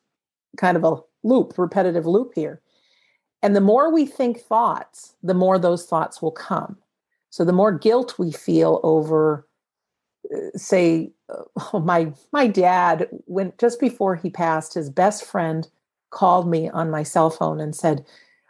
kind 0.57 0.77
of 0.77 0.83
a 0.83 0.97
loop, 1.23 1.57
repetitive 1.57 2.05
loop 2.05 2.33
here. 2.35 2.61
And 3.41 3.55
the 3.55 3.61
more 3.61 3.91
we 3.93 4.05
think 4.05 4.39
thoughts, 4.39 5.13
the 5.23 5.33
more 5.33 5.59
those 5.59 5.85
thoughts 5.85 6.21
will 6.21 6.31
come. 6.31 6.77
So 7.29 7.45
the 7.45 7.53
more 7.53 7.71
guilt 7.71 8.17
we 8.17 8.31
feel 8.31 8.79
over 8.83 9.47
uh, 10.33 10.57
say 10.57 11.11
uh, 11.29 11.43
oh, 11.73 11.79
my 11.79 12.11
my 12.31 12.47
dad 12.47 13.07
when 13.25 13.53
just 13.57 13.79
before 13.79 14.15
he 14.15 14.29
passed 14.29 14.73
his 14.73 14.89
best 14.89 15.23
friend 15.23 15.67
called 16.09 16.49
me 16.49 16.69
on 16.69 16.89
my 16.89 17.03
cell 17.03 17.29
phone 17.29 17.59
and 17.59 17.75
said 17.75 18.05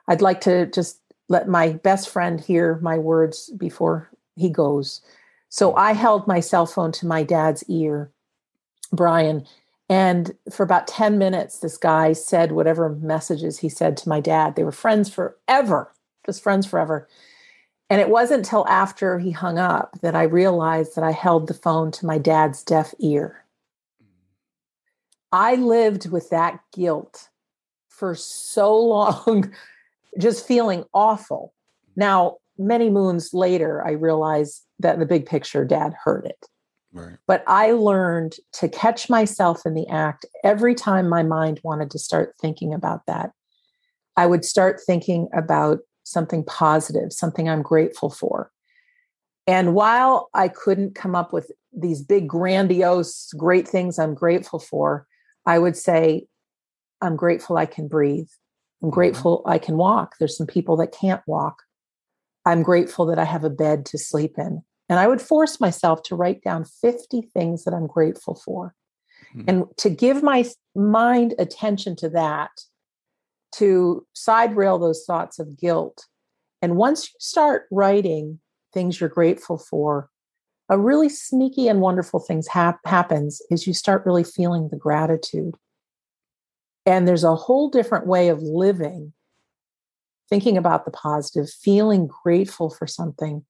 i'd 0.07 0.21
like 0.21 0.41
to 0.41 0.67
just 0.67 0.99
let 1.27 1.47
my 1.47 1.69
best 1.69 2.09
friend 2.09 2.39
hear 2.39 2.79
my 2.81 2.97
words 2.97 3.49
before 3.57 4.09
he 4.35 4.49
goes 4.49 5.01
so 5.49 5.71
hmm. 5.71 5.79
i 5.79 5.93
held 5.93 6.27
my 6.27 6.39
cell 6.39 6.65
phone 6.65 6.91
to 6.91 7.07
my 7.07 7.23
dad's 7.23 7.63
ear 7.67 8.11
brian 8.91 9.45
and 9.89 10.35
for 10.51 10.63
about 10.63 10.87
10 10.87 11.17
minutes 11.17 11.59
this 11.59 11.77
guy 11.77 12.13
said 12.13 12.51
whatever 12.51 12.89
messages 12.89 13.59
he 13.59 13.69
said 13.69 13.95
to 13.97 14.09
my 14.09 14.19
dad 14.19 14.55
they 14.55 14.63
were 14.63 14.71
friends 14.71 15.09
forever 15.09 15.91
just 16.25 16.43
friends 16.43 16.65
forever 16.65 17.07
and 17.89 18.01
it 18.01 18.09
wasn't 18.09 18.39
until 18.39 18.67
after 18.67 19.17
he 19.17 19.31
hung 19.31 19.57
up 19.57 19.97
that 20.01 20.15
I 20.15 20.23
realized 20.23 20.95
that 20.95 21.03
I 21.03 21.11
held 21.11 21.47
the 21.47 21.53
phone 21.53 21.91
to 21.91 22.05
my 22.05 22.17
dad's 22.17 22.63
deaf 22.63 22.93
ear. 22.99 23.45
I 25.31 25.55
lived 25.55 26.09
with 26.09 26.29
that 26.29 26.59
guilt 26.73 27.29
for 27.87 28.13
so 28.13 28.77
long, 28.77 29.53
just 30.19 30.45
feeling 30.45 30.83
awful. 30.93 31.53
Now, 31.95 32.37
many 32.57 32.89
moons 32.89 33.33
later, 33.33 33.85
I 33.85 33.91
realized 33.91 34.63
that 34.79 34.95
in 34.95 34.99
the 34.99 35.05
big 35.05 35.25
picture, 35.25 35.63
dad 35.63 35.93
heard 36.03 36.25
it. 36.25 36.45
Right. 36.97 37.17
But 37.27 37.43
I 37.47 37.71
learned 37.71 38.35
to 38.53 38.69
catch 38.69 39.09
myself 39.09 39.65
in 39.65 39.73
the 39.73 39.87
act 39.87 40.25
every 40.43 40.75
time 40.75 41.07
my 41.07 41.23
mind 41.23 41.59
wanted 41.63 41.91
to 41.91 41.99
start 41.99 42.35
thinking 42.41 42.73
about 42.73 43.05
that. 43.07 43.31
I 44.15 44.25
would 44.25 44.43
start 44.43 44.81
thinking 44.85 45.29
about 45.33 45.79
something 46.03 46.43
positive, 46.43 47.13
something 47.13 47.47
I'm 47.47 47.61
grateful 47.61 48.09
for. 48.09 48.51
And 49.45 49.73
while 49.73 50.29
I 50.33 50.47
couldn't 50.47 50.95
come 50.95 51.15
up 51.15 51.31
with 51.31 51.51
these 51.71 52.01
big, 52.01 52.27
grandiose, 52.27 53.31
great 53.33 53.67
things 53.67 53.99
I'm 53.99 54.13
grateful 54.13 54.59
for, 54.59 55.07
I 55.45 55.59
would 55.59 55.77
say, 55.77 56.27
I'm 57.01 57.15
grateful 57.15 57.57
I 57.57 57.65
can 57.65 57.87
breathe. 57.87 58.27
I'm 58.81 58.87
mm-hmm. 58.87 58.95
grateful 58.95 59.43
I 59.45 59.59
can 59.59 59.77
walk. 59.77 60.15
There's 60.19 60.35
some 60.35 60.47
people 60.47 60.77
that 60.77 60.91
can't 60.91 61.21
walk. 61.27 61.63
I'm 62.45 62.63
grateful 62.63 63.05
that 63.07 63.19
I 63.19 63.25
have 63.25 63.43
a 63.43 63.49
bed 63.49 63.85
to 63.87 63.97
sleep 63.97 64.35
in. 64.37 64.63
And 64.89 64.99
I 64.99 65.07
would 65.07 65.21
force 65.21 65.59
myself 65.59 66.03
to 66.03 66.15
write 66.15 66.43
down 66.43 66.63
50 66.63 67.21
things 67.33 67.63
that 67.63 67.73
I'm 67.73 67.87
grateful 67.87 68.35
for. 68.35 68.73
Mm-hmm. 69.35 69.43
And 69.47 69.65
to 69.77 69.89
give 69.89 70.23
my 70.23 70.45
mind 70.75 71.35
attention 71.39 71.95
to 71.97 72.09
that 72.09 72.51
to 73.55 74.05
side 74.13 74.55
rail 74.55 74.77
those 74.77 75.03
thoughts 75.05 75.39
of 75.39 75.57
guilt. 75.57 76.05
And 76.61 76.77
once 76.77 77.07
you 77.07 77.17
start 77.19 77.67
writing 77.71 78.39
things 78.73 78.99
you're 78.99 79.09
grateful 79.09 79.57
for, 79.57 80.09
a 80.69 80.77
really 80.77 81.09
sneaky 81.09 81.67
and 81.67 81.81
wonderful 81.81 82.19
things 82.19 82.47
hap- 82.47 82.85
happens 82.85 83.41
is 83.49 83.67
you 83.67 83.73
start 83.73 84.05
really 84.05 84.23
feeling 84.23 84.69
the 84.69 84.77
gratitude. 84.77 85.55
And 86.85 87.07
there's 87.07 87.23
a 87.23 87.35
whole 87.35 87.69
different 87.69 88.05
way 88.05 88.29
of 88.29 88.41
living, 88.41 89.13
thinking 90.29 90.57
about 90.57 90.85
the 90.85 90.91
positive, 90.91 91.49
feeling 91.49 92.07
grateful 92.23 92.69
for 92.69 92.87
something. 92.87 93.45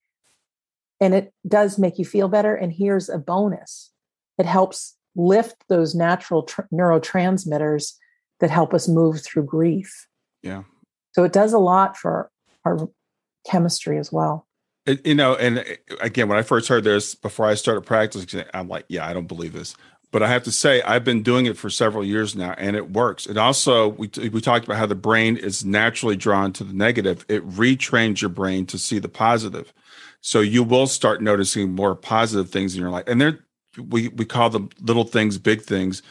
And 1.00 1.14
it 1.14 1.34
does 1.48 1.78
make 1.78 2.00
you 2.00 2.06
feel 2.06 2.28
better. 2.28 2.56
And 2.56 2.74
here's 2.74 3.10
a 3.10 3.18
bonus 3.18 3.92
it 4.38 4.46
helps 4.46 4.96
lift 5.16 5.64
those 5.68 5.96
natural 5.96 6.44
tr- 6.44 6.62
neurotransmitters 6.72 7.94
that 8.40 8.50
help 8.50 8.74
us 8.74 8.88
move 8.88 9.22
through 9.22 9.44
grief. 9.44 10.08
Yeah. 10.44 10.64
So 11.14 11.24
it 11.24 11.34
does 11.34 11.54
a 11.54 11.60
lot 11.60 11.98
for 11.98 12.30
our 12.64 12.88
chemistry 13.50 13.98
as 13.98 14.12
well. 14.12 14.48
It, 14.86 15.06
you 15.06 15.16
know, 15.16 15.36
and 15.36 15.60
uh, 15.60 15.64
again, 16.00 16.30
when 16.30 16.38
I 16.38 16.44
first 16.44 16.68
heard 16.68 16.84
this 16.84 17.16
before 17.16 17.48
I 17.48 17.56
started 17.56 17.82
practicing, 17.82 18.44
I'm 18.54 18.68
like, 18.68 18.86
yeah, 18.88 19.08
I 19.08 19.14
don't 19.14 19.28
believe 19.28 19.54
this. 19.54 19.76
But 20.12 20.24
I 20.24 20.30
have 20.30 20.44
to 20.44 20.52
say, 20.54 20.82
I've 20.84 21.04
been 21.04 21.22
doing 21.22 21.48
it 21.48 21.58
for 21.58 21.70
several 21.70 22.04
years 22.04 22.34
now, 22.34 22.54
and 22.58 22.78
it 22.78 22.92
works. 22.92 23.26
And 23.26 23.38
also, 23.38 23.90
we 23.90 24.10
we 24.32 24.40
talked 24.40 24.64
about 24.64 24.78
how 24.78 24.86
the 24.86 24.96
brain 24.96 25.36
is 25.36 25.66
naturally 25.66 26.16
drawn 26.16 26.54
to 26.54 26.64
the 26.64 26.74
negative. 26.74 27.26
It 27.28 27.46
retrains 27.48 28.22
your 28.22 28.30
brain 28.30 28.66
to 28.68 28.78
see 28.78 29.00
the 29.00 29.10
positive, 29.10 29.74
so 30.22 30.40
you 30.40 30.64
will 30.64 30.88
start 30.88 31.22
noticing 31.22 31.74
more 31.74 31.96
positive 31.96 32.50
things 32.50 32.76
in 32.76 32.82
your 32.82 32.90
life. 32.90 33.06
And 33.08 33.22
there, 33.22 33.40
we 33.78 34.10
we 34.10 34.26
call 34.26 34.50
them 34.50 34.70
little 34.82 35.04
things, 35.04 35.38
big 35.38 35.62
things. 35.62 36.02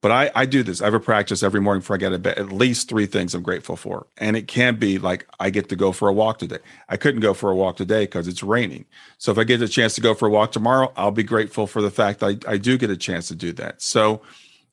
But 0.00 0.12
I, 0.12 0.30
I 0.34 0.44
do 0.44 0.62
this. 0.62 0.82
I 0.82 0.84
have 0.84 0.92
a 0.92 1.00
practice 1.00 1.42
every 1.42 1.62
morning 1.62 1.80
before 1.80 1.96
I 1.96 1.98
get 1.98 2.10
to 2.10 2.18
bed. 2.18 2.38
At 2.38 2.52
least 2.52 2.90
three 2.90 3.06
things 3.06 3.34
I'm 3.34 3.42
grateful 3.42 3.74
for, 3.74 4.06
and 4.18 4.36
it 4.36 4.46
can 4.48 4.76
be 4.76 4.98
like 4.98 5.26
I 5.40 5.48
get 5.48 5.70
to 5.70 5.76
go 5.76 5.92
for 5.92 6.08
a 6.08 6.12
walk 6.12 6.38
today. 6.38 6.58
I 6.90 6.98
couldn't 6.98 7.22
go 7.22 7.32
for 7.32 7.50
a 7.50 7.56
walk 7.56 7.78
today 7.78 8.04
because 8.04 8.28
it's 8.28 8.42
raining. 8.42 8.84
So 9.16 9.32
if 9.32 9.38
I 9.38 9.44
get 9.44 9.62
a 9.62 9.68
chance 9.68 9.94
to 9.94 10.02
go 10.02 10.12
for 10.12 10.28
a 10.28 10.30
walk 10.30 10.52
tomorrow, 10.52 10.92
I'll 10.94 11.10
be 11.10 11.22
grateful 11.22 11.66
for 11.66 11.80
the 11.80 11.90
fact 11.90 12.22
I, 12.22 12.36
I 12.46 12.58
do 12.58 12.76
get 12.76 12.90
a 12.90 12.98
chance 12.98 13.28
to 13.28 13.34
do 13.34 13.52
that. 13.54 13.80
So 13.80 14.20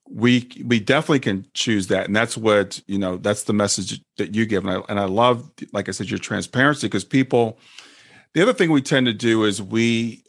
we 0.10 0.50
we 0.66 0.82
definitely 0.82 1.22
can 1.22 1.48
choose 1.54 1.88
that, 1.88 2.08
and 2.08 2.16
that's 2.16 2.36
what 2.36 2.82
you 2.88 2.98
know. 2.98 3.16
That's 3.16 3.44
the 3.44 3.54
message 3.54 4.02
that 4.18 4.36
you 4.36 4.46
give, 4.46 4.66
and 4.66 4.80
I 4.80 4.82
and 4.90 5.00
I 5.00 5.06
love, 5.06 5.50
like 5.72 5.88
I 5.88 5.94
said, 5.94 6.10
your 6.10 6.20
transparency 6.20 6.88
because 6.88 7.06
people. 7.06 7.58
The 8.34 8.42
other 8.42 8.54
thing 8.54 8.72
we 8.72 8.82
tend 8.82 9.08
to 9.08 9.14
do 9.14 9.44
is 9.44 9.62
we 9.62 10.24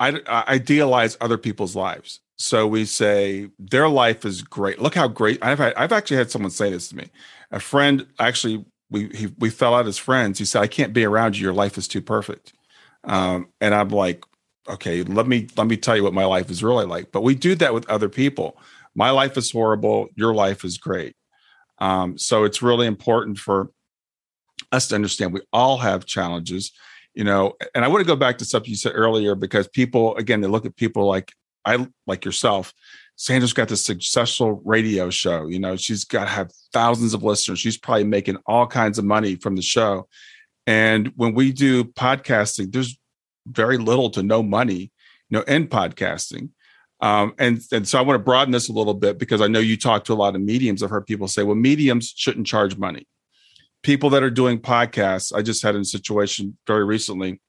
idealize 0.00 1.16
other 1.20 1.38
people's 1.38 1.74
lives. 1.74 2.20
So 2.36 2.68
we 2.68 2.84
say 2.84 3.48
their 3.58 3.88
life 3.88 4.24
is 4.24 4.42
great. 4.42 4.80
Look 4.80 4.94
how 4.94 5.08
great 5.08 5.42
I've 5.42 5.58
had. 5.58 5.74
I've 5.74 5.90
actually 5.90 6.18
had 6.18 6.30
someone 6.30 6.52
say 6.52 6.70
this 6.70 6.88
to 6.90 6.96
me. 6.96 7.10
A 7.50 7.58
friend 7.58 8.06
actually 8.20 8.64
we 8.90 9.08
he, 9.08 9.26
we 9.38 9.50
fell 9.50 9.74
out 9.74 9.86
as 9.86 9.98
friends. 9.98 10.38
He 10.38 10.44
said, 10.44 10.62
"I 10.62 10.68
can't 10.68 10.92
be 10.92 11.04
around 11.04 11.36
you. 11.36 11.42
Your 11.42 11.52
life 11.52 11.76
is 11.76 11.88
too 11.88 12.00
perfect." 12.00 12.52
Um, 13.04 13.48
and 13.60 13.74
I'm 13.74 13.88
like, 13.88 14.24
okay, 14.68 15.02
let 15.02 15.26
me 15.26 15.48
let 15.56 15.66
me 15.66 15.76
tell 15.76 15.96
you 15.96 16.04
what 16.04 16.14
my 16.14 16.24
life 16.24 16.50
is 16.50 16.62
really 16.62 16.86
like. 16.86 17.10
But 17.12 17.22
we 17.22 17.34
do 17.34 17.54
that 17.56 17.74
with 17.74 17.88
other 17.90 18.08
people. 18.08 18.56
My 18.94 19.10
life 19.10 19.36
is 19.36 19.50
horrible. 19.50 20.08
Your 20.14 20.34
life 20.34 20.64
is 20.64 20.78
great. 20.78 21.14
Um, 21.78 22.18
so 22.18 22.44
it's 22.44 22.62
really 22.62 22.86
important 22.86 23.38
for 23.38 23.70
us 24.72 24.88
to 24.88 24.94
understand 24.94 25.32
we 25.32 25.40
all 25.52 25.78
have 25.78 26.04
challenges 26.04 26.72
you 27.18 27.24
know 27.24 27.52
and 27.74 27.84
i 27.84 27.88
want 27.88 28.00
to 28.00 28.06
go 28.06 28.16
back 28.16 28.38
to 28.38 28.46
something 28.46 28.70
you 28.70 28.76
said 28.76 28.92
earlier 28.94 29.34
because 29.34 29.68
people 29.68 30.16
again 30.16 30.40
they 30.40 30.48
look 30.48 30.64
at 30.64 30.74
people 30.76 31.06
like 31.06 31.32
I 31.64 31.86
like 32.06 32.24
yourself 32.24 32.72
Sandra's 33.18 33.52
got 33.52 33.66
this 33.66 33.84
successful 33.84 34.62
radio 34.64 35.10
show. 35.10 35.48
You 35.48 35.58
know, 35.58 35.74
she's 35.74 36.04
got 36.04 36.24
to 36.24 36.30
have 36.30 36.52
thousands 36.72 37.14
of 37.14 37.24
listeners. 37.24 37.58
She's 37.58 37.76
probably 37.76 38.04
making 38.04 38.38
all 38.46 38.64
kinds 38.66 38.96
of 38.96 39.04
money 39.04 39.34
from 39.34 39.56
the 39.56 39.62
show. 39.62 40.06
And 40.68 41.12
when 41.16 41.34
we 41.34 41.50
do 41.50 41.82
podcasting, 41.82 42.72
there's 42.72 42.96
very 43.44 43.76
little 43.76 44.08
to 44.10 44.22
no 44.22 44.40
money, 44.40 44.92
you 45.28 45.38
know, 45.38 45.42
in 45.42 45.66
podcasting. 45.66 46.50
Um, 47.00 47.34
and 47.38 47.60
and 47.72 47.88
so 47.88 47.98
I 47.98 48.02
want 48.02 48.20
to 48.20 48.24
broaden 48.24 48.52
this 48.52 48.68
a 48.68 48.72
little 48.72 48.94
bit 48.94 49.18
because 49.18 49.40
I 49.40 49.48
know 49.48 49.60
you 49.60 49.76
talk 49.76 50.04
to 50.04 50.12
a 50.12 50.14
lot 50.14 50.36
of 50.36 50.40
mediums. 50.40 50.82
I've 50.82 50.90
heard 50.90 51.06
people 51.06 51.26
say, 51.26 51.42
well, 51.42 51.56
mediums 51.56 52.12
shouldn't 52.16 52.46
charge 52.46 52.76
money. 52.76 53.08
People 53.82 54.10
that 54.10 54.22
are 54.22 54.30
doing 54.30 54.58
podcasts, 54.58 55.32
I 55.34 55.42
just 55.42 55.62
had 55.62 55.76
a 55.76 55.84
situation 55.84 56.58
very 56.66 56.84
recently 56.84 57.40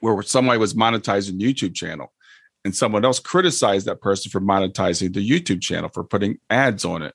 where 0.00 0.22
somebody 0.22 0.58
was 0.58 0.74
monetizing 0.74 1.40
YouTube 1.40 1.74
channel 1.74 2.12
and 2.64 2.74
someone 2.74 3.04
else 3.04 3.18
criticized 3.18 3.86
that 3.86 4.00
person 4.00 4.30
for 4.30 4.40
monetizing 4.40 5.12
the 5.12 5.28
YouTube 5.28 5.60
channel 5.60 5.90
for 5.92 6.04
putting 6.04 6.38
ads 6.50 6.84
on 6.84 7.02
it. 7.02 7.14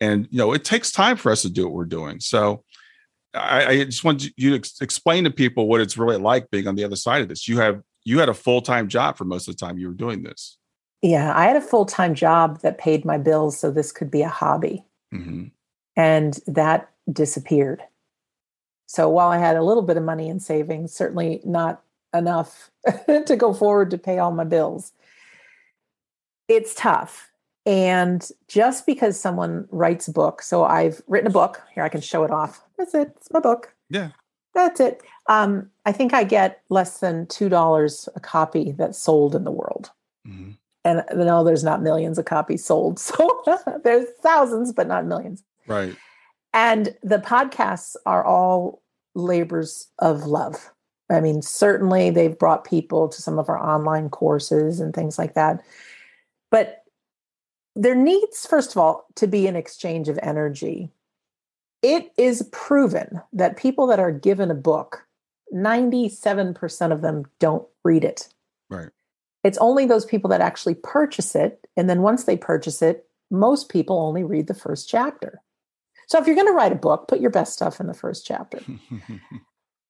And 0.00 0.28
you 0.30 0.38
know, 0.38 0.52
it 0.52 0.64
takes 0.64 0.92
time 0.92 1.16
for 1.16 1.32
us 1.32 1.42
to 1.42 1.50
do 1.50 1.64
what 1.64 1.72
we're 1.72 1.84
doing. 1.84 2.20
So 2.20 2.62
I, 3.34 3.66
I 3.66 3.84
just 3.84 4.04
want 4.04 4.24
you 4.36 4.50
to 4.50 4.56
ex- 4.56 4.80
explain 4.80 5.24
to 5.24 5.30
people 5.30 5.68
what 5.68 5.80
it's 5.80 5.98
really 5.98 6.18
like 6.18 6.50
being 6.50 6.66
on 6.66 6.74
the 6.74 6.84
other 6.84 6.96
side 6.96 7.22
of 7.22 7.28
this. 7.28 7.48
You 7.48 7.58
have 7.58 7.82
you 8.04 8.18
had 8.20 8.28
a 8.28 8.34
full 8.34 8.62
time 8.62 8.88
job 8.88 9.16
for 9.16 9.24
most 9.24 9.48
of 9.48 9.56
the 9.56 9.64
time 9.64 9.78
you 9.78 9.88
were 9.88 9.94
doing 9.94 10.22
this. 10.22 10.58
Yeah, 11.02 11.32
I 11.36 11.46
had 11.46 11.56
a 11.56 11.60
full 11.60 11.86
time 11.86 12.14
job 12.14 12.60
that 12.60 12.78
paid 12.78 13.04
my 13.04 13.18
bills, 13.18 13.58
so 13.58 13.70
this 13.70 13.92
could 13.92 14.10
be 14.10 14.22
a 14.22 14.28
hobby, 14.28 14.84
mm-hmm. 15.12 15.46
and 15.96 16.38
that 16.46 16.90
disappeared. 17.10 17.82
So 18.86 19.08
while 19.08 19.28
I 19.28 19.38
had 19.38 19.56
a 19.56 19.62
little 19.62 19.82
bit 19.82 19.96
of 19.96 20.04
money 20.04 20.28
in 20.28 20.40
savings, 20.40 20.92
certainly 20.92 21.40
not 21.44 21.82
enough 22.14 22.70
to 23.26 23.36
go 23.36 23.52
forward 23.52 23.90
to 23.90 23.98
pay 23.98 24.18
all 24.18 24.32
my 24.32 24.44
bills. 24.44 24.92
It's 26.48 26.74
tough. 26.74 27.30
And 27.66 28.28
just 28.46 28.86
because 28.86 29.18
someone 29.18 29.66
writes 29.70 30.06
a 30.06 30.12
book, 30.12 30.40
so 30.40 30.64
I've 30.64 31.02
written 31.08 31.26
a 31.26 31.32
book, 31.32 31.60
here 31.74 31.82
I 31.82 31.88
can 31.88 32.00
show 32.00 32.22
it 32.22 32.30
off. 32.30 32.62
That's 32.78 32.94
it. 32.94 33.12
It's 33.16 33.32
my 33.32 33.40
book. 33.40 33.74
Yeah. 33.90 34.10
That's 34.54 34.78
it. 34.78 35.02
Um, 35.26 35.70
I 35.84 35.90
think 35.90 36.14
I 36.14 36.22
get 36.22 36.62
less 36.70 37.00
than 37.00 37.26
$2 37.26 38.08
a 38.14 38.20
copy 38.20 38.70
that's 38.70 38.98
sold 38.98 39.34
in 39.34 39.42
the 39.42 39.50
world. 39.50 39.90
Mm-hmm. 40.26 40.52
And 40.84 41.02
no, 41.16 41.42
there's 41.42 41.64
not 41.64 41.82
millions 41.82 42.18
of 42.18 42.24
copies 42.24 42.64
sold. 42.64 43.00
So 43.44 43.80
there's 43.82 44.06
thousands, 44.22 44.72
but 44.72 44.86
not 44.86 45.04
millions. 45.04 45.42
Right. 45.66 45.96
And 46.56 46.96
the 47.02 47.18
podcasts 47.18 47.96
are 48.06 48.24
all 48.24 48.82
labors 49.14 49.88
of 49.98 50.24
love. 50.24 50.72
I 51.10 51.20
mean, 51.20 51.42
certainly 51.42 52.08
they've 52.08 52.36
brought 52.36 52.64
people 52.64 53.08
to 53.10 53.20
some 53.20 53.38
of 53.38 53.50
our 53.50 53.62
online 53.62 54.08
courses 54.08 54.80
and 54.80 54.94
things 54.94 55.18
like 55.18 55.34
that. 55.34 55.62
But 56.50 56.82
there 57.74 57.94
needs, 57.94 58.46
first 58.46 58.70
of 58.70 58.78
all, 58.78 59.06
to 59.16 59.26
be 59.26 59.46
an 59.46 59.54
exchange 59.54 60.08
of 60.08 60.18
energy. 60.22 60.90
It 61.82 62.10
is 62.16 62.48
proven 62.52 63.20
that 63.34 63.58
people 63.58 63.86
that 63.88 64.00
are 64.00 64.10
given 64.10 64.50
a 64.50 64.54
book, 64.54 65.06
97% 65.54 66.90
of 66.90 67.02
them 67.02 67.24
don't 67.38 67.68
read 67.84 68.02
it. 68.02 68.28
Right. 68.70 68.88
It's 69.44 69.58
only 69.58 69.84
those 69.84 70.06
people 70.06 70.30
that 70.30 70.40
actually 70.40 70.76
purchase 70.76 71.34
it. 71.34 71.68
And 71.76 71.90
then 71.90 72.00
once 72.00 72.24
they 72.24 72.38
purchase 72.38 72.80
it, 72.80 73.06
most 73.30 73.68
people 73.68 73.98
only 74.00 74.24
read 74.24 74.46
the 74.46 74.54
first 74.54 74.88
chapter. 74.88 75.42
So 76.06 76.18
if 76.18 76.26
you're 76.26 76.36
going 76.36 76.46
to 76.46 76.52
write 76.52 76.72
a 76.72 76.76
book, 76.76 77.08
put 77.08 77.20
your 77.20 77.30
best 77.30 77.52
stuff 77.52 77.80
in 77.80 77.86
the 77.86 77.94
first 77.94 78.26
chapter. 78.26 78.60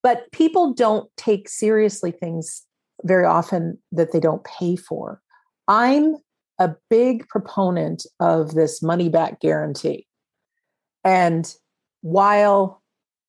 But 0.06 0.30
people 0.30 0.72
don't 0.72 1.10
take 1.16 1.48
seriously 1.48 2.12
things 2.12 2.64
very 3.02 3.24
often 3.24 3.76
that 3.90 4.12
they 4.12 4.20
don't 4.20 4.44
pay 4.44 4.76
for. 4.76 5.20
I'm 5.66 6.14
a 6.60 6.76
big 6.88 7.26
proponent 7.26 8.06
of 8.20 8.54
this 8.54 8.80
money 8.80 9.08
back 9.08 9.40
guarantee. 9.40 10.06
And 11.02 11.52
while 12.02 12.84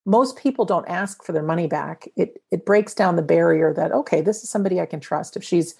most 0.05 0.37
people 0.37 0.65
don't 0.65 0.87
ask 0.87 1.23
for 1.23 1.31
their 1.31 1.41
money 1.41 1.65
back, 1.65 2.07
it, 2.15 2.43
it 2.51 2.63
breaks 2.63 2.93
down 2.93 3.15
the 3.15 3.23
barrier 3.23 3.73
that, 3.73 3.91
okay, 3.91 4.21
this 4.21 4.43
is 4.43 4.49
somebody 4.51 4.79
I 4.79 4.85
can 4.85 4.99
trust. 4.99 5.35
If 5.35 5.43
she's 5.43 5.73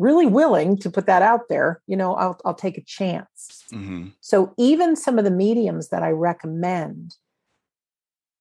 really 0.00 0.26
willing 0.26 0.78
to 0.78 0.90
put 0.90 1.04
that 1.06 1.20
out 1.20 1.48
there, 1.50 1.82
you 1.86 1.94
know, 1.94 2.14
I'll, 2.14 2.40
I'll 2.44 2.54
take 2.54 2.78
a 2.78 2.84
chance. 2.84 3.64
Mm-hmm. 3.70 4.08
So 4.22 4.54
even 4.56 4.96
some 4.96 5.18
of 5.18 5.24
the 5.24 5.30
mediums 5.30 5.90
that 5.90 6.02
I 6.02 6.08
recommend 6.08 7.16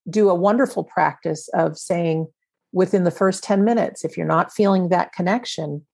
do 0.10 0.30
a 0.30 0.36
wonderful 0.36 0.86
practice 0.86 1.49
of 1.53 1.78
saying 1.78 2.28
within 2.72 3.03
the 3.03 3.12
first 3.12 3.43
10 3.43 3.66
minutes, 3.66 4.05
if 4.05 4.16
you're 4.16 4.26
not 4.26 4.53
feeling 4.53 4.88
that 4.88 5.12
connection, 5.12 5.86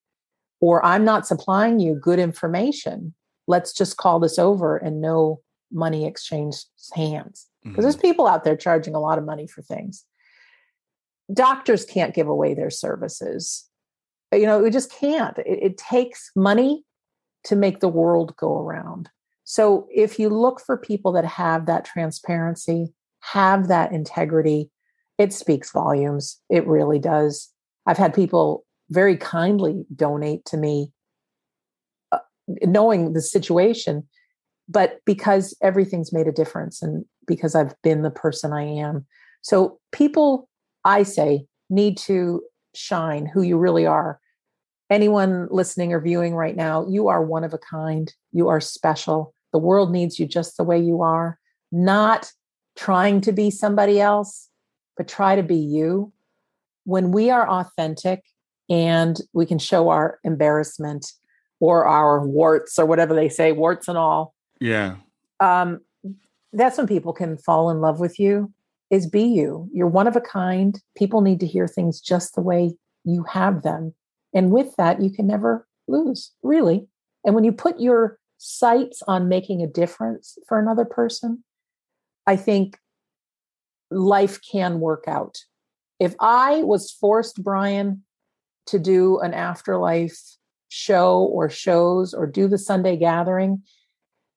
or 0.61 0.85
I'm 0.85 1.03
not 1.03 1.25
supplying 1.25 1.79
you 1.79 1.95
good 1.95 2.19
information, 2.19 3.15
let's 3.47 3.73
just 3.73 3.97
call 3.97 4.19
this 4.19 4.37
over 4.37 4.77
and 4.77 5.01
no 5.01 5.41
money 5.71 6.05
exchange 6.05 6.57
hands. 6.93 7.47
Because 7.63 7.73
mm-hmm. 7.73 7.81
there's 7.81 7.97
people 7.97 8.27
out 8.27 8.43
there 8.43 8.55
charging 8.55 8.93
a 8.93 8.99
lot 8.99 9.17
of 9.17 9.25
money 9.25 9.47
for 9.47 9.63
things. 9.63 10.05
Doctors 11.33 11.85
can't 11.85 12.13
give 12.13 12.27
away 12.27 12.53
their 12.53 12.69
services. 12.69 13.67
You 14.35 14.45
know, 14.45 14.59
we 14.59 14.69
just 14.69 14.91
can't. 14.91 15.37
It, 15.39 15.59
it 15.61 15.77
takes 15.77 16.31
money 16.35 16.83
to 17.45 17.55
make 17.55 17.79
the 17.79 17.87
world 17.87 18.35
go 18.37 18.57
around. 18.59 19.09
So 19.43 19.87
if 19.93 20.17
you 20.17 20.29
look 20.29 20.59
for 20.59 20.77
people 20.77 21.11
that 21.13 21.25
have 21.25 21.67
that 21.67 21.85
transparency, 21.85 22.93
have 23.19 23.67
that 23.67 23.91
integrity, 23.91 24.71
it 25.17 25.31
speaks 25.31 25.71
volumes. 25.71 26.39
It 26.49 26.67
really 26.67 26.99
does. 26.99 27.51
I've 27.85 27.97
had 27.97 28.13
people 28.13 28.65
very 28.89 29.17
kindly 29.17 29.85
donate 29.95 30.45
to 30.45 30.57
me, 30.57 30.91
uh, 32.11 32.19
knowing 32.47 33.13
the 33.13 33.21
situation, 33.21 34.07
but 34.67 34.99
because 35.05 35.55
everything's 35.61 36.11
made 36.11 36.27
a 36.27 36.31
difference 36.31 36.81
and 36.81 37.05
because 37.27 37.55
I've 37.55 37.79
been 37.83 38.01
the 38.01 38.11
person 38.11 38.53
I 38.53 38.63
am. 38.63 39.05
So 39.41 39.79
people, 39.91 40.49
I 40.83 41.03
say, 41.03 41.45
need 41.69 41.97
to 41.99 42.41
shine 42.73 43.25
who 43.25 43.41
you 43.41 43.57
really 43.57 43.85
are. 43.85 44.19
Anyone 44.89 45.47
listening 45.49 45.93
or 45.93 45.99
viewing 45.99 46.35
right 46.35 46.55
now, 46.55 46.85
you 46.87 47.07
are 47.07 47.23
one 47.23 47.43
of 47.43 47.53
a 47.53 47.57
kind. 47.57 48.13
You 48.31 48.47
are 48.49 48.61
special. 48.61 49.33
The 49.51 49.59
world 49.59 49.91
needs 49.91 50.19
you 50.19 50.27
just 50.27 50.57
the 50.57 50.63
way 50.63 50.79
you 50.79 51.01
are, 51.01 51.39
not 51.71 52.31
trying 52.75 53.21
to 53.21 53.31
be 53.31 53.49
somebody 53.49 53.99
else, 53.99 54.49
but 54.97 55.07
try 55.07 55.35
to 55.35 55.43
be 55.43 55.55
you. 55.55 56.11
When 56.83 57.11
we 57.11 57.29
are 57.31 57.49
authentic 57.49 58.23
and 58.69 59.19
we 59.33 59.45
can 59.45 59.59
show 59.59 59.89
our 59.89 60.19
embarrassment 60.23 61.11
or 61.59 61.85
our 61.85 62.25
warts 62.25 62.77
or 62.77 62.85
whatever 62.85 63.15
they 63.15 63.29
say, 63.29 63.51
warts 63.51 63.87
and 63.87 63.97
all. 63.97 64.35
Yeah. 64.59 64.97
Um, 65.39 65.81
that's 66.53 66.77
when 66.77 66.87
people 66.87 67.13
can 67.13 67.37
fall 67.37 67.69
in 67.69 67.81
love 67.81 67.99
with 67.99 68.19
you 68.19 68.53
is 68.91 69.09
be 69.09 69.23
you. 69.23 69.69
You're 69.73 69.87
one 69.87 70.07
of 70.07 70.15
a 70.15 70.21
kind. 70.21 70.79
People 70.95 71.21
need 71.21 71.39
to 71.39 71.47
hear 71.47 71.67
things 71.67 71.99
just 71.99 72.35
the 72.35 72.41
way 72.41 72.75
you 73.03 73.23
have 73.23 73.63
them. 73.63 73.93
And 74.35 74.51
with 74.51 74.75
that, 74.75 75.01
you 75.01 75.09
can 75.09 75.25
never 75.25 75.65
lose, 75.87 76.31
really. 76.43 76.87
And 77.23 77.33
when 77.33 77.45
you 77.45 77.53
put 77.53 77.79
your 77.79 78.19
sights 78.37 79.01
on 79.07 79.29
making 79.29 79.63
a 79.63 79.67
difference 79.67 80.37
for 80.47 80.59
another 80.59 80.85
person, 80.85 81.43
I 82.27 82.35
think 82.35 82.77
life 83.89 84.39
can 84.41 84.79
work 84.79 85.05
out. 85.07 85.37
If 85.99 86.15
I 86.19 86.63
was 86.63 86.91
forced, 86.91 87.41
Brian, 87.41 88.03
to 88.67 88.77
do 88.77 89.19
an 89.19 89.33
afterlife 89.33 90.19
show 90.67 91.19
or 91.19 91.49
shows 91.49 92.13
or 92.13 92.27
do 92.27 92.47
the 92.47 92.57
Sunday 92.57 92.97
gathering 92.97 93.63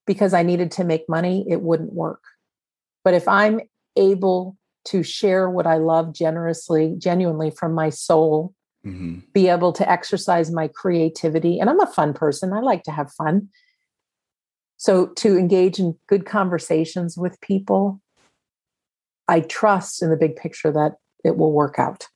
because 0.07 0.32
I 0.32 0.42
needed 0.42 0.70
to 0.72 0.84
make 0.84 1.09
money, 1.09 1.44
it 1.49 1.61
wouldn't 1.61 1.92
work. 1.92 2.22
But 3.05 3.14
if 3.14 3.26
I'm 3.26 3.61
able 3.96 4.57
to 4.86 5.03
share 5.03 5.51
what 5.51 5.66
I 5.66 5.78
love 5.78 6.14
generously, 6.14 6.94
genuinely 6.99 7.51
from 7.51 7.72
my 7.72 7.90
soul, 7.90 8.55
mm-hmm. 8.89 9.18
be 9.32 9.49
able 9.49 9.72
to 9.74 9.89
exercise 9.89 10.51
my 10.51 10.68
creativity, 10.68 11.59
and 11.59 11.70
I'm 11.70 11.80
a 11.80 11.86
fun 11.86 12.14
person, 12.14 12.53
I 12.53 12.61
like 12.61 12.82
to 12.84 12.91
have 12.91 13.12
fun. 13.12 13.49
So 14.76 15.07
to 15.07 15.36
engage 15.36 15.78
in 15.78 15.97
good 16.09 16.24
conversations 16.24 17.16
with 17.16 17.41
people, 17.41 18.01
I 19.26 19.41
trust 19.41 20.03
in 20.03 20.11
the 20.11 20.16
big 20.16 20.36
picture 20.36 20.72
that 20.72 20.97
it 21.24 21.36
will 21.36 21.53
work 21.53 21.78
out. 21.78 22.07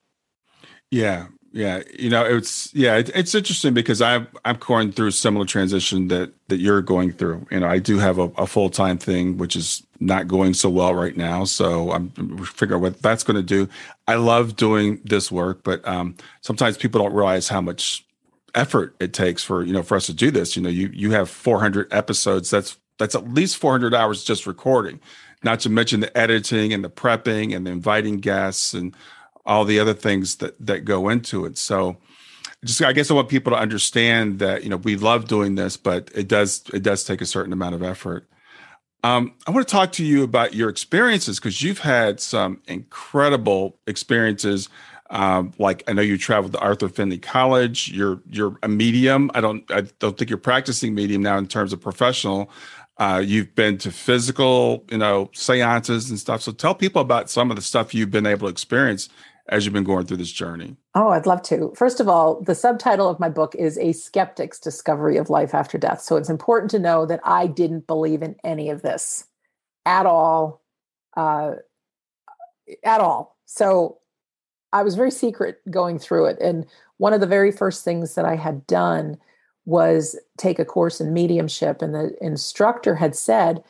Yeah, 0.90 1.26
yeah, 1.52 1.82
you 1.98 2.08
know, 2.08 2.24
it's 2.24 2.74
yeah, 2.74 2.96
it, 2.96 3.10
it's 3.14 3.34
interesting 3.34 3.74
because 3.74 4.00
I'm 4.00 4.26
I'm 4.44 4.56
going 4.56 4.90
through 4.90 5.08
a 5.08 5.12
similar 5.12 5.44
transition 5.44 6.08
that 6.08 6.32
that 6.48 6.58
you're 6.58 6.80
going 6.80 7.12
through. 7.12 7.46
You 7.50 7.60
know, 7.60 7.68
I 7.68 7.78
do 7.78 7.98
have 7.98 8.18
a, 8.18 8.24
a 8.38 8.46
full 8.46 8.70
time 8.70 8.96
thing, 8.96 9.36
which 9.36 9.54
is 9.54 9.86
not 10.00 10.28
going 10.28 10.54
so 10.54 10.70
well 10.70 10.94
right 10.94 11.16
now. 11.16 11.44
So 11.44 11.92
I'm 11.92 12.08
figuring 12.44 12.78
out 12.78 12.82
what 12.82 13.02
that's 13.02 13.22
going 13.22 13.36
to 13.36 13.42
do. 13.42 13.68
I 14.08 14.14
love 14.14 14.56
doing 14.56 15.00
this 15.04 15.30
work, 15.30 15.62
but 15.62 15.86
um, 15.86 16.16
sometimes 16.40 16.78
people 16.78 17.02
don't 17.02 17.14
realize 17.14 17.48
how 17.48 17.60
much 17.60 18.04
effort 18.54 18.94
it 19.00 19.12
takes 19.12 19.42
for 19.42 19.62
you 19.62 19.72
know 19.72 19.82
for 19.82 19.96
us 19.96 20.06
to 20.06 20.12
do 20.12 20.30
this 20.30 20.56
you 20.56 20.62
know 20.62 20.68
you 20.68 20.90
you 20.92 21.10
have 21.12 21.30
400 21.30 21.90
episodes 21.90 22.50
that's 22.50 22.76
that's 22.98 23.14
at 23.14 23.32
least 23.32 23.56
400 23.56 23.94
hours 23.94 24.24
just 24.24 24.46
recording 24.46 25.00
not 25.42 25.58
to 25.60 25.70
mention 25.70 26.00
the 26.00 26.14
editing 26.16 26.72
and 26.72 26.84
the 26.84 26.90
prepping 26.90 27.56
and 27.56 27.66
the 27.66 27.70
inviting 27.70 28.18
guests 28.18 28.74
and 28.74 28.94
all 29.44 29.64
the 29.64 29.78
other 29.78 29.94
things 29.94 30.36
that 30.36 30.54
that 30.64 30.84
go 30.84 31.08
into 31.08 31.44
it 31.44 31.58
so 31.58 31.96
just 32.64 32.82
I 32.82 32.92
guess 32.92 33.10
I 33.10 33.14
want 33.14 33.28
people 33.28 33.52
to 33.52 33.58
understand 33.58 34.38
that 34.38 34.62
you 34.62 34.70
know 34.70 34.76
we 34.76 34.96
love 34.96 35.26
doing 35.26 35.54
this, 35.56 35.76
but 35.76 36.10
it 36.14 36.28
does 36.28 36.62
it 36.72 36.82
does 36.82 37.04
take 37.04 37.20
a 37.20 37.26
certain 37.26 37.52
amount 37.52 37.74
of 37.74 37.82
effort. 37.82 38.28
Um, 39.04 39.34
I 39.46 39.50
want 39.50 39.66
to 39.66 39.72
talk 39.72 39.92
to 39.92 40.04
you 40.04 40.22
about 40.22 40.54
your 40.54 40.68
experiences 40.68 41.40
because 41.40 41.60
you've 41.60 41.80
had 41.80 42.20
some 42.20 42.60
incredible 42.68 43.78
experiences. 43.88 44.68
Um, 45.10 45.52
like 45.58 45.82
I 45.88 45.92
know 45.92 46.02
you 46.02 46.16
traveled 46.16 46.52
to 46.52 46.60
Arthur 46.60 46.88
Findlay 46.88 47.18
College. 47.18 47.90
You're 47.90 48.22
you're 48.30 48.56
a 48.62 48.68
medium. 48.68 49.30
I 49.34 49.40
don't 49.40 49.68
I 49.70 49.82
don't 49.98 50.16
think 50.16 50.30
you're 50.30 50.38
practicing 50.38 50.94
medium 50.94 51.22
now 51.22 51.38
in 51.38 51.48
terms 51.48 51.72
of 51.72 51.80
professional. 51.80 52.48
Uh, 52.98 53.20
you've 53.24 53.52
been 53.56 53.78
to 53.78 53.90
physical, 53.90 54.84
you 54.90 54.98
know, 54.98 55.30
seances 55.32 56.10
and 56.10 56.18
stuff. 56.18 56.42
So 56.42 56.52
tell 56.52 56.74
people 56.74 57.02
about 57.02 57.28
some 57.28 57.50
of 57.50 57.56
the 57.56 57.62
stuff 57.62 57.94
you've 57.94 58.12
been 58.12 58.26
able 58.26 58.46
to 58.46 58.52
experience 58.52 59.08
as 59.48 59.64
you've 59.64 59.74
been 59.74 59.84
going 59.84 60.06
through 60.06 60.18
this 60.18 60.32
journey. 60.32 60.76
Oh, 60.94 61.08
I'd 61.08 61.26
love 61.26 61.42
to. 61.44 61.72
First 61.76 62.00
of 62.00 62.08
all, 62.08 62.40
the 62.40 62.54
subtitle 62.54 63.08
of 63.08 63.20
my 63.20 63.28
book 63.28 63.54
is 63.56 63.76
A 63.78 63.92
Skeptic's 63.92 64.58
Discovery 64.58 65.16
of 65.16 65.30
Life 65.30 65.54
After 65.54 65.78
Death. 65.78 66.00
So 66.00 66.16
it's 66.16 66.30
important 66.30 66.70
to 66.72 66.78
know 66.78 67.06
that 67.06 67.20
I 67.24 67.46
didn't 67.46 67.86
believe 67.86 68.22
in 68.22 68.36
any 68.44 68.70
of 68.70 68.82
this 68.82 69.26
at 69.84 70.06
all. 70.06 70.62
Uh, 71.16 71.56
at 72.84 73.00
all. 73.00 73.36
So 73.46 73.98
I 74.72 74.82
was 74.82 74.94
very 74.94 75.10
secret 75.10 75.60
going 75.70 75.98
through 75.98 76.26
it. 76.26 76.38
And 76.40 76.66
one 76.96 77.12
of 77.12 77.20
the 77.20 77.26
very 77.26 77.52
first 77.52 77.84
things 77.84 78.14
that 78.14 78.24
I 78.24 78.36
had 78.36 78.66
done 78.66 79.18
was 79.64 80.18
take 80.38 80.58
a 80.58 80.64
course 80.64 81.00
in 81.00 81.12
mediumship. 81.12 81.82
And 81.82 81.94
the 81.94 82.16
instructor 82.20 82.94
had 82.94 83.14
said, 83.14 83.62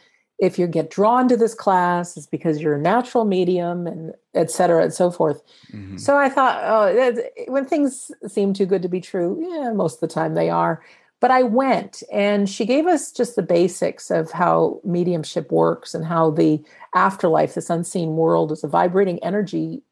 if 0.42 0.58
you 0.58 0.66
get 0.66 0.90
drawn 0.90 1.28
to 1.28 1.36
this 1.36 1.54
class, 1.54 2.16
it's 2.16 2.26
because 2.26 2.60
you're 2.60 2.74
a 2.74 2.80
natural 2.80 3.24
medium 3.24 3.86
and 3.86 4.12
et 4.34 4.50
cetera 4.50 4.82
and 4.82 4.92
so 4.92 5.08
forth. 5.08 5.40
Mm-hmm. 5.72 5.98
So 5.98 6.18
I 6.18 6.28
thought, 6.28 6.60
oh, 6.64 7.22
when 7.46 7.64
things 7.64 8.10
seem 8.26 8.52
too 8.52 8.66
good 8.66 8.82
to 8.82 8.88
be 8.88 9.00
true, 9.00 9.38
yeah, 9.40 9.72
most 9.72 9.94
of 9.94 10.00
the 10.00 10.12
time 10.12 10.34
they 10.34 10.50
are. 10.50 10.82
But 11.20 11.30
I 11.30 11.44
went 11.44 12.02
and 12.12 12.50
she 12.50 12.66
gave 12.66 12.88
us 12.88 13.12
just 13.12 13.36
the 13.36 13.42
basics 13.42 14.10
of 14.10 14.32
how 14.32 14.80
mediumship 14.82 15.52
works 15.52 15.94
and 15.94 16.04
how 16.04 16.32
the 16.32 16.60
afterlife, 16.92 17.54
this 17.54 17.70
unseen 17.70 18.16
world, 18.16 18.50
is 18.50 18.64
a 18.64 18.68
vibrating 18.68 19.22
energy 19.22 19.82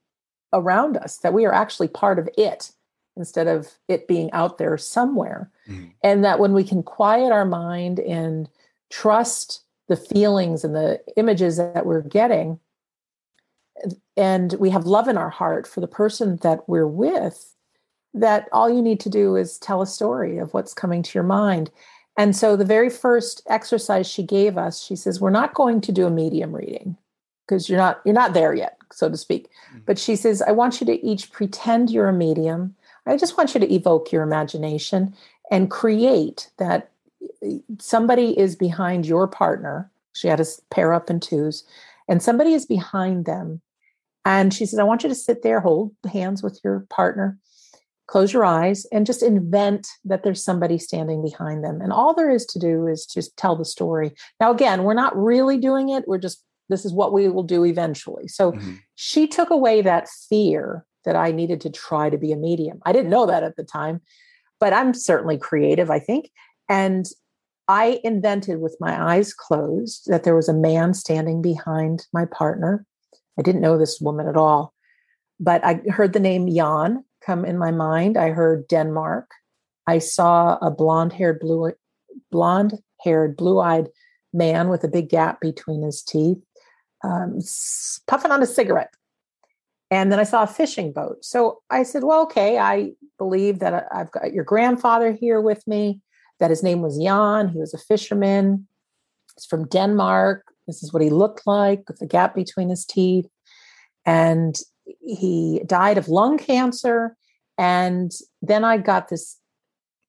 around 0.53 0.97
us, 0.97 1.19
that 1.19 1.33
we 1.33 1.47
are 1.47 1.55
actually 1.55 1.87
part 1.87 2.19
of 2.19 2.29
it 2.37 2.73
instead 3.17 3.47
of 3.47 3.79
it 3.87 4.09
being 4.09 4.33
out 4.33 4.59
there 4.59 4.77
somewhere. 4.77 5.49
Mm-hmm. 5.69 5.87
And 6.03 6.25
that 6.25 6.41
when 6.41 6.55
we 6.55 6.65
can 6.65 6.83
quiet 6.83 7.31
our 7.31 7.45
mind 7.45 8.01
and 8.01 8.49
trust 8.91 9.63
the 9.91 9.97
feelings 9.97 10.63
and 10.63 10.75
the 10.75 11.01
images 11.17 11.57
that 11.57 11.85
we're 11.85 12.01
getting. 12.01 12.61
And 14.17 14.53
we 14.55 14.71
have 14.71 14.87
love 14.87 15.09
in 15.09 15.19
our 15.19 15.31
heart 15.31 15.67
for 15.67 15.81
the 15.81 15.89
person 15.89 16.39
that 16.43 16.69
we're 16.69 16.87
with 16.87 17.57
that 18.15 18.49
all 18.53 18.71
you 18.71 18.83
need 18.83 19.01
to 19.01 19.11
do 19.11 19.35
is 19.35 19.59
tell 19.59 19.83
a 19.83 19.87
story 19.87 20.39
of 20.39 20.55
what's 20.55 20.73
coming 20.73 21.03
to 21.03 21.11
your 21.13 21.25
mind. 21.25 21.73
And 22.17 22.37
so 22.37 22.55
the 22.55 22.65
very 22.65 22.89
first 22.89 23.43
exercise 23.49 24.07
she 24.09 24.23
gave 24.23 24.57
us 24.57 24.81
she 24.83 24.95
says 24.95 25.21
we're 25.21 25.31
not 25.31 25.55
going 25.55 25.81
to 25.83 25.93
do 25.93 26.07
a 26.07 26.11
medium 26.11 26.55
reading 26.55 26.97
because 27.47 27.69
you're 27.69 27.79
not 27.79 28.01
you're 28.05 28.15
not 28.15 28.33
there 28.33 28.55
yet 28.55 28.77
so 28.93 29.09
to 29.09 29.17
speak. 29.17 29.49
Mm-hmm. 29.71 29.79
but 29.87 29.99
she 29.99 30.17
says 30.17 30.43
i 30.43 30.51
want 30.51 30.81
you 30.81 30.87
to 30.87 31.05
each 31.05 31.33
pretend 31.33 31.91
you're 31.91 32.09
a 32.09 32.13
medium. 32.13 32.75
I 33.07 33.17
just 33.17 33.37
want 33.37 33.55
you 33.55 33.61
to 33.61 33.73
evoke 33.73 34.13
your 34.13 34.23
imagination 34.23 35.15
and 35.51 35.71
create 35.71 36.51
that 36.59 36.90
somebody 37.79 38.39
is 38.39 38.57
behind 38.57 39.07
your 39.07 39.29
partner. 39.29 39.91
She 40.13 40.29
had 40.29 40.41
us 40.41 40.61
pair 40.71 40.93
up 40.93 41.11
in 41.11 41.21
twos, 41.21 41.65
and 42.09 42.23
somebody 42.23 42.53
is 42.53 42.67
behind 42.67 43.25
them. 43.25 43.61
And 44.25 44.53
she 44.53 44.67
says, 44.67 44.79
I 44.79 44.85
want 44.85 45.03
you 45.03 45.09
to 45.09 45.15
sit 45.15 45.43
there, 45.43 45.61
hold 45.61 45.95
hands 46.13 46.43
with 46.43 46.61
your 46.63 46.87
partner, 46.91 47.39
close 48.07 48.33
your 48.33 48.45
eyes, 48.45 48.87
and 48.93 49.07
just 49.07 49.23
invent 49.23 49.89
that 50.05 50.25
there's 50.25 50.45
somebody 50.45 50.77
standing 50.79 51.23
behind 51.23 51.65
them. 51.65 51.81
And 51.81 51.93
all 51.93 52.13
there 52.15 52.31
is 52.31 52.45
to 52.47 52.59
do 52.59 52.87
is 52.87 53.07
just 53.07 53.37
tell 53.37 53.57
the 53.57 53.65
story. 53.65 54.13
Now, 54.39 54.51
again, 54.51 54.83
we're 54.83 54.95
not 54.95 55.17
really 55.17 55.57
doing 55.57 55.89
it. 55.89 56.07
We're 56.07 56.19
just, 56.19 56.45
this 56.69 56.85
is 56.85 56.93
what 56.93 57.13
we 57.13 57.29
will 57.29 57.45
do 57.45 57.65
eventually. 57.65 58.29
So 58.29 58.53
mm-hmm. 58.53 58.75
she 58.97 59.27
took 59.27 59.51
away 59.51 59.81
that 59.83 60.09
fear 60.29 60.85
that 61.05 61.17
I 61.17 61.31
needed 61.31 61.61
to 61.63 61.71
try 61.71 62.11
to 62.11 62.19
be 62.19 62.33
a 62.33 62.37
medium. 62.37 62.81
I 62.85 62.93
didn't 62.93 63.11
know 63.11 63.25
that 63.27 63.43
at 63.43 63.57
the 63.57 63.65
time, 63.65 64.03
but 64.59 64.75
I'm 64.75 64.93
certainly 64.93 65.39
creative, 65.39 65.91
I 65.91 65.99
think. 65.99 66.31
And 66.71 67.05
I 67.69 68.01
invented 68.05 68.61
with 68.61 68.77
my 68.81 69.13
eyes 69.13 69.35
closed 69.35 70.05
that 70.07 70.25
there 70.25 70.37
was 70.37 70.49
a 70.49 70.55
man 70.55 70.95
standing 70.95 71.43
behind 71.43 72.07
my 72.13 72.25
partner. 72.25 72.87
I 73.39 73.43
didn't 73.43 73.61
know 73.61 73.77
this 73.77 74.01
woman 74.01 74.29
at 74.29 74.37
all, 74.37 74.73
but 75.39 75.65
I 75.65 75.83
heard 75.91 76.13
the 76.13 76.21
name 76.21 76.49
Jan 76.49 77.05
come 77.27 77.45
in 77.45 77.59
my 77.59 77.73
mind. 77.73 78.17
I 78.17 78.31
heard 78.31 78.69
Denmark. 78.69 79.31
I 79.87 79.99
saw 79.99 80.59
a 80.63 80.71
blonde-haired, 80.71 81.41
blue, 81.41 81.73
blonde-haired, 82.31 83.37
blue-eyed 83.37 83.89
man 84.33 84.69
with 84.69 84.85
a 84.85 84.89
big 84.89 85.09
gap 85.09 85.41
between 85.41 85.83
his 85.83 86.03
teeth, 86.03 86.39
um, 87.03 87.41
puffing 88.07 88.31
on 88.31 88.43
a 88.43 88.47
cigarette. 88.47 88.95
And 89.91 90.13
then 90.13 90.21
I 90.21 90.25
saw 90.25 90.45
a 90.45 90.47
fishing 90.47 90.93
boat. 90.93 91.25
So 91.25 91.63
I 91.69 91.83
said, 91.83 92.05
"Well, 92.05 92.23
okay. 92.23 92.59
I 92.59 92.93
believe 93.19 93.59
that 93.59 93.89
I've 93.91 94.13
got 94.13 94.33
your 94.33 94.45
grandfather 94.45 95.11
here 95.11 95.41
with 95.41 95.67
me." 95.67 96.01
That 96.41 96.51
his 96.51 96.63
name 96.63 96.83
was 96.83 96.99
Jan. 96.99 97.49
He 97.49 97.59
was 97.59 97.75
a 97.75 97.79
fisherman. 97.79 98.67
He's 99.37 99.47
from 99.47 99.69
Denmark. 99.69 100.45
This 100.67 100.83
is 100.83 100.93
what 100.93 101.03
he 101.03 101.11
looked 101.11 101.47
like 101.47 101.89
with 101.89 101.99
the 101.99 102.07
gap 102.07 102.35
between 102.35 102.69
his 102.69 102.85
teeth. 102.85 103.29
And 104.05 104.57
he 105.01 105.63
died 105.67 105.99
of 105.99 106.09
lung 106.09 106.39
cancer. 106.39 107.17
And 107.59 108.11
then 108.43 108.65
I 108.65 108.79
got 108.79 109.09
this 109.09 109.39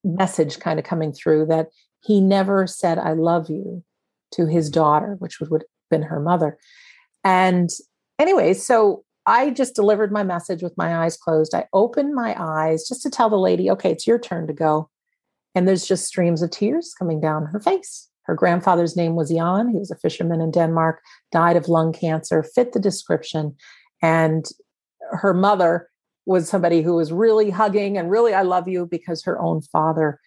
message 0.04 0.60
kind 0.60 0.80
of 0.80 0.86
coming 0.86 1.12
through 1.12 1.48
that 1.48 1.68
he 2.02 2.22
never 2.22 2.66
said, 2.68 2.98
I 2.98 3.14
love 3.14 3.50
you 3.50 3.84
to 4.32 4.48
his 4.48 4.70
daughter, 4.70 5.16
which 5.20 5.40
would, 5.40 5.50
would 5.52 5.62
have 5.64 5.90
been 5.90 6.08
her 6.08 6.20
mother. 6.20 6.58
And 7.24 7.70
anyway, 8.18 8.54
so 8.54 9.04
I 9.26 9.52
just 9.52 9.76
delivered 9.76 10.12
my 10.12 10.24
message 10.24 10.64
with 10.64 10.78
my 10.78 11.04
eyes 11.04 11.18
closed. 11.18 11.54
I 11.54 11.68
opened 11.74 12.16
my 12.16 12.36
eyes 12.40 12.88
just 12.88 13.04
to 13.04 13.10
tell 13.10 13.30
the 13.30 13.38
lady, 13.38 13.70
okay, 13.72 13.92
it's 13.92 14.08
your 14.08 14.18
turn 14.18 14.48
to 14.48 14.54
go. 14.54 14.90
And 15.54 15.68
there's 15.68 15.86
just 15.86 16.06
streams 16.06 16.41
of 16.41 16.52
tears 16.52 16.93
coming 16.97 17.20
down 17.20 17.45
her 17.47 17.60
face. 17.60 18.10
Her 18.24 18.36
grandfather's 18.36 18.95
name 18.95 19.16
was 19.16 19.30
Jan. 19.30 19.70
He 19.70 19.80
was 19.80 19.91
a 19.91 19.95
fisherman 19.95 20.41
in 20.41 20.52
Denmark, 20.52 21.02
died 21.32 21.58
of 21.58 21.68
lung 21.68 21.91
cancer, 21.91 22.43
fit 22.43 22.74
the 22.74 22.80
description. 22.80 23.56
And 24.02 24.45
her 25.12 25.34
mother 25.34 25.89
was 26.26 26.47
somebody 26.47 26.82
who 26.82 26.95
was 26.95 27.12
really 27.12 27.49
hugging 27.49 27.97
and 27.97 28.10
really, 28.10 28.34
I 28.34 28.43
love 28.43 28.68
you, 28.68 28.86
because 28.86 29.24
her 29.24 29.39
own 29.39 29.62
father 29.62 30.20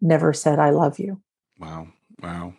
never 0.00 0.32
said, 0.32 0.58
I 0.58 0.70
love 0.70 0.98
you. 0.98 1.20
Wow. 1.58 1.88
Wow. 2.22 2.54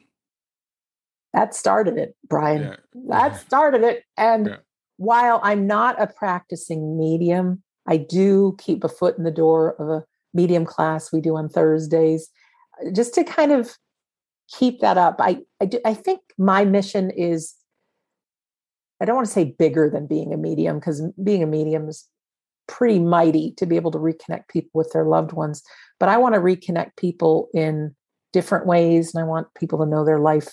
That 1.34 1.56
started 1.56 1.98
it, 1.98 2.16
Brian. 2.28 2.62
Yeah. 2.62 2.76
That 3.08 3.40
started 3.46 3.84
it. 3.84 4.04
And 4.18 4.48
yeah. 4.48 4.56
while 4.98 5.40
I'm 5.44 5.66
not 5.66 6.02
a 6.02 6.08
practicing 6.08 6.98
medium, 6.98 7.64
I 7.88 7.98
do 7.98 8.56
keep 8.60 8.84
a 8.84 8.90
foot 8.90 9.18
in 9.18 9.24
the 9.24 9.32
door 9.32 9.76
of 9.80 9.90
a 9.90 10.06
medium 10.34 10.66
class 10.66 11.12
we 11.12 11.22
do 11.22 11.36
on 11.36 11.50
Thursdays, 11.50 12.30
just 12.94 13.14
to 13.16 13.24
kind 13.24 13.52
of 13.52 13.74
keep 14.52 14.80
that 14.82 14.98
up. 14.98 15.18
I 15.20 15.40
I, 15.62 15.66
do, 15.66 15.80
I 15.86 15.94
think 15.94 16.22
my 16.38 16.66
mission 16.66 17.12
is 17.12 17.56
I 19.02 19.06
don't 19.06 19.16
want 19.16 19.28
to 19.28 19.34
say 19.34 19.56
bigger 19.58 19.90
than 19.90 20.08
being 20.08 20.34
a 20.34 20.38
medium 20.38 20.80
because 20.80 21.02
being 21.22 21.44
a 21.44 21.48
medium 21.48 21.90
is 21.90 22.08
pretty 22.68 23.00
mighty 23.00 23.54
to 23.58 23.66
be 23.66 23.76
able 23.76 23.92
to 23.92 23.98
reconnect 23.98 24.48
people 24.48 24.72
with 24.74 24.92
their 24.94 25.06
loved 25.06 25.34
ones. 25.34 25.62
But 26.00 26.10
I 26.10 26.18
want 26.18 26.36
to 26.36 26.42
reconnect 26.42 26.96
people 26.98 27.50
in 27.54 27.96
different 28.32 28.66
ways, 28.66 29.14
and 29.14 29.24
I 29.24 29.28
want 29.28 29.54
people 29.56 29.80
to 29.80 29.86
know 29.86 30.06
their 30.06 30.20
life 30.20 30.50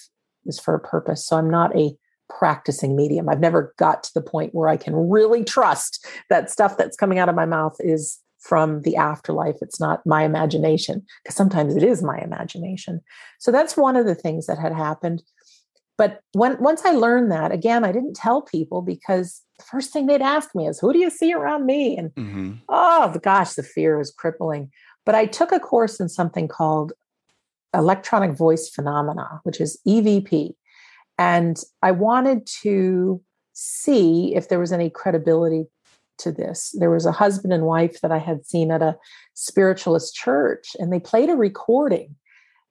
is 0.46 0.58
for 0.58 0.74
a 0.74 0.80
purpose. 0.80 1.24
So 1.26 1.36
I'm 1.36 1.50
not 1.50 1.76
a 1.76 1.94
practicing 2.28 2.96
medium. 2.96 3.28
I've 3.28 3.40
never 3.40 3.74
got 3.78 4.02
to 4.04 4.14
the 4.14 4.22
point 4.22 4.54
where 4.54 4.68
I 4.68 4.76
can 4.76 4.94
really 4.94 5.44
trust 5.44 6.06
that 6.28 6.50
stuff 6.50 6.76
that's 6.76 6.96
coming 6.96 7.18
out 7.18 7.28
of 7.28 7.34
my 7.34 7.46
mouth 7.46 7.76
is 7.80 8.18
from 8.40 8.82
the 8.82 8.96
afterlife. 8.96 9.56
It's 9.60 9.78
not 9.78 10.04
my 10.06 10.24
imagination, 10.24 11.04
because 11.22 11.36
sometimes 11.36 11.76
it 11.76 11.82
is 11.82 12.02
my 12.02 12.18
imagination. 12.18 13.00
So 13.38 13.52
that's 13.52 13.76
one 13.76 13.96
of 13.96 14.06
the 14.06 14.14
things 14.14 14.46
that 14.46 14.58
had 14.58 14.72
happened. 14.72 15.22
But 15.98 16.22
when 16.32 16.60
once 16.62 16.82
I 16.84 16.92
learned 16.92 17.30
that, 17.30 17.52
again, 17.52 17.84
I 17.84 17.92
didn't 17.92 18.16
tell 18.16 18.40
people 18.40 18.80
because 18.80 19.42
the 19.58 19.64
first 19.64 19.92
thing 19.92 20.06
they'd 20.06 20.22
ask 20.22 20.54
me 20.54 20.66
is, 20.66 20.80
"Who 20.80 20.92
do 20.94 20.98
you 20.98 21.10
see 21.10 21.34
around 21.34 21.66
me?" 21.66 21.96
And 21.96 22.10
mm-hmm. 22.14 22.52
oh, 22.70 23.14
gosh, 23.22 23.52
the 23.52 23.62
fear 23.62 23.98
was 23.98 24.10
crippling. 24.10 24.70
But 25.04 25.14
I 25.14 25.26
took 25.26 25.52
a 25.52 25.60
course 25.60 26.00
in 26.00 26.08
something 26.08 26.48
called 26.48 26.94
electronic 27.74 28.32
voice 28.32 28.70
phenomena, 28.70 29.40
which 29.42 29.60
is 29.60 29.78
EVP, 29.86 30.54
and 31.18 31.62
I 31.82 31.90
wanted 31.90 32.46
to 32.62 33.20
see 33.52 34.34
if 34.34 34.48
there 34.48 34.58
was 34.58 34.72
any 34.72 34.88
credibility 34.88 35.66
to 36.20 36.32
this. 36.32 36.74
There 36.78 36.90
was 36.90 37.06
a 37.06 37.12
husband 37.12 37.52
and 37.52 37.64
wife 37.64 38.00
that 38.00 38.12
I 38.12 38.18
had 38.18 38.46
seen 38.46 38.70
at 38.70 38.82
a 38.82 38.96
spiritualist 39.34 40.14
church, 40.14 40.76
and 40.78 40.92
they 40.92 41.00
played 41.00 41.30
a 41.30 41.36
recording 41.36 42.16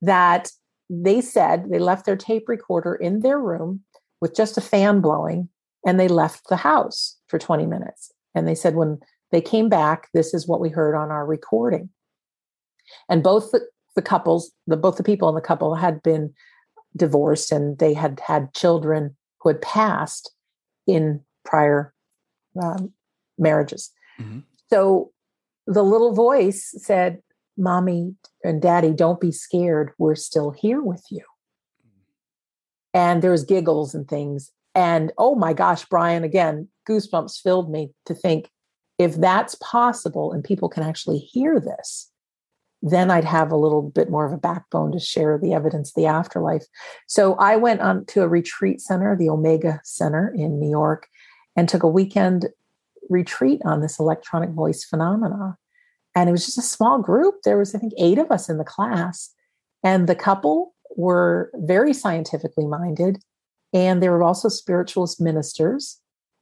that 0.01 0.51
they 0.89 1.21
said 1.21 1.69
they 1.69 1.79
left 1.79 2.05
their 2.05 2.15
tape 2.15 2.47
recorder 2.47 2.95
in 2.95 3.19
their 3.19 3.39
room 3.39 3.81
with 4.21 4.35
just 4.35 4.57
a 4.57 4.61
fan 4.61 5.01
blowing, 5.01 5.49
and 5.85 5.99
they 5.99 6.07
left 6.07 6.49
the 6.49 6.55
house 6.55 7.17
for 7.27 7.37
20 7.37 7.65
minutes. 7.65 8.11
And 8.35 8.47
they 8.47 8.55
said, 8.55 8.75
when 8.75 8.99
they 9.31 9.41
came 9.41 9.69
back, 9.69 10.09
this 10.13 10.33
is 10.33 10.47
what 10.47 10.61
we 10.61 10.69
heard 10.69 10.95
on 10.95 11.11
our 11.11 11.25
recording. 11.25 11.89
And 13.07 13.23
both 13.23 13.51
the, 13.51 13.61
the 13.95 14.01
couples, 14.01 14.51
the 14.67 14.77
both 14.77 14.97
the 14.97 15.03
people 15.03 15.29
in 15.29 15.35
the 15.35 15.41
couple 15.41 15.75
had 15.75 16.01
been 16.01 16.33
divorced 16.95 17.51
and 17.51 17.77
they 17.77 17.93
had 17.93 18.19
had 18.19 18.53
children 18.53 19.15
who 19.39 19.49
had 19.49 19.61
passed 19.61 20.31
in 20.87 21.21
prior 21.45 21.93
um, 22.61 22.91
marriages. 23.39 23.91
Mm-hmm. 24.19 24.39
So 24.69 25.11
the 25.67 25.83
little 25.83 26.13
voice 26.13 26.73
said, 26.77 27.21
Mommy 27.57 28.15
and 28.43 28.61
Daddy, 28.61 28.93
don't 28.93 29.19
be 29.19 29.31
scared. 29.31 29.91
We're 29.97 30.15
still 30.15 30.51
here 30.51 30.81
with 30.81 31.03
you. 31.09 31.23
And 32.93 33.21
there 33.21 33.31
was 33.31 33.43
giggles 33.43 33.93
and 33.93 34.07
things. 34.07 34.51
And 34.73 35.11
oh 35.17 35.35
my 35.35 35.53
gosh, 35.53 35.85
Brian, 35.85 36.23
again, 36.23 36.69
goosebumps 36.87 37.41
filled 37.41 37.69
me 37.69 37.91
to 38.05 38.15
think 38.15 38.49
if 38.97 39.15
that's 39.15 39.55
possible 39.55 40.31
and 40.31 40.43
people 40.43 40.69
can 40.69 40.83
actually 40.83 41.19
hear 41.19 41.59
this, 41.59 42.11
then 42.81 43.11
I'd 43.11 43.25
have 43.25 43.51
a 43.51 43.57
little 43.57 43.81
bit 43.81 44.09
more 44.09 44.25
of 44.25 44.33
a 44.33 44.37
backbone 44.37 44.91
to 44.93 44.99
share 44.99 45.37
the 45.37 45.53
evidence 45.53 45.89
of 45.89 45.95
the 45.95 46.07
afterlife. 46.07 46.63
So 47.07 47.35
I 47.35 47.57
went 47.57 47.81
on 47.81 48.05
to 48.07 48.23
a 48.23 48.27
retreat 48.27 48.79
center, 48.81 49.15
the 49.15 49.29
Omega 49.29 49.81
Center 49.83 50.33
in 50.35 50.59
New 50.59 50.69
York, 50.69 51.07
and 51.55 51.67
took 51.67 51.83
a 51.83 51.89
weekend 51.89 52.47
retreat 53.09 53.61
on 53.65 53.81
this 53.81 53.99
electronic 53.99 54.51
voice 54.51 54.83
phenomena. 54.83 55.57
And 56.15 56.29
it 56.29 56.31
was 56.31 56.45
just 56.45 56.57
a 56.57 56.63
small 56.63 56.99
group. 57.01 57.35
There 57.43 57.57
was, 57.57 57.75
I 57.75 57.79
think, 57.79 57.93
eight 57.97 58.17
of 58.17 58.31
us 58.31 58.49
in 58.49 58.57
the 58.57 58.63
class. 58.63 59.31
And 59.83 60.07
the 60.07 60.15
couple 60.15 60.73
were 60.95 61.51
very 61.55 61.93
scientifically 61.93 62.65
minded. 62.65 63.19
And 63.73 64.01
they 64.01 64.09
were 64.09 64.23
also 64.23 64.49
spiritualist 64.49 65.21
ministers. 65.21 65.99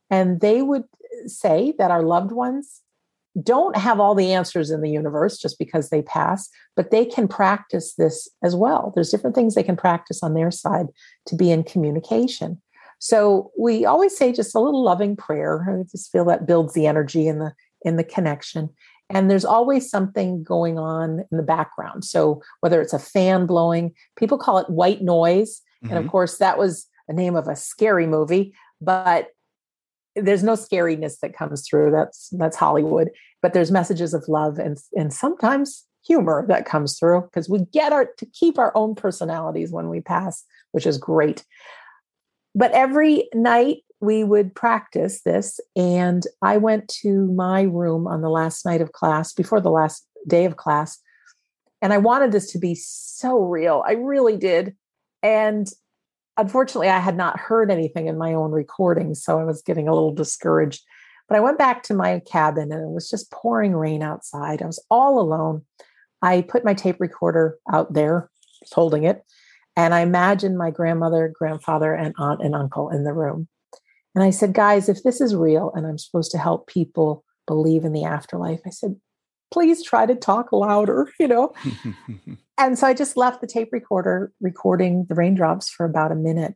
And 0.10 0.40
they 0.40 0.62
would 0.62 0.86
say 1.26 1.74
that 1.78 1.92
our 1.92 2.04
loved 2.04 2.32
ones 2.32 2.82
don't 3.44 3.78
have 3.78 4.00
all 4.00 4.16
the 4.16 4.34
answers 4.34 4.72
in 4.72 4.82
the 4.82 4.90
universe 4.90 5.38
just 5.38 5.60
because 5.60 5.90
they 5.90 6.02
pass, 6.02 6.50
but 6.76 6.90
they 6.90 7.06
can 7.06 7.28
practice 7.28 7.94
this 7.96 8.28
as 8.44 8.56
well. 8.56 8.92
There's 8.96 9.12
different 9.12 9.36
things 9.36 9.54
they 9.54 9.64
can 9.64 9.78
practice 9.78 10.24
on 10.24 10.34
their 10.34 10.50
side 10.50 10.88
to 11.28 11.36
be 11.36 11.52
in 11.52 11.64
communication. 11.64 12.62
So 13.00 13.52
we 13.58 13.86
always 13.86 14.18
say 14.18 14.32
just 14.32 14.56
a 14.56 14.60
little 14.60 14.84
loving 14.84 15.16
prayer. 15.16 15.66
I 15.70 15.84
just 15.90 16.12
feel 16.12 16.26
that 16.26 16.48
builds 16.48 16.74
the 16.74 16.88
energy 16.88 17.28
in 17.28 17.40
the 17.40 17.54
in 17.84 17.96
the 17.96 18.04
connection. 18.04 18.70
And 19.10 19.32
there's 19.32 19.46
always 19.46 19.90
something 19.90 20.44
going 20.44 20.78
on 20.78 21.24
in 21.32 21.38
the 21.38 21.44
background. 21.44 22.04
So 22.04 22.42
whether 22.60 22.82
it's 22.82 22.94
a 22.94 23.00
fan 23.00 23.46
blowing, 23.46 23.94
people 24.18 24.38
call 24.38 24.58
it 24.58 24.70
white 24.70 25.02
noise. 25.02 25.62
Mm-hmm. 25.84 25.88
And 25.88 25.98
of 25.98 26.04
mm-hmm. 26.04 26.12
course, 26.12 26.38
that 26.40 26.58
was 26.58 26.88
the 27.08 27.14
name 27.14 27.36
of 27.36 27.48
a 27.48 27.56
scary 27.56 28.06
movie, 28.06 28.54
but 28.82 29.30
there's 30.16 30.44
no 30.44 30.54
scariness 30.54 31.20
that 31.20 31.38
comes 31.38 31.68
through. 31.68 31.92
That's 31.92 32.30
that's 32.32 32.58
Hollywood. 32.58 33.10
But 33.42 33.54
there's 33.54 33.72
messages 33.72 34.14
of 34.14 34.28
love 34.28 34.58
and 34.60 34.78
and 34.96 35.14
sometimes 35.14 35.86
humor 36.06 36.46
that 36.48 36.66
comes 36.66 36.98
through 36.98 37.22
because 37.22 37.50
we 37.50 37.60
get 37.72 37.94
our 37.94 38.08
to 38.18 38.26
keep 38.26 38.58
our 38.58 38.76
own 38.76 38.96
personalities 38.96 39.72
when 39.72 39.90
we 39.90 40.02
pass, 40.02 40.44
which 40.72 40.88
is 40.88 40.98
great 40.98 41.46
but 42.58 42.72
every 42.72 43.30
night 43.36 43.84
we 44.02 44.24
would 44.24 44.56
practice 44.56 45.22
this. 45.22 45.60
And 45.76 46.24
I 46.42 46.58
went 46.58 46.88
to 47.04 47.32
my 47.34 47.62
room 47.62 48.08
on 48.08 48.22
the 48.22 48.32
last 48.32 48.66
night 48.66 48.82
of 48.82 48.94
class, 48.94 49.32
before 49.32 49.62
the 49.62 49.70
last 49.70 50.08
day 50.28 50.46
of 50.46 50.58
class. 50.58 51.00
And 51.84 51.94
I 51.94 52.00
wanted 52.00 52.32
this 52.32 52.52
to 52.54 52.60
be 52.60 52.74
so 52.74 53.44
real. 53.44 53.84
I 53.86 53.92
really 53.92 54.38
did. 54.38 54.76
And 55.22 55.68
unfortunately, 56.36 56.90
I 56.90 56.98
had 56.98 57.16
not 57.16 57.40
heard 57.40 57.70
anything 57.70 58.08
in 58.08 58.18
my 58.18 58.34
own 58.34 58.52
recording. 58.52 59.14
So 59.14 59.40
I 59.40 59.44
was 59.44 59.62
getting 59.62 59.88
a 59.88 59.94
little 59.94 60.14
discouraged. 60.14 60.84
But 61.30 61.38
I 61.38 61.42
went 61.42 61.60
back 61.60 61.84
to 61.84 61.94
my 61.94 62.22
cabin 62.26 62.72
and 62.72 62.82
it 62.82 62.94
was 62.94 63.08
just 63.08 63.32
pouring 63.32 63.74
rain 63.74 64.02
outside. 64.02 64.64
I 64.64 64.66
was 64.66 64.84
all 64.90 65.20
alone. 65.20 65.64
I 66.24 66.42
put 66.42 66.66
my 66.66 66.74
tape 66.74 66.96
recorder 67.00 67.60
out 67.72 67.94
there, 67.94 68.32
holding 68.72 69.04
it, 69.04 69.24
and 69.78 69.94
I 69.94 70.00
imagined 70.00 70.58
my 70.58 70.72
grandmother, 70.72 71.32
grandfather, 71.34 71.94
and 71.94 72.16
aunt 72.18 72.42
and 72.42 72.56
uncle 72.56 72.90
in 72.90 73.04
the 73.04 73.14
room. 73.14 73.48
And 74.16 74.24
I 74.24 74.32
said, 74.32 74.54
guys, 74.54 74.90
if 74.90 75.04
this 75.04 75.22
is 75.22 75.36
real 75.36 75.72
and 75.76 75.86
I'm 75.86 76.00
supposed 76.00 76.32
to 76.32 76.40
help 76.40 76.66
people 76.66 77.24
believe 77.46 77.86
in 77.86 77.94
the 77.94 78.04
afterlife, 78.04 78.60
I 78.66 78.72
said, 78.72 78.96
please 79.52 79.84
try 79.84 80.08
to 80.08 80.16
talk 80.16 80.52
louder, 80.52 81.12
you 81.20 81.28
know? 81.28 81.54
and 82.58 82.78
so 82.78 82.88
I 82.88 82.96
just 82.96 83.16
left 83.16 83.40
the 83.40 83.48
tape 83.48 83.70
recorder 83.72 84.32
recording 84.42 85.06
the 85.08 85.16
raindrops 85.16 85.70
for 85.70 85.86
about 85.86 86.12
a 86.12 86.16
minute. 86.16 86.56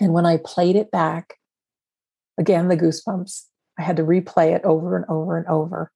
And 0.00 0.14
when 0.14 0.24
I 0.24 0.38
played 0.38 0.74
it 0.74 0.90
back, 0.90 1.34
again, 2.38 2.68
the 2.68 2.78
goosebumps, 2.78 3.42
I 3.78 3.82
had 3.82 3.98
to 3.98 4.04
replay 4.04 4.56
it 4.56 4.64
over 4.64 4.96
and 4.96 5.04
over 5.10 5.36
and 5.36 5.46
over. 5.48 5.92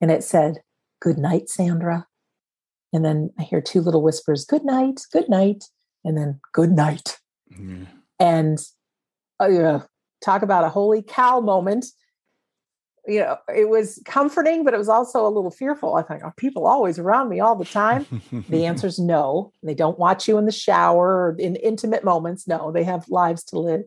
And 0.00 0.12
it 0.12 0.22
said, 0.22 0.58
Good 1.02 1.18
night, 1.18 1.48
Sandra. 1.48 2.06
And 2.92 3.04
then 3.04 3.30
I 3.38 3.42
hear 3.42 3.60
two 3.60 3.80
little 3.80 4.02
whispers, 4.02 4.44
Good 4.44 4.64
night, 4.64 5.00
good 5.12 5.28
night 5.28 5.64
and 6.04 6.16
then 6.16 6.40
good 6.52 6.70
night. 6.70 7.18
Mm-hmm. 7.52 7.84
And 8.18 8.58
uh, 9.38 9.80
talk 10.22 10.42
about 10.42 10.64
a 10.64 10.68
holy 10.68 11.02
cow 11.02 11.40
moment. 11.40 11.86
You 13.06 13.20
know, 13.20 13.38
it 13.54 13.68
was 13.68 14.00
comforting, 14.04 14.62
but 14.64 14.74
it 14.74 14.76
was 14.76 14.88
also 14.88 15.26
a 15.26 15.30
little 15.30 15.50
fearful. 15.50 15.96
I 15.96 16.02
think, 16.02 16.22
are 16.22 16.34
people 16.36 16.66
always 16.66 16.98
around 16.98 17.30
me 17.30 17.40
all 17.40 17.56
the 17.56 17.64
time? 17.64 18.06
the 18.48 18.66
answer 18.66 18.86
is 18.86 18.98
no. 18.98 19.52
They 19.62 19.74
don't 19.74 19.98
watch 19.98 20.28
you 20.28 20.36
in 20.38 20.44
the 20.44 20.52
shower 20.52 21.06
or 21.06 21.36
in 21.38 21.56
intimate 21.56 22.04
moments. 22.04 22.46
No, 22.46 22.70
they 22.70 22.84
have 22.84 23.08
lives 23.08 23.42
to 23.44 23.58
live, 23.58 23.82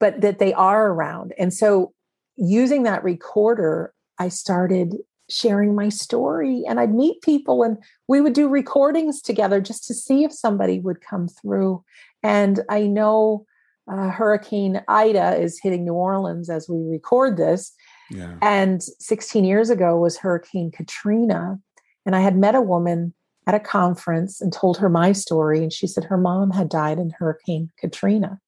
but 0.00 0.20
that 0.22 0.38
they 0.38 0.52
are 0.52 0.88
around. 0.88 1.34
And 1.38 1.54
so, 1.54 1.92
using 2.36 2.82
that 2.82 3.04
recorder, 3.04 3.94
I 4.18 4.28
started 4.28 4.96
sharing 5.30 5.74
my 5.74 5.88
story 5.88 6.64
and 6.68 6.80
I'd 6.80 6.94
meet 6.94 7.22
people 7.22 7.62
and 7.62 7.78
we 8.08 8.20
would 8.20 8.32
do 8.32 8.48
recordings 8.48 9.22
together 9.22 9.60
just 9.60 9.86
to 9.86 9.94
see 9.94 10.24
if 10.24 10.32
somebody 10.32 10.80
would 10.80 11.00
come 11.00 11.28
through. 11.28 11.84
And 12.22 12.60
I 12.68 12.82
know 12.82 13.46
uh, 13.90 14.10
Hurricane 14.10 14.82
Ida 14.88 15.36
is 15.36 15.60
hitting 15.62 15.84
New 15.84 15.94
Orleans 15.94 16.50
as 16.50 16.68
we 16.68 16.78
record 16.78 17.36
this. 17.36 17.72
Yeah. 18.10 18.36
And 18.42 18.82
16 18.82 19.44
years 19.44 19.70
ago 19.70 19.96
was 19.96 20.18
Hurricane 20.18 20.70
Katrina. 20.70 21.58
And 22.06 22.16
I 22.16 22.20
had 22.20 22.36
met 22.36 22.54
a 22.54 22.60
woman 22.60 23.14
at 23.46 23.54
a 23.54 23.60
conference 23.60 24.40
and 24.40 24.52
told 24.52 24.78
her 24.78 24.88
my 24.88 25.12
story. 25.12 25.62
And 25.62 25.72
she 25.72 25.86
said 25.86 26.04
her 26.04 26.18
mom 26.18 26.50
had 26.50 26.68
died 26.68 26.98
in 26.98 27.10
Hurricane 27.18 27.70
Katrina. 27.78 28.40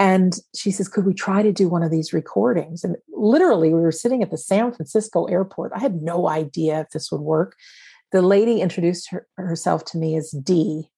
And 0.00 0.38
she 0.54 0.70
says, 0.70 0.88
Could 0.88 1.06
we 1.06 1.14
try 1.14 1.42
to 1.42 1.52
do 1.52 1.68
one 1.68 1.82
of 1.82 1.90
these 1.90 2.12
recordings? 2.12 2.84
And 2.84 2.96
literally, 3.12 3.74
we 3.74 3.80
were 3.80 3.92
sitting 3.92 4.22
at 4.22 4.30
the 4.30 4.38
San 4.38 4.72
Francisco 4.72 5.24
airport. 5.26 5.72
I 5.74 5.80
had 5.80 6.02
no 6.02 6.28
idea 6.28 6.80
if 6.80 6.90
this 6.90 7.10
would 7.10 7.20
work. 7.20 7.56
The 8.12 8.22
lady 8.22 8.60
introduced 8.60 9.10
her, 9.10 9.26
herself 9.36 9.84
to 9.86 9.98
me 9.98 10.16
as 10.16 10.30
Dee, 10.30 10.88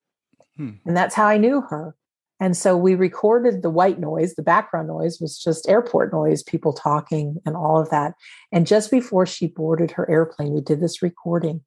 hmm. 0.57 0.73
and 0.87 0.97
that's 0.97 1.15
how 1.15 1.27
I 1.27 1.39
knew 1.39 1.63
her. 1.63 1.97
And 2.41 2.57
so 2.57 2.75
we 2.75 2.95
recorded 2.95 3.63
the 3.63 3.71
white 3.71 4.01
noise. 4.01 4.35
The 4.35 4.43
background 4.43 4.89
noise 4.89 5.19
was 5.21 5.39
just 5.39 5.69
airport 5.69 6.13
noise, 6.13 6.43
people 6.43 6.73
talking, 6.73 7.37
and 7.45 7.55
all 7.55 7.79
of 7.79 7.91
that. 7.91 8.15
And 8.51 8.67
just 8.67 8.91
before 8.91 9.27
she 9.27 9.47
boarded 9.47 9.91
her 9.93 10.11
airplane, 10.11 10.53
we 10.53 10.63
did 10.63 10.81
this 10.81 11.03
recording. 11.03 11.61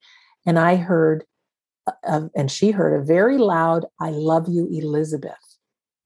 And 0.48 0.58
I 0.58 0.78
heard, 0.78 1.26
uh, 2.08 2.28
and 2.36 2.50
she 2.50 2.72
heard 2.72 3.00
a 3.00 3.06
very 3.06 3.38
loud, 3.38 3.86
I 4.02 4.10
love 4.10 4.48
you, 4.50 4.68
Elizabeth. 4.72 5.53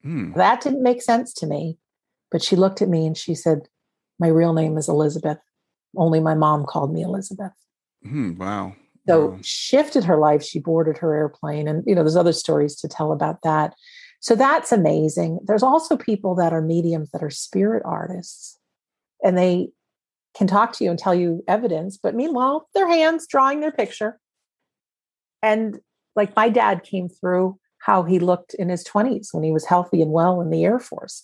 Mm. 0.07 0.35
That 0.35 0.61
didn't 0.61 0.83
make 0.83 1.01
sense 1.01 1.33
to 1.35 1.47
me. 1.47 1.77
But 2.31 2.41
she 2.41 2.55
looked 2.55 2.81
at 2.81 2.89
me 2.89 3.05
and 3.05 3.17
she 3.17 3.35
said, 3.35 3.67
My 4.19 4.27
real 4.27 4.53
name 4.53 4.77
is 4.77 4.87
Elizabeth. 4.87 5.39
Only 5.95 6.19
my 6.19 6.35
mom 6.35 6.65
called 6.65 6.93
me 6.93 7.01
Elizabeth. 7.01 7.53
Mm, 8.05 8.37
wow. 8.37 8.75
So 9.07 9.27
wow. 9.27 9.39
shifted 9.41 10.03
her 10.03 10.17
life. 10.17 10.43
She 10.43 10.59
boarded 10.59 10.97
her 10.97 11.15
airplane. 11.15 11.67
And, 11.67 11.83
you 11.87 11.95
know, 11.95 12.03
there's 12.03 12.15
other 12.15 12.33
stories 12.33 12.75
to 12.77 12.87
tell 12.87 13.11
about 13.11 13.41
that. 13.43 13.73
So 14.19 14.35
that's 14.35 14.71
amazing. 14.71 15.39
There's 15.45 15.63
also 15.63 15.95
people 15.95 16.35
that 16.35 16.53
are 16.53 16.61
mediums 16.61 17.11
that 17.11 17.23
are 17.23 17.29
spirit 17.29 17.83
artists 17.85 18.59
and 19.23 19.37
they 19.37 19.69
can 20.35 20.47
talk 20.47 20.73
to 20.73 20.83
you 20.83 20.89
and 20.89 20.99
tell 20.99 21.15
you 21.15 21.43
evidence, 21.47 21.97
but 21.97 22.13
meanwhile, 22.13 22.67
their 22.75 22.87
hands 22.87 23.25
drawing 23.27 23.59
their 23.59 23.71
picture. 23.71 24.19
And 25.41 25.79
like 26.15 26.35
my 26.35 26.49
dad 26.49 26.83
came 26.83 27.09
through 27.09 27.57
how 27.87 28.03
he 28.03 28.19
looked 28.19 28.53
in 28.55 28.67
his 28.67 28.83
20s 28.83 29.29
when 29.31 29.43
he 29.43 29.51
was 29.51 29.65
healthy 29.65 30.01
and 30.01 30.11
well 30.11 30.41
in 30.41 30.49
the 30.49 30.65
Air 30.65 30.77
Force. 30.77 31.23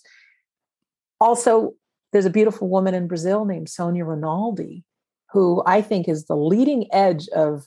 Also, 1.20 1.74
there's 2.12 2.24
a 2.24 2.30
beautiful 2.30 2.68
woman 2.68 2.94
in 2.94 3.06
Brazil 3.06 3.44
named 3.44 3.68
Sonia 3.68 4.04
Rinaldi, 4.04 4.82
who 5.30 5.62
I 5.66 5.82
think 5.82 6.08
is 6.08 6.24
the 6.24 6.36
leading 6.36 6.88
edge 6.90 7.28
of 7.28 7.66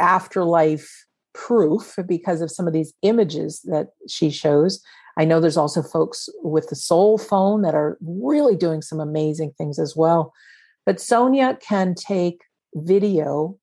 afterlife 0.00 1.06
proof 1.34 1.96
because 2.06 2.40
of 2.40 2.52
some 2.52 2.68
of 2.68 2.72
these 2.72 2.94
images 3.02 3.60
that 3.64 3.88
she 4.08 4.30
shows. 4.30 4.80
I 5.18 5.24
know 5.24 5.40
there's 5.40 5.56
also 5.56 5.82
folks 5.82 6.28
with 6.44 6.68
the 6.68 6.76
soul 6.76 7.18
phone 7.18 7.62
that 7.62 7.74
are 7.74 7.98
really 8.00 8.54
doing 8.54 8.80
some 8.80 9.00
amazing 9.00 9.54
things 9.58 9.80
as 9.80 9.96
well. 9.96 10.32
But 10.84 11.00
Sonia 11.00 11.58
can 11.60 11.96
take 11.96 12.42
video 12.74 13.58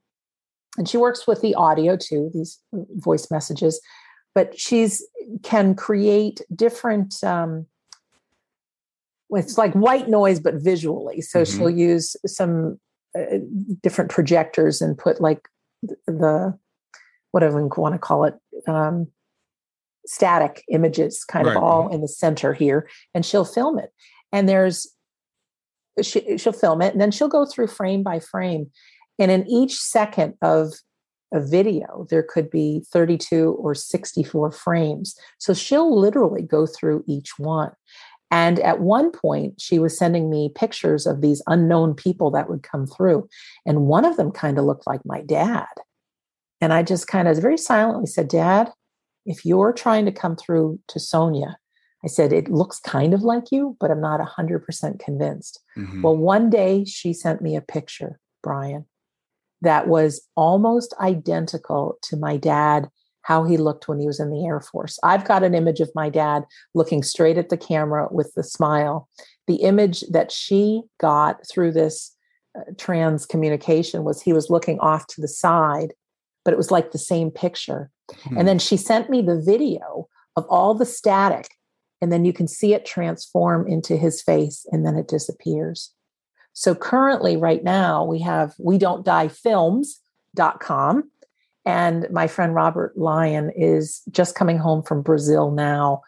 and 0.78 0.88
she 0.89 0.97
works 0.97 1.28
with 1.28 1.41
the 1.41 1.55
audio 1.55 1.95
too 1.95 2.30
these 2.34 2.59
voice 2.95 3.30
messages 3.30 3.82
but 4.36 4.57
she's 4.59 5.05
can 5.43 5.76
create 5.76 6.41
different 6.55 7.15
um 7.24 7.65
it's 9.30 9.57
like 9.57 9.74
white 9.74 10.09
noise 10.09 10.39
but 10.39 10.55
visually 10.55 11.21
so 11.21 11.41
mm-hmm. 11.41 11.57
she'll 11.57 11.69
use 11.69 12.15
some 12.26 12.80
uh, 13.17 13.38
different 13.82 14.11
projectors 14.11 14.82
and 14.82 14.97
put 14.97 15.21
like 15.21 15.47
the 16.07 16.57
whatever 17.32 17.61
we 17.61 17.69
want 17.78 17.93
to 17.93 17.99
call 17.99 18.24
it 18.24 18.36
um, 18.67 19.07
static 20.05 20.63
images 20.71 21.24
kind 21.24 21.47
right. 21.47 21.55
of 21.55 21.63
all 21.63 21.89
in 21.93 22.01
the 22.01 22.07
center 22.07 22.53
here 22.53 22.88
and 23.13 23.26
she'll 23.26 23.45
film 23.45 23.80
it 23.80 23.91
and 24.32 24.49
there's 24.49 24.88
she, 26.01 26.38
she'll 26.38 26.53
film 26.53 26.82
it 26.82 26.91
and 26.93 27.01
then 27.01 27.11
she'll 27.11 27.28
go 27.28 27.45
through 27.45 27.67
frame 27.67 28.03
by 28.03 28.19
frame 28.19 28.69
and 29.20 29.32
in 29.32 29.47
each 29.47 29.76
second 29.76 30.36
of 30.41 30.74
a 31.34 31.39
video 31.39 32.05
there 32.09 32.24
could 32.24 32.49
be 32.49 32.84
32 32.91 33.53
or 33.59 33.74
64 33.74 34.51
frames 34.51 35.16
so 35.39 35.53
she'll 35.53 35.97
literally 35.97 36.43
go 36.43 36.66
through 36.68 37.03
each 37.07 37.39
one 37.39 37.72
and 38.30 38.59
at 38.59 38.80
one 38.80 39.11
point 39.11 39.59
she 39.59 39.80
was 39.80 39.97
sending 39.97 40.30
me 40.30 40.51
pictures 40.53 41.07
of 41.07 41.22
these 41.22 41.41
unknown 41.47 41.95
people 41.95 42.30
that 42.30 42.49
would 42.49 42.61
come 42.61 42.86
through 42.86 43.28
and 43.66 43.88
one 43.88 44.05
of 44.05 44.16
them 44.18 44.32
kind 44.32 44.59
of 44.59 44.66
looked 44.66 44.86
like 44.86 45.01
my 45.05 45.22
dad 45.22 45.66
and 46.61 46.72
i 46.72 46.84
just 46.84 47.07
kind 47.07 47.28
of 47.28 47.36
very 47.38 47.57
silently 47.57 48.05
said 48.05 48.28
dad 48.28 48.72
if 49.26 49.45
you're 49.45 49.74
trying 49.74 50.05
to 50.05 50.11
come 50.11 50.36
through 50.36 50.80
to 50.89 50.99
Sonia, 50.99 51.57
I 52.03 52.07
said, 52.07 52.34
it 52.34 52.49
looks 52.49 52.80
kind 52.80 53.14
of 53.14 53.22
like 53.22 53.51
you, 53.51 53.78
but 53.80 53.89
I'm 53.89 54.01
not 54.01 54.20
100% 54.20 54.99
convinced. 54.99 55.61
Mm-hmm. 55.78 56.01
Well, 56.01 56.18
one 56.18 56.49
day 56.49 56.84
she 56.86 57.14
sent 57.14 57.41
me 57.41 57.55
a 57.55 57.61
picture, 57.61 58.20
Brian, 58.41 58.86
that 59.64 59.88
was 59.88 60.22
almost 60.36 60.93
identical 60.99 61.97
to 62.03 62.18
my 62.18 62.38
dad, 62.38 62.89
how 63.22 63.43
he 63.45 63.57
looked 63.57 63.88
when 63.88 63.99
he 63.99 64.05
was 64.05 64.20
in 64.20 64.30
the 64.30 64.45
Air 64.45 64.59
Force. 64.59 64.99
I've 65.03 65.26
got 65.26 65.43
an 65.43 65.55
image 65.55 65.80
of 65.80 65.91
my 65.95 66.09
dad 66.09 66.43
looking 66.74 67.01
straight 67.01 67.38
at 67.38 67.49
the 67.49 67.57
camera 67.57 68.07
with 68.11 68.34
the 68.36 68.43
smile. 68.43 69.07
The 69.47 69.55
image 69.55 70.01
that 70.11 70.32
she 70.32 70.84
got 70.99 71.47
through 71.49 71.72
this 71.72 72.16
uh, 72.57 72.72
trans 72.78 73.26
communication 73.26 74.03
was 74.03 74.22
he 74.22 74.34
was 74.34 74.49
looking 74.49 74.80
off 74.80 75.07
to 75.07 75.22
the 75.22 75.28
side, 75.28 75.93
but 76.43 76.53
it 76.53 76.57
was 76.57 76.72
like 76.72 76.91
the 76.91 76.97
same 76.97 77.32
picture. 77.32 77.89
Hmm. 78.24 78.39
And 78.39 78.47
then 78.47 78.59
she 78.59 78.78
sent 78.78 79.09
me 79.09 79.22
the 79.22 79.41
video 79.41 80.07
of 80.36 80.45
all 80.49 80.74
the 80.74 80.86
static. 80.86 81.47
And 82.01 82.11
then 82.11 82.26
you 82.26 82.34
can 82.34 82.49
see 82.49 82.74
it 82.74 82.86
transform 82.86 83.66
into 83.66 83.95
his 83.95 84.22
face 84.22 84.66
and 84.74 84.86
then 84.86 84.97
it 84.97 85.07
disappears. 85.07 85.93
So 86.54 86.76
currently, 86.76 87.36
right 87.36 87.64
now, 87.64 88.06
we 88.06 88.20
have 88.20 88.54
we 88.60 88.78
don't 88.78 89.06
die 89.06 89.28
films.com. 89.28 91.10
And 91.66 92.08
my 92.12 92.28
friend 92.28 92.54
Robert 92.54 92.97
Lyon 92.97 93.51
is 93.56 94.01
just 94.12 94.36
coming 94.36 94.58
home 94.58 94.84
from 94.84 95.01
Brazil 95.01 95.51
now. 95.51 96.01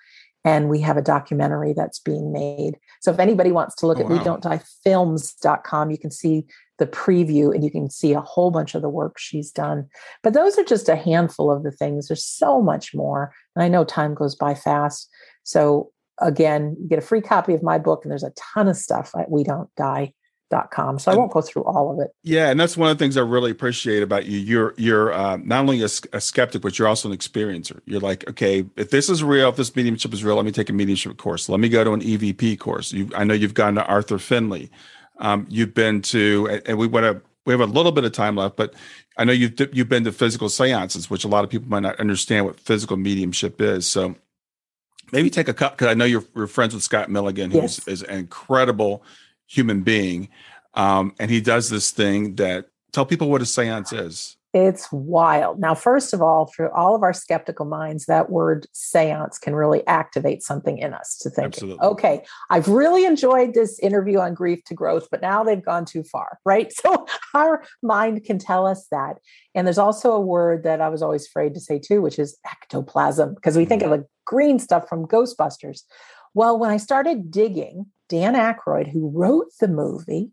And 0.44 0.70
we 0.70 0.80
have 0.82 0.98
a 0.98 1.02
documentary 1.02 1.74
that's 1.74 2.00
being 2.00 2.32
made. 2.32 2.78
So 3.02 3.12
if 3.12 3.20
anybody 3.20 3.52
wants 3.52 3.74
to 3.78 3.88
look 3.88 3.98
oh, 3.98 4.02
at 4.02 4.10
wow. 4.10 4.18
we 4.18 4.24
don't 4.24 4.44
die 4.44 4.62
films.com, 4.84 5.90
you 5.90 5.98
can 5.98 6.12
see 6.12 6.46
the 6.78 6.86
preview 6.86 7.54
and 7.56 7.64
you 7.64 7.72
can 7.72 7.90
see 7.90 8.14
a 8.14 8.22
whole 8.22 8.52
bunch 8.52 8.76
of 8.76 8.84
the 8.84 8.90
work 8.90 9.18
she's 9.18 9.50
done. 9.50 9.88
But 10.22 10.34
those 10.34 10.60
are 10.60 10.64
just 10.64 10.90
a 10.90 10.96
handful 10.96 11.52
of 11.52 11.64
the 11.64 11.72
things. 11.72 12.08
There's 12.08 12.26
so 12.26 12.62
much 12.62 12.94
more. 12.94 13.34
And 13.56 13.64
I 13.64 13.70
know 13.70 13.86
time 13.86 14.14
goes 14.14 14.36
by 14.36 14.54
fast. 14.54 15.10
So 15.44 15.92
again, 16.20 16.76
you 16.80 16.88
get 16.88 17.00
a 17.00 17.02
free 17.02 17.22
copy 17.22 17.56
of 17.56 17.64
my 17.64 17.80
book 17.80 18.02
and 18.04 18.12
there's 18.12 18.24
a 18.24 18.34
ton 18.54 18.68
of 18.68 18.78
stuff 18.78 19.14
at 19.18 19.32
we 19.32 19.44
don't 19.44 19.74
die 19.76 20.14
com 20.72 20.98
so 21.00 21.12
i 21.12 21.16
won't 21.16 21.32
go 21.32 21.42
through 21.42 21.64
all 21.64 21.92
of 21.92 22.00
it 22.00 22.14
yeah 22.24 22.50
and 22.50 22.60
that's 22.60 22.76
one 22.76 22.90
of 22.90 22.98
the 22.98 23.04
things 23.04 23.18
i 23.18 23.22
really 23.22 23.52
appreciate 23.52 24.02
about 24.02 24.26
you 24.26 24.40
you're 24.40 24.74
you're 24.78 25.14
uh, 25.14 25.38
not 25.38 25.62
only 25.62 25.82
a, 25.82 25.90
a, 26.14 26.22
skeptic 26.22 26.62
but 26.62 26.78
you're 26.78 26.88
also 26.88 27.12
an 27.12 27.18
experiencer 27.18 27.80
you're 27.86 28.00
like 28.00 28.28
okay 28.30 28.66
if 28.76 28.90
this 28.90 29.10
is 29.10 29.24
real 29.24 29.50
if 29.50 29.56
this 29.56 29.76
mediumship 29.76 30.14
is 30.14 30.24
real 30.24 30.36
let 30.36 30.46
me 30.46 30.52
take 30.52 30.70
a 30.70 30.74
mediumship 30.74 31.18
course 31.18 31.50
let 31.50 31.60
me 31.60 31.70
go 31.70 31.84
to 31.84 31.94
an 31.94 32.02
evp 32.02 32.60
course 32.60 32.92
you, 32.92 33.10
i 33.16 33.24
know 33.24 33.34
you've 33.34 33.54
gone 33.54 33.76
to 33.76 33.86
arthur 33.86 34.18
findlay 34.18 34.70
um, 35.18 35.46
you've 35.50 35.74
been 35.74 36.02
to, 36.04 36.62
and 36.66 36.78
we 36.78 36.88
want 36.88 37.06
to. 37.06 37.22
We 37.46 37.54
have 37.54 37.62
a 37.62 37.66
little 37.66 37.92
bit 37.92 38.06
of 38.06 38.12
time 38.12 38.36
left, 38.36 38.56
but 38.56 38.74
I 39.18 39.24
know 39.24 39.32
you've 39.32 39.54
you've 39.72 39.88
been 39.88 40.04
to 40.06 40.12
physical 40.12 40.50
seances, 40.50 41.12
which 41.12 41.24
a 41.24 41.28
lot 41.28 41.44
of 41.44 41.50
people 41.50 41.70
might 41.70 41.82
not 41.82 42.00
understand 42.00 42.46
what 42.46 42.60
physical 42.60 42.98
mediumship 42.98 43.62
is. 43.62 43.86
So 43.86 44.16
maybe 45.12 45.30
take 45.30 45.48
a 45.48 45.54
cup 45.54 45.74
because 45.74 45.90
I 45.90 45.94
know 45.94 46.06
you're, 46.06 46.24
you're, 46.36 46.48
friends 46.48 46.74
with 46.74 46.82
Scott 46.82 47.12
Milligan, 47.12 47.52
who 47.52 47.62
yes. 47.62 47.88
is, 47.88 48.02
an 48.02 48.18
incredible 48.18 49.04
human 49.48 49.82
being, 49.82 50.30
um, 50.74 51.14
and 51.20 51.32
he 51.32 51.42
does 51.42 51.70
this 51.70 51.92
thing 51.92 52.36
that 52.36 52.68
tell 52.92 53.06
people 53.06 53.30
what 53.30 53.42
a 53.42 53.46
seance 53.46 53.94
is. 53.94 54.38
It's 54.56 54.90
wild. 54.90 55.60
Now, 55.60 55.76
first 55.76 56.14
of 56.14 56.22
all, 56.22 56.46
for 56.46 56.74
all 56.74 56.96
of 56.96 57.04
our 57.04 57.12
skeptical 57.12 57.66
minds, 57.66 58.06
that 58.06 58.30
word 58.30 58.68
seance 58.72 59.38
can 59.38 59.54
really 59.54 59.86
activate 59.86 60.44
something 60.44 60.78
in 60.78 60.94
us 60.94 61.18
to 61.24 61.30
think, 61.30 61.48
Absolutely. 61.48 61.86
okay, 61.86 62.24
I've 62.50 62.70
really 62.70 63.04
enjoyed 63.04 63.54
this 63.54 63.78
interview 63.80 64.20
on 64.20 64.34
grief 64.34 64.64
to 64.68 64.74
growth, 64.74 65.10
but 65.12 65.22
now 65.22 65.44
they've 65.44 65.62
gone 65.62 65.84
too 65.84 66.04
far, 66.04 66.40
right? 66.46 66.72
So 66.72 67.06
our 67.34 67.66
mind 67.84 68.24
can 68.24 68.40
tell 68.40 68.66
us 68.66 68.88
that. 68.92 69.18
And 69.56 69.68
there's 69.68 69.78
also 69.78 70.14
a 70.14 70.22
word 70.22 70.64
that 70.64 70.80
I 70.80 70.88
was 70.88 71.02
always 71.02 71.28
afraid 71.28 71.54
to 71.56 71.60
say 71.60 71.78
too, 71.78 72.02
which 72.02 72.18
is 72.18 72.40
ectoplasm, 72.50 73.36
because 73.36 73.58
we 73.58 73.66
think 73.66 73.82
of 73.82 73.92
mm-hmm. 73.92 74.04
the 74.04 74.08
green 74.24 74.60
stuff 74.60 74.88
from 74.88 75.06
Ghostbusters. 75.06 75.82
Well, 76.36 76.60
when 76.60 76.70
I 76.70 76.78
started 76.78 77.32
digging, 77.32 77.88
Dan 78.08 78.36
Aykroyd, 78.36 78.92
who 78.92 79.10
wrote 79.10 79.48
the 79.60 79.68
movie, 79.68 80.30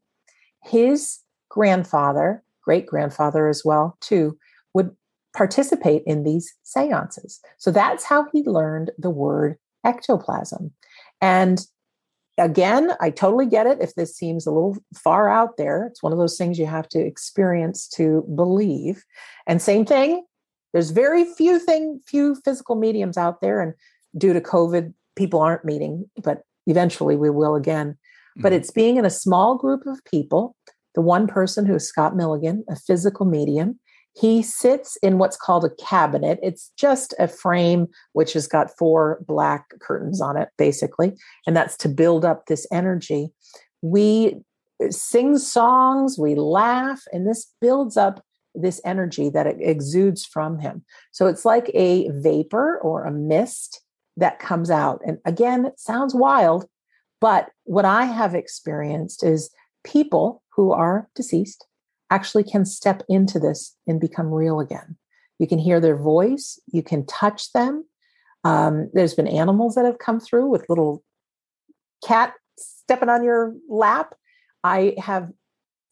his 0.63 1.21
grandfather 1.49 2.43
great 2.63 2.87
grandfather 2.87 3.49
as 3.49 3.65
well, 3.65 3.97
too, 4.01 4.39
would 4.75 4.91
participate 5.37 6.03
in 6.07 6.25
these 6.25 6.55
seances. 6.63 7.41
So 7.59 7.71
that's 7.71 8.05
how 8.05 8.27
he 8.33 8.43
learned 8.45 8.93
the 8.99 9.11
word 9.11 9.59
ectoplasm. 9.85 10.73
And 11.21 11.67
again, 12.39 12.93
I 13.01 13.11
totally 13.11 13.47
get 13.47 13.67
it 13.67 13.79
if 13.81 13.95
this 13.95 14.17
seems 14.17 14.47
a 14.47 14.51
little 14.51 14.79
far 14.95 15.29
out 15.29 15.57
there. 15.57 15.87
It's 15.87 16.03
one 16.03 16.13
of 16.13 16.19
those 16.19 16.39
things 16.39 16.59
you 16.59 16.67
have 16.67 16.89
to 16.91 17.01
experience 17.01 17.89
to 17.91 18.25
believe. 18.35 19.05
And 19.47 19.61
same 19.61 19.85
thing, 19.85 20.25
there's 20.73 20.91
very 20.91 21.25
few 21.25 21.59
thing 21.59 22.01
few 22.07 22.35
physical 22.35 22.77
mediums 22.77 23.19
out 23.19 23.41
there 23.41 23.61
and 23.61 23.75
due 24.17 24.33
to 24.33 24.41
COVID 24.41 24.95
people 25.17 25.41
aren't 25.41 25.65
meeting, 25.65 26.11
but 26.23 26.43
eventually 26.67 27.17
we 27.17 27.31
will 27.31 27.55
again. 27.55 27.93
Mm-hmm. 27.93 28.43
But 28.43 28.53
it's 28.53 28.71
being 28.71 28.97
in 28.97 29.05
a 29.05 29.11
small 29.11 29.57
group 29.57 29.87
of 29.87 30.05
people 30.05 30.57
the 30.95 31.01
one 31.01 31.27
person 31.27 31.67
who 31.67 31.75
is 31.75 31.89
Scott 31.89 32.17
Milligan, 32.17 32.65
a 32.69 32.77
physical 32.77 33.27
medium. 33.27 33.79
He 34.15 34.43
sits 34.43 34.97
in 35.03 35.17
what's 35.19 35.39
called 35.39 35.65
a 35.65 35.83
cabinet. 35.83 36.39
It's 36.43 36.71
just 36.77 37.15
a 37.19 37.27
frame 37.27 37.87
which 38.13 38.35
has 38.35 38.47
got 38.47 38.77
four 38.77 39.23
black 39.27 39.67
curtains 39.81 40.21
on 40.21 40.37
it, 40.37 40.51
basically, 40.59 41.15
and 41.47 41.57
that's 41.57 41.77
to 41.79 41.89
build 41.89 42.25
up 42.25 42.47
this 42.47 42.67
energy. 42.71 43.31
We 43.81 44.43
sing 44.91 45.39
songs, 45.39 46.19
we 46.19 46.35
laugh, 46.35 47.03
and 47.13 47.27
this 47.27 47.51
builds 47.61 47.97
up 47.97 48.23
this 48.55 48.83
energy 48.85 49.31
that 49.31 49.47
it 49.47 49.57
exudes 49.61 50.27
from 50.27 50.59
him. 50.59 50.85
So 51.13 51.27
it's 51.27 51.47
like 51.47 51.71
a 51.73 52.11
vapor 52.11 52.79
or 52.83 53.05
a 53.05 53.11
mist 53.11 53.82
that 54.17 54.39
comes 54.39 54.71
out. 54.71 55.01
And 55.07 55.19
again, 55.25 55.67
it 55.67 55.81
sounds 55.81 56.15
wild, 56.15 56.67
but 57.21 57.51
what 57.65 57.85
I 57.85 58.05
have 58.05 58.35
experienced 58.35 59.25
is 59.25 59.51
people 59.85 60.43
who 60.55 60.73
are 60.73 61.09
deceased 61.15 61.67
actually 62.11 62.45
can 62.45 62.65
step 62.65 63.03
into 63.09 63.39
this 63.39 63.77
and 63.87 64.01
become 64.01 64.29
real 64.33 64.61
again. 64.61 64.97
You 65.39 65.47
can 65.47 65.59
hear 65.59 65.81
their 65.81 65.97
voice, 65.97 66.61
you 66.67 66.83
can 66.83 67.07
touch 67.07 67.53
them. 67.53 67.85
Um, 68.45 68.91
there's 68.93 69.15
been 69.15 69.29
animals 69.29 69.77
that 69.77 69.85
have 69.85 69.99
come 69.99 70.21
through 70.21 70.49
with 70.49 70.69
little 70.69 71.03
cat 72.07 72.35
stepping 72.59 73.09
on 73.09 73.25
your 73.25 73.55
lap. 73.69 74.15
I 74.63 74.95
have, 74.99 75.31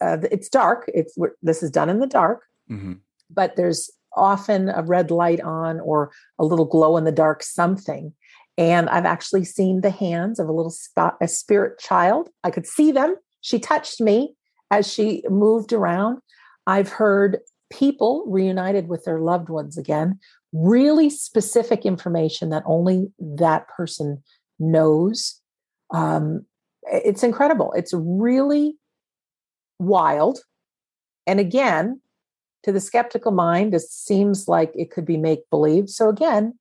uh, 0.01 0.19
it's 0.31 0.49
dark. 0.49 0.91
It's 0.93 1.17
this 1.43 1.63
is 1.63 1.71
done 1.71 1.89
in 1.89 2.01
the 2.01 2.07
dark, 2.07 2.43
mm-hmm. 2.71 2.95
but 3.31 3.57
there's 3.57 3.91
often 4.21 4.69
a 4.69 4.83
red 4.83 5.11
light 5.11 5.41
on 5.41 5.81
or 5.81 6.13
a 6.39 6.45
little 6.45 6.67
glow 6.67 6.97
in 6.97 7.05
the 7.05 7.13
dark 7.13 7.43
something. 7.43 8.13
And 8.59 8.89
I've 8.91 9.07
actually 9.07 9.45
seen 9.45 9.81
the 9.81 9.91
hands 9.91 10.39
of 10.39 10.49
a 10.49 10.53
little 10.53 10.71
spot, 10.71 11.17
a 11.23 11.29
spirit 11.29 11.79
child. 11.79 12.29
I 12.45 12.51
could 12.51 12.67
see 12.67 12.93
them. 12.93 13.17
She 13.41 13.59
touched 13.59 14.01
me 14.01 14.35
as 14.71 14.91
she 14.91 15.25
moved 15.29 15.73
around. 15.73 16.19
I've 16.67 16.91
heard 16.91 17.39
people 17.71 18.25
reunited 18.29 18.89
with 18.89 19.05
their 19.05 19.21
loved 19.21 19.49
ones 19.49 19.79
again, 19.79 20.19
really 20.53 21.09
specific 21.09 21.87
information 21.87 22.51
that 22.51 22.65
only 22.67 23.11
that 23.19 23.67
person 23.69 24.23
knows. 24.59 25.41
Um, 25.95 26.45
it's 26.83 27.23
incredible. 27.23 27.73
It's 27.73 27.95
really 27.95 28.77
wild. 29.79 30.41
And 31.27 31.41
again, 31.41 32.01
to 32.65 32.73
the 32.73 32.81
skeptical 32.81 33.33
mind, 33.33 33.75
it 33.75 33.83
seems 33.83 34.49
like 34.49 34.73
it 34.75 34.91
could 34.91 35.05
be 35.05 35.17
make 35.17 35.49
believe. 35.51 35.89
So 35.89 36.09
again, 36.09 36.59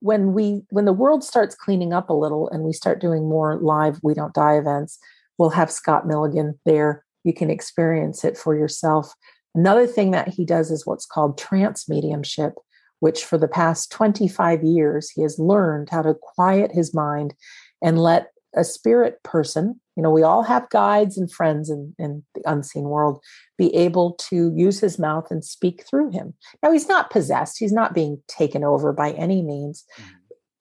when 0.00 0.32
we 0.32 0.62
when 0.70 0.86
the 0.86 0.92
world 0.92 1.22
starts 1.22 1.54
cleaning 1.54 1.92
up 1.92 2.08
a 2.08 2.14
little 2.14 2.48
and 2.48 2.62
we 2.62 2.72
start 2.72 3.00
doing 3.00 3.28
more 3.28 3.58
live 3.60 4.00
we 4.02 4.14
don't 4.14 4.34
die 4.34 4.56
events, 4.56 4.98
we'll 5.38 5.50
have 5.50 5.70
Scott 5.70 6.06
Milligan 6.06 6.58
there 6.64 7.04
you 7.24 7.32
can 7.34 7.50
experience 7.50 8.24
it 8.24 8.36
for 8.36 8.56
yourself. 8.56 9.14
Another 9.54 9.86
thing 9.86 10.12
that 10.12 10.28
he 10.28 10.44
does 10.44 10.70
is 10.70 10.86
what's 10.86 11.06
called 11.06 11.38
trance 11.38 11.88
mediumship, 11.88 12.54
which 13.00 13.24
for 13.24 13.36
the 13.36 13.48
past 13.48 13.90
25 13.92 14.62
years, 14.62 15.10
he 15.10 15.22
has 15.22 15.38
learned 15.38 15.90
how 15.90 16.02
to 16.02 16.14
quiet 16.14 16.72
his 16.72 16.94
mind 16.94 17.34
and 17.82 17.98
let 17.98 18.32
a 18.54 18.64
spirit 18.64 19.22
person, 19.22 19.80
you 19.96 20.02
know, 20.02 20.10
we 20.10 20.22
all 20.22 20.42
have 20.42 20.70
guides 20.70 21.18
and 21.18 21.30
friends 21.30 21.70
in, 21.70 21.94
in 21.98 22.22
the 22.34 22.42
unseen 22.46 22.84
world, 22.84 23.22
be 23.58 23.74
able 23.74 24.14
to 24.14 24.52
use 24.54 24.80
his 24.80 24.98
mouth 24.98 25.30
and 25.30 25.44
speak 25.44 25.84
through 25.88 26.10
him. 26.10 26.34
Now, 26.62 26.72
he's 26.72 26.88
not 26.88 27.10
possessed, 27.10 27.58
he's 27.58 27.72
not 27.72 27.94
being 27.94 28.22
taken 28.28 28.64
over 28.64 28.92
by 28.92 29.12
any 29.12 29.42
means. 29.42 29.84
Mm-hmm. 29.98 30.10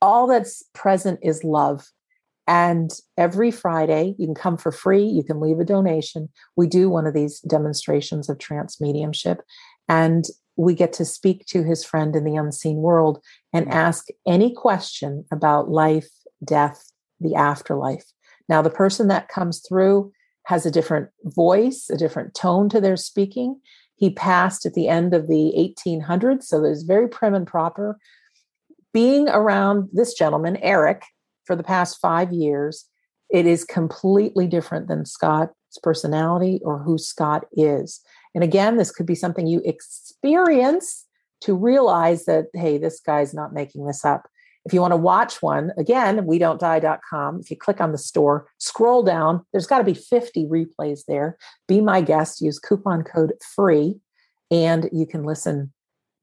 All 0.02 0.28
that's 0.28 0.64
present 0.74 1.20
is 1.24 1.44
love. 1.44 1.88
And 2.48 2.92
every 3.18 3.52
Friday, 3.52 4.16
you 4.18 4.26
can 4.26 4.36
come 4.36 4.58
for 4.58 4.72
free, 4.72 5.04
you 5.04 5.24
can 5.24 5.40
leave 5.40 5.60
a 5.60 5.66
donation. 5.66 6.30
We 6.56 6.68
do 6.68 6.90
one 6.90 7.06
of 7.06 7.14
these 7.14 7.40
demonstrations 7.42 8.28
of 8.28 8.40
trance 8.40 8.82
mediumship. 8.82 9.42
And 9.88 10.26
we 10.56 10.74
get 10.74 10.92
to 10.94 11.06
speak 11.06 11.46
to 11.48 11.64
his 11.64 11.86
friend 11.86 12.16
in 12.16 12.26
the 12.26 12.36
unseen 12.36 12.78
world 12.78 13.24
and 13.54 13.66
mm-hmm. 13.66 13.78
ask 13.78 14.08
any 14.28 14.54
question 14.54 15.26
about 15.32 15.70
life, 15.70 16.10
death, 16.44 16.92
the 17.20 17.36
afterlife. 17.36 18.06
Now, 18.48 18.62
the 18.62 18.70
person 18.70 19.08
that 19.08 19.28
comes 19.28 19.60
through 19.60 20.12
has 20.46 20.66
a 20.66 20.72
different 20.72 21.10
voice, 21.24 21.90
a 21.92 21.98
different 21.98 22.34
tone 22.34 22.70
to 22.70 22.82
their 22.82 22.98
speaking. 22.98 23.60
He 23.96 24.10
passed 24.10 24.66
at 24.66 24.74
the 24.74 24.88
end 24.88 25.14
of 25.14 25.28
the 25.28 25.54
1800s, 25.88 26.44
so 26.44 26.58
it 26.58 26.70
was 26.70 26.84
very 26.84 27.08
prim 27.08 27.36
and 27.36 27.46
proper. 27.46 28.00
Being 28.94 29.30
around 29.30 29.90
this 29.94 30.14
gentleman, 30.14 30.58
Eric, 30.58 31.04
for 31.46 31.56
the 31.56 31.64
past 31.64 32.00
five 32.02 32.32
years, 32.32 32.86
it 33.30 33.46
is 33.46 33.64
completely 33.64 34.48
different 34.48 34.88
than 34.88 35.06
Scott's 35.06 35.54
personality 35.84 36.60
or 36.64 36.80
who 36.80 36.98
Scott 36.98 37.46
is. 37.54 38.02
And 38.34 38.44
again, 38.44 38.78
this 38.78 38.92
could 38.92 39.06
be 39.06 39.16
something 39.16 39.46
you 39.46 39.62
experience 39.66 41.06
to 41.42 41.56
realize 41.56 42.26
that, 42.26 42.46
hey, 42.54 42.78
this 42.78 43.00
guy's 43.00 43.34
not 43.34 43.54
making 43.54 43.86
this 43.86 44.04
up. 44.04 44.28
If 44.66 44.74
you 44.74 44.82
want 44.82 44.92
to 44.92 44.98
watch 44.98 45.42
one, 45.42 45.72
again, 45.78 46.26
we 46.26 46.38
don't 46.38 46.60
die.com. 46.60 47.40
If 47.40 47.50
you 47.50 47.58
click 47.58 47.80
on 47.80 47.92
the 47.92 47.98
store, 47.98 48.48
scroll 48.58 49.04
down, 49.04 49.46
there's 49.52 49.68
got 49.68 49.80
to 49.80 49.84
be 49.84 49.94
50 49.94 50.46
replays 50.46 51.02
there. 51.08 51.38
Be 51.68 51.82
my 51.82 52.02
guest, 52.02 52.42
use 52.42 52.60
coupon 52.60 53.04
code 53.04 53.34
free, 53.56 54.00
and 54.52 54.90
you 54.92 55.06
can 55.06 55.24
listen 55.24 55.74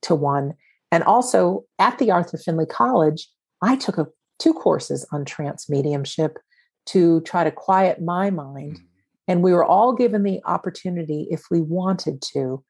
to 0.02 0.14
one. 0.14 0.54
And 0.92 1.02
also 1.04 1.64
at 1.78 1.98
the 1.98 2.10
Arthur 2.10 2.38
Findlay 2.38 2.66
College, 2.66 3.28
I 3.62 3.76
took 3.76 3.98
a, 3.98 4.06
two 4.38 4.52
courses 4.52 5.06
on 5.12 5.24
trance 5.24 5.68
mediumship 5.68 6.38
to 6.86 7.20
try 7.22 7.44
to 7.44 7.50
quiet 7.50 8.00
my 8.00 8.30
mind. 8.30 8.76
Mm-hmm. 8.76 8.84
And 9.28 9.42
we 9.42 9.52
were 9.52 9.64
all 9.64 9.92
given 9.92 10.22
the 10.22 10.40
opportunity, 10.44 11.26
if 11.30 11.44
we 11.50 11.60
wanted 11.60 12.22
to, 12.32 12.62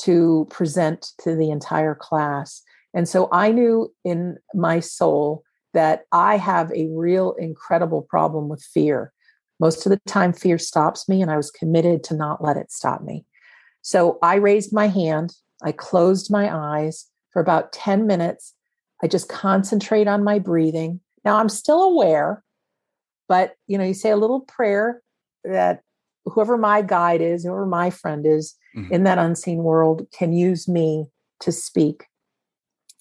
to 0.00 0.46
present 0.50 1.12
to 1.20 1.36
the 1.36 1.50
entire 1.50 1.94
class. 1.94 2.62
And 2.94 3.08
so 3.08 3.28
I 3.32 3.52
knew 3.52 3.92
in 4.04 4.36
my 4.54 4.80
soul 4.80 5.44
that 5.74 6.04
I 6.12 6.36
have 6.36 6.72
a 6.72 6.88
real 6.88 7.34
incredible 7.38 8.02
problem 8.02 8.48
with 8.48 8.62
fear. 8.62 9.12
Most 9.60 9.86
of 9.86 9.90
the 9.90 10.00
time, 10.06 10.32
fear 10.32 10.58
stops 10.58 11.08
me, 11.08 11.22
and 11.22 11.30
I 11.30 11.36
was 11.36 11.50
committed 11.50 12.02
to 12.04 12.16
not 12.16 12.42
let 12.42 12.56
it 12.56 12.72
stop 12.72 13.02
me. 13.02 13.24
So 13.82 14.18
I 14.22 14.36
raised 14.36 14.72
my 14.72 14.88
hand, 14.88 15.34
I 15.62 15.72
closed 15.72 16.30
my 16.30 16.54
eyes 16.54 17.06
for 17.32 17.40
about 17.40 17.72
10 17.72 18.06
minutes. 18.06 18.54
I 19.02 19.06
just 19.06 19.28
concentrate 19.28 20.08
on 20.08 20.24
my 20.24 20.38
breathing. 20.38 21.00
Now 21.24 21.36
I'm 21.36 21.48
still 21.48 21.82
aware, 21.82 22.42
but 23.28 23.54
you 23.66 23.78
know, 23.78 23.84
you 23.84 23.94
say 23.94 24.10
a 24.10 24.16
little 24.16 24.40
prayer 24.40 25.02
that 25.44 25.82
whoever 26.24 26.58
my 26.58 26.82
guide 26.82 27.20
is, 27.20 27.44
whoever 27.44 27.66
my 27.66 27.90
friend 27.90 28.26
is 28.26 28.54
mm-hmm. 28.76 28.92
in 28.92 29.04
that 29.04 29.18
unseen 29.18 29.58
world 29.58 30.06
can 30.12 30.32
use 30.32 30.68
me 30.68 31.06
to 31.40 31.52
speak 31.52 32.06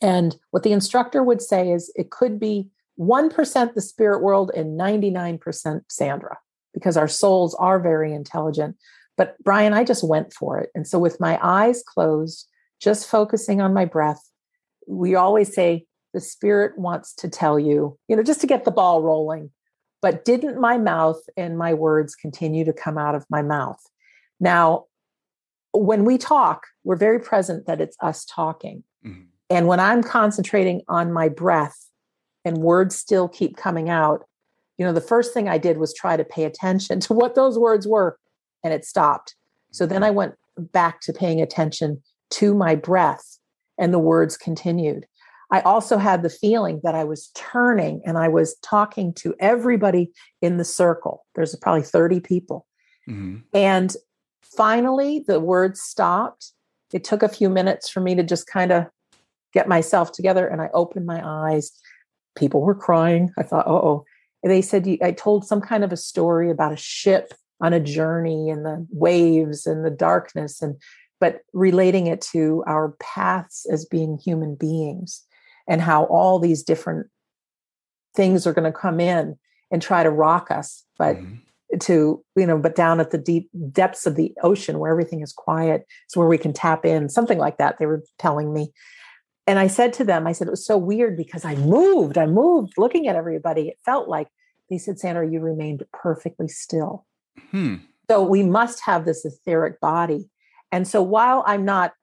and 0.01 0.35
what 0.51 0.63
the 0.63 0.71
instructor 0.71 1.23
would 1.23 1.41
say 1.41 1.71
is 1.71 1.91
it 1.95 2.09
could 2.09 2.39
be 2.39 2.69
1% 2.99 3.73
the 3.73 3.81
spirit 3.81 4.21
world 4.21 4.51
and 4.55 4.79
99% 4.79 5.81
Sandra, 5.89 6.37
because 6.73 6.97
our 6.97 7.07
souls 7.07 7.55
are 7.55 7.79
very 7.79 8.13
intelligent. 8.13 8.75
But 9.17 9.35
Brian, 9.43 9.73
I 9.73 9.83
just 9.83 10.07
went 10.07 10.33
for 10.33 10.59
it. 10.59 10.69
And 10.75 10.87
so 10.87 10.99
with 10.99 11.19
my 11.19 11.39
eyes 11.41 11.83
closed, 11.85 12.47
just 12.81 13.07
focusing 13.07 13.61
on 13.61 13.73
my 13.73 13.85
breath, 13.85 14.21
we 14.87 15.15
always 15.15 15.53
say 15.53 15.85
the 16.13 16.21
spirit 16.21 16.77
wants 16.77 17.13
to 17.15 17.29
tell 17.29 17.59
you, 17.59 17.97
you 18.07 18.15
know, 18.15 18.23
just 18.23 18.41
to 18.41 18.47
get 18.47 18.65
the 18.65 18.71
ball 18.71 19.01
rolling. 19.01 19.51
But 20.01 20.23
didn't 20.23 20.59
my 20.59 20.77
mouth 20.77 21.19
and 21.35 21.57
my 21.57 21.73
words 21.73 22.15
continue 22.15 22.63
to 22.65 22.73
come 22.73 22.97
out 22.97 23.15
of 23.15 23.25
my 23.29 23.41
mouth? 23.41 23.81
Now, 24.39 24.85
when 25.73 26.05
we 26.05 26.17
talk, 26.17 26.67
we're 26.83 26.95
very 26.95 27.19
present 27.19 27.67
that 27.67 27.81
it's 27.81 27.97
us 28.01 28.25
talking. 28.25 28.83
Mm-hmm. 29.05 29.23
And 29.49 29.67
when 29.67 29.79
I'm 29.79 30.03
concentrating 30.03 30.81
on 30.87 31.11
my 31.11 31.29
breath 31.29 31.89
and 32.45 32.59
words 32.59 32.95
still 32.95 33.27
keep 33.27 33.57
coming 33.57 33.89
out, 33.89 34.25
you 34.77 34.85
know, 34.85 34.93
the 34.93 35.01
first 35.01 35.33
thing 35.33 35.49
I 35.49 35.57
did 35.57 35.77
was 35.77 35.93
try 35.93 36.15
to 36.15 36.23
pay 36.23 36.43
attention 36.45 36.99
to 37.01 37.13
what 37.13 37.35
those 37.35 37.57
words 37.57 37.87
were, 37.87 38.17
and 38.63 38.73
it 38.73 38.85
stopped. 38.85 39.35
So 39.71 39.85
then 39.85 40.03
I 40.03 40.11
went 40.11 40.35
back 40.57 41.01
to 41.01 41.13
paying 41.13 41.41
attention 41.41 42.01
to 42.31 42.53
my 42.53 42.75
breath, 42.75 43.39
and 43.77 43.93
the 43.93 43.99
words 43.99 44.37
continued. 44.37 45.05
I 45.51 45.61
also 45.61 45.97
had 45.97 46.21
the 46.21 46.29
feeling 46.29 46.79
that 46.83 46.93
I 46.93 47.03
was 47.03 47.31
turning 47.33 48.01
and 48.05 48.17
I 48.17 48.27
was 48.27 48.55
talking 48.61 49.13
to 49.15 49.33
everybody 49.39 50.11
in 50.41 50.57
the 50.57 50.65
circle. 50.65 51.25
There's 51.33 51.55
probably 51.55 51.81
30 51.81 52.19
people. 52.19 52.67
Mm-hmm. 53.09 53.37
And 53.53 53.95
finally, 54.43 55.23
the 55.27 55.39
words 55.39 55.81
stopped. 55.81 56.53
It 56.93 57.03
took 57.03 57.23
a 57.23 57.29
few 57.29 57.49
minutes 57.49 57.89
for 57.89 57.99
me 57.99 58.13
to 58.15 58.23
just 58.23 58.45
kind 58.45 58.71
of 58.71 58.85
get 59.53 59.67
myself 59.67 60.11
together 60.11 60.47
and 60.47 60.61
I 60.61 60.69
opened 60.73 61.05
my 61.05 61.21
eyes. 61.23 61.71
People 62.35 62.61
were 62.61 62.75
crying. 62.75 63.31
I 63.37 63.43
thought, 63.43 63.67
oh, 63.67 63.75
oh!" 63.75 64.05
they 64.43 64.61
said, 64.61 64.87
I 65.03 65.11
told 65.11 65.45
some 65.45 65.61
kind 65.61 65.83
of 65.83 65.91
a 65.91 65.97
story 65.97 66.49
about 66.49 66.73
a 66.73 66.77
ship 66.77 67.33
on 67.61 67.73
a 67.73 67.79
journey 67.79 68.49
and 68.49 68.65
the 68.65 68.85
waves 68.91 69.65
and 69.65 69.83
the 69.83 69.89
darkness 69.89 70.61
and 70.61 70.75
but 71.19 71.41
relating 71.51 72.07
it 72.07 72.21
to 72.21 72.63
our 72.65 72.95
paths 73.01 73.65
as 73.69 73.85
being 73.85 74.17
human 74.17 74.55
beings 74.55 75.23
and 75.67 75.81
how 75.81 76.05
all 76.05 76.39
these 76.39 76.63
different 76.63 77.07
things 78.15 78.47
are 78.47 78.53
going 78.53 78.71
to 78.71 78.77
come 78.77 79.01
in 79.01 79.37
and 79.71 79.81
try 79.81 80.03
to 80.03 80.09
rock 80.09 80.49
us 80.49 80.85
but 80.97 81.17
mm-hmm. 81.17 81.77
to 81.79 82.23
you 82.35 82.45
know 82.45 82.57
but 82.57 82.75
down 82.75 82.99
at 82.99 83.11
the 83.11 83.17
deep 83.17 83.49
depths 83.71 84.05
of 84.05 84.15
the 84.15 84.33
ocean 84.41 84.79
where 84.79 84.91
everything 84.91 85.21
is 85.21 85.33
quiet 85.33 85.85
is 86.09 86.15
where 86.15 86.27
we 86.27 86.37
can 86.37 86.53
tap 86.53 86.85
in 86.85 87.09
something 87.09 87.37
like 87.37 87.57
that 87.57 87.77
they 87.77 87.85
were 87.85 88.03
telling 88.17 88.53
me 88.53 88.71
and 89.49 89.57
I 89.57 89.65
said 89.65 89.93
to 89.93 90.03
them, 90.03 90.27
I 90.27 90.31
said, 90.31 90.45
it 90.47 90.51
was 90.51 90.63
so 90.63 90.77
weird 90.77 91.17
because 91.17 91.43
I 91.43 91.55
moved, 91.55 92.19
I 92.19 92.27
moved 92.27 92.73
looking 92.77 93.07
at 93.07 93.15
everybody. 93.15 93.69
It 93.69 93.79
felt 93.83 94.07
like 94.07 94.27
they 94.69 94.77
said, 94.77 94.99
Sandra, 94.99 95.27
you 95.27 95.39
remained 95.39 95.83
perfectly 95.91 96.47
still. 96.47 97.07
Hmm. 97.49 97.77
So 98.07 98.21
we 98.21 98.43
must 98.43 98.81
have 98.81 99.05
this 99.05 99.25
etheric 99.25 99.79
body. 99.79 100.29
And 100.71 100.87
so 100.87 101.01
while 101.01 101.43
I'm 101.47 101.65
not 101.65 101.93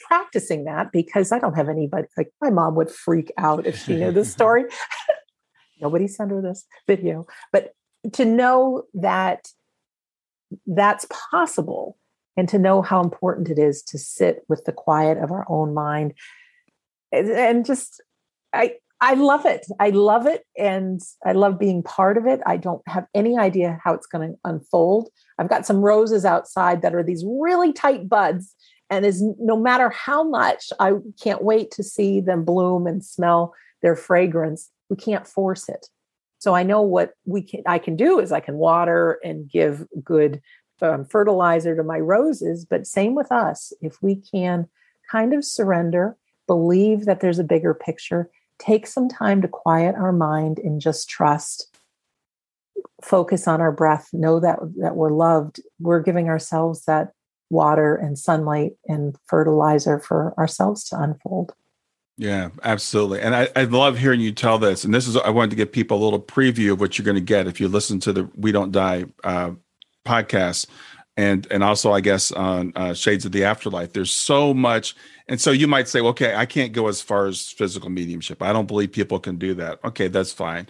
practicing 0.00 0.64
that 0.64 0.92
because 0.92 1.32
I 1.32 1.38
don't 1.38 1.54
have 1.54 1.70
anybody, 1.70 2.08
like 2.14 2.30
my 2.42 2.50
mom 2.50 2.74
would 2.74 2.90
freak 2.90 3.32
out 3.38 3.66
if 3.66 3.82
she 3.82 3.96
knew 3.96 4.12
this 4.12 4.30
story. 4.38 4.64
Nobody 5.80 6.06
sent 6.06 6.30
her 6.30 6.42
this 6.42 6.66
video. 6.86 7.24
But 7.52 7.72
to 8.12 8.26
know 8.26 8.82
that 8.92 9.48
that's 10.66 11.06
possible 11.30 11.96
and 12.36 12.50
to 12.50 12.58
know 12.58 12.82
how 12.82 13.00
important 13.00 13.48
it 13.48 13.58
is 13.58 13.82
to 13.84 13.98
sit 13.98 14.44
with 14.46 14.66
the 14.66 14.72
quiet 14.72 15.16
of 15.16 15.32
our 15.32 15.46
own 15.48 15.72
mind 15.72 16.12
and 17.12 17.64
just 17.64 18.02
I 18.52 18.74
I 19.00 19.14
love 19.14 19.44
it. 19.44 19.66
I 19.78 19.90
love 19.90 20.26
it 20.26 20.44
and 20.56 21.00
I 21.24 21.32
love 21.32 21.58
being 21.58 21.82
part 21.82 22.16
of 22.16 22.26
it. 22.26 22.40
I 22.46 22.56
don't 22.56 22.82
have 22.88 23.06
any 23.14 23.38
idea 23.38 23.78
how 23.84 23.92
it's 23.92 24.06
going 24.06 24.30
to 24.30 24.38
unfold. 24.44 25.10
I've 25.38 25.50
got 25.50 25.66
some 25.66 25.82
roses 25.82 26.24
outside 26.24 26.80
that 26.80 26.94
are 26.94 27.02
these 27.02 27.24
really 27.26 27.72
tight 27.74 28.08
buds 28.08 28.54
and 28.88 29.04
is 29.04 29.22
no 29.38 29.56
matter 29.56 29.90
how 29.90 30.24
much 30.24 30.72
I 30.80 30.92
can't 31.22 31.42
wait 31.42 31.70
to 31.72 31.82
see 31.82 32.20
them 32.20 32.44
bloom 32.44 32.86
and 32.86 33.04
smell 33.04 33.54
their 33.82 33.96
fragrance, 33.96 34.70
we 34.88 34.96
can't 34.96 35.26
force 35.26 35.68
it. 35.68 35.88
So 36.38 36.54
I 36.54 36.62
know 36.62 36.80
what 36.80 37.12
we 37.24 37.42
can 37.42 37.62
I 37.66 37.78
can 37.78 37.96
do 37.96 38.18
is 38.18 38.32
I 38.32 38.40
can 38.40 38.56
water 38.56 39.18
and 39.24 39.50
give 39.50 39.86
good 40.02 40.40
um, 40.80 41.04
fertilizer 41.04 41.76
to 41.76 41.82
my 41.82 41.98
roses, 41.98 42.64
but 42.64 42.86
same 42.86 43.14
with 43.14 43.30
us. 43.32 43.72
If 43.80 44.02
we 44.02 44.16
can 44.16 44.68
kind 45.10 45.34
of 45.34 45.44
surrender 45.44 46.16
believe 46.46 47.04
that 47.06 47.20
there's 47.20 47.38
a 47.38 47.44
bigger 47.44 47.74
picture, 47.74 48.30
take 48.58 48.86
some 48.86 49.08
time 49.08 49.42
to 49.42 49.48
quiet 49.48 49.94
our 49.94 50.12
mind 50.12 50.58
and 50.58 50.80
just 50.80 51.08
trust. 51.08 51.76
Focus 53.02 53.46
on 53.46 53.60
our 53.60 53.72
breath, 53.72 54.08
know 54.12 54.40
that 54.40 54.58
that 54.78 54.96
we're 54.96 55.12
loved. 55.12 55.60
We're 55.78 56.00
giving 56.00 56.28
ourselves 56.28 56.84
that 56.86 57.12
water 57.50 57.94
and 57.94 58.18
sunlight 58.18 58.72
and 58.86 59.16
fertilizer 59.26 59.98
for 60.00 60.34
ourselves 60.38 60.84
to 60.84 61.00
unfold. 61.00 61.54
Yeah, 62.18 62.48
absolutely. 62.62 63.20
And 63.20 63.36
I, 63.36 63.48
I 63.54 63.64
love 63.64 63.98
hearing 63.98 64.20
you 64.20 64.32
tell 64.32 64.58
this. 64.58 64.84
And 64.84 64.94
this 64.94 65.06
is, 65.06 65.16
I 65.18 65.28
wanted 65.28 65.50
to 65.50 65.56
give 65.56 65.70
people 65.70 66.02
a 66.02 66.02
little 66.02 66.20
preview 66.20 66.72
of 66.72 66.80
what 66.80 66.96
you're 66.96 67.04
going 67.04 67.16
to 67.16 67.20
get 67.20 67.46
if 67.46 67.60
you 67.60 67.68
listen 67.68 68.00
to 68.00 68.12
the 68.12 68.30
We 68.34 68.52
Don't 68.52 68.72
Die 68.72 69.04
uh, 69.22 69.50
podcast 70.06 70.66
and 71.16 71.46
and 71.50 71.64
also 71.64 71.92
I 71.92 72.00
guess 72.00 72.32
on 72.32 72.72
uh, 72.76 72.94
Shades 72.94 73.24
of 73.24 73.32
the 73.32 73.44
Afterlife. 73.44 73.92
There's 73.92 74.10
so 74.12 74.54
much, 74.54 74.94
and 75.28 75.40
so 75.40 75.50
you 75.50 75.66
might 75.68 75.88
say, 75.88 76.00
okay, 76.00 76.34
I 76.34 76.46
can't 76.46 76.72
go 76.72 76.88
as 76.88 77.00
far 77.00 77.26
as 77.26 77.50
physical 77.50 77.90
mediumship. 77.90 78.42
I 78.42 78.52
don't 78.52 78.66
believe 78.66 78.92
people 78.92 79.18
can 79.20 79.36
do 79.38 79.54
that. 79.54 79.78
Okay, 79.84 80.08
that's 80.08 80.32
fine. 80.32 80.66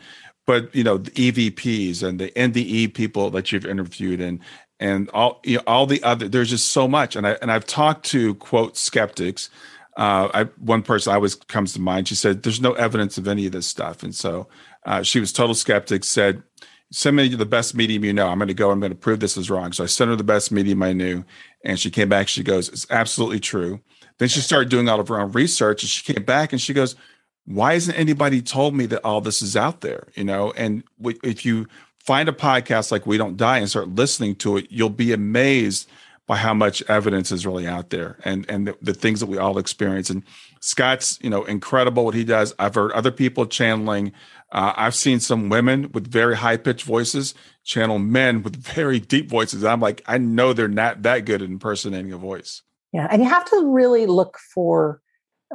but 0.46 0.74
you 0.74 0.84
know 0.84 0.98
the 0.98 1.10
EVPs 1.12 2.02
and 2.02 2.18
the 2.20 2.30
NDE 2.30 2.94
people 2.94 3.30
that 3.30 3.52
you've 3.52 3.66
interviewed 3.66 4.20
and 4.20 4.40
and 4.80 5.10
all 5.10 5.40
you 5.44 5.56
know, 5.56 5.62
all 5.66 5.86
the 5.86 6.02
other 6.02 6.28
there's 6.28 6.50
just 6.50 6.68
so 6.68 6.86
much 6.88 7.16
and 7.16 7.26
I 7.26 7.32
and 7.42 7.50
I've 7.52 7.66
talked 7.66 8.04
to 8.06 8.34
quote 8.36 8.76
skeptics 8.76 9.50
uh, 9.96 10.28
I, 10.34 10.44
one 10.58 10.82
person 10.82 11.14
always 11.14 11.34
comes 11.34 11.72
to 11.72 11.80
mind. 11.80 12.08
She 12.08 12.14
said, 12.14 12.42
"There's 12.42 12.60
no 12.60 12.72
evidence 12.74 13.16
of 13.16 13.26
any 13.26 13.46
of 13.46 13.52
this 13.52 13.66
stuff," 13.66 14.02
and 14.02 14.14
so 14.14 14.46
uh, 14.84 15.02
she 15.02 15.20
was 15.20 15.32
total 15.32 15.54
skeptic. 15.54 16.04
Said, 16.04 16.42
"Send 16.90 17.16
me 17.16 17.28
the 17.28 17.46
best 17.46 17.74
medium 17.74 18.04
you 18.04 18.12
know. 18.12 18.28
I'm 18.28 18.38
going 18.38 18.48
to 18.48 18.54
go. 18.54 18.70
I'm 18.70 18.80
going 18.80 18.92
to 18.92 18.96
prove 18.96 19.20
this 19.20 19.36
is 19.36 19.50
wrong." 19.50 19.72
So 19.72 19.84
I 19.84 19.86
sent 19.86 20.10
her 20.10 20.16
the 20.16 20.24
best 20.24 20.52
medium 20.52 20.82
I 20.82 20.92
knew, 20.92 21.24
and 21.64 21.78
she 21.78 21.90
came 21.90 22.08
back. 22.08 22.28
She 22.28 22.42
goes, 22.42 22.68
"It's 22.68 22.86
absolutely 22.90 23.40
true." 23.40 23.80
Then 24.18 24.28
she 24.28 24.40
started 24.40 24.68
doing 24.68 24.88
all 24.88 25.00
of 25.00 25.08
her 25.08 25.20
own 25.20 25.32
research, 25.32 25.82
and 25.82 25.90
she 25.90 26.12
came 26.12 26.24
back 26.24 26.52
and 26.52 26.60
she 26.60 26.72
goes, 26.72 26.96
"Why 27.44 27.74
hasn't 27.74 27.98
anybody 27.98 28.40
told 28.42 28.74
me 28.74 28.86
that 28.86 29.04
all 29.04 29.20
this 29.20 29.42
is 29.42 29.56
out 29.56 29.80
there?" 29.80 30.08
You 30.14 30.24
know, 30.24 30.52
and 30.56 30.84
if 31.22 31.44
you 31.44 31.66
find 31.98 32.28
a 32.28 32.32
podcast 32.32 32.92
like 32.92 33.06
We 33.06 33.18
Don't 33.18 33.36
Die 33.36 33.58
and 33.58 33.68
start 33.68 33.88
listening 33.88 34.36
to 34.36 34.56
it, 34.56 34.66
you'll 34.70 34.90
be 34.90 35.12
amazed 35.12 35.88
by 36.26 36.36
how 36.36 36.54
much 36.54 36.82
evidence 36.88 37.30
is 37.30 37.46
really 37.46 37.66
out 37.66 37.90
there 37.90 38.16
and 38.24 38.48
and 38.50 38.68
the, 38.68 38.76
the, 38.82 38.94
things 38.94 39.20
that 39.20 39.26
we 39.26 39.38
all 39.38 39.58
experience. 39.58 40.10
And 40.10 40.24
Scott's, 40.60 41.18
you 41.22 41.30
know, 41.30 41.44
incredible 41.44 42.04
what 42.04 42.14
he 42.14 42.24
does. 42.24 42.54
I've 42.58 42.74
heard 42.74 42.92
other 42.92 43.12
people 43.12 43.46
channeling. 43.46 44.12
Uh, 44.52 44.72
I've 44.76 44.94
seen 44.94 45.20
some 45.20 45.48
women 45.48 45.90
with 45.92 46.06
very 46.06 46.36
high 46.36 46.56
pitched 46.56 46.84
voices 46.84 47.34
channel 47.64 47.98
men 47.98 48.42
with 48.42 48.56
very 48.74 49.00
deep 49.00 49.28
voices. 49.28 49.64
I'm 49.64 49.80
like, 49.80 50.02
I 50.06 50.18
know 50.18 50.52
they're 50.52 50.68
not 50.68 51.02
that 51.02 51.24
good 51.24 51.42
at 51.42 51.48
impersonating 51.48 52.12
a 52.12 52.16
voice. 52.16 52.62
Yeah, 52.92 53.08
and 53.10 53.22
you 53.22 53.28
have 53.28 53.44
to 53.50 53.66
really 53.66 54.06
look 54.06 54.38
for 54.54 55.02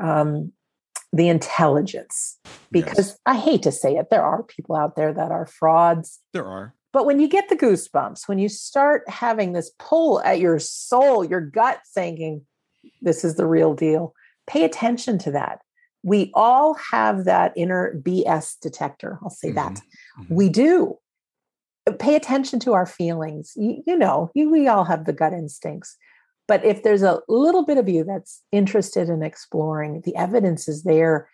um, 0.01 0.51
the 1.13 1.29
intelligence 1.29 2.37
because 2.71 3.09
yes. 3.09 3.19
I 3.25 3.37
hate 3.37 3.63
to 3.63 3.71
say 3.71 3.95
it, 3.95 4.09
there 4.09 4.23
are 4.23 4.43
people 4.43 4.75
out 4.75 4.95
there 4.95 5.13
that 5.13 5.31
are 5.31 5.45
frauds. 5.45 6.19
There 6.33 6.45
are. 6.45 6.75
But 6.93 7.05
when 7.05 7.19
you 7.19 7.27
get 7.27 7.47
the 7.49 7.55
goosebumps, 7.55 8.27
when 8.27 8.37
you 8.37 8.49
start 8.49 9.07
having 9.09 9.53
this 9.53 9.71
pull 9.79 10.21
at 10.21 10.39
your 10.39 10.59
soul, 10.59 11.23
your 11.23 11.41
gut 11.41 11.79
thinking, 11.93 12.45
this 13.01 13.23
is 13.23 13.35
the 13.35 13.47
real 13.47 13.73
deal, 13.73 14.13
pay 14.45 14.63
attention 14.63 15.17
to 15.19 15.31
that. 15.31 15.59
We 16.03 16.31
all 16.33 16.73
have 16.91 17.25
that 17.25 17.53
inner 17.55 17.99
BS 18.01 18.59
detector. 18.59 19.19
I'll 19.21 19.29
say 19.29 19.49
mm-hmm. 19.49 19.55
that. 19.55 19.81
Mm-hmm. 20.19 20.35
We 20.35 20.49
do. 20.49 20.97
Pay 21.99 22.15
attention 22.15 22.59
to 22.61 22.73
our 22.73 22.85
feelings. 22.85 23.53
You, 23.55 23.83
you 23.85 23.97
know, 23.97 24.31
you, 24.35 24.49
we 24.49 24.67
all 24.67 24.83
have 24.83 25.05
the 25.05 25.13
gut 25.13 25.33
instincts. 25.33 25.97
But 26.47 26.63
if 26.65 26.83
there's 26.83 27.03
a 27.03 27.21
little 27.27 27.65
bit 27.65 27.77
of 27.77 27.89
you 27.89 28.03
that's 28.03 28.41
interested 28.51 29.09
in 29.09 29.23
exploring, 29.23 30.01
the 30.05 30.15
evidence 30.15 30.67
is 30.67 30.83
there 30.83 31.27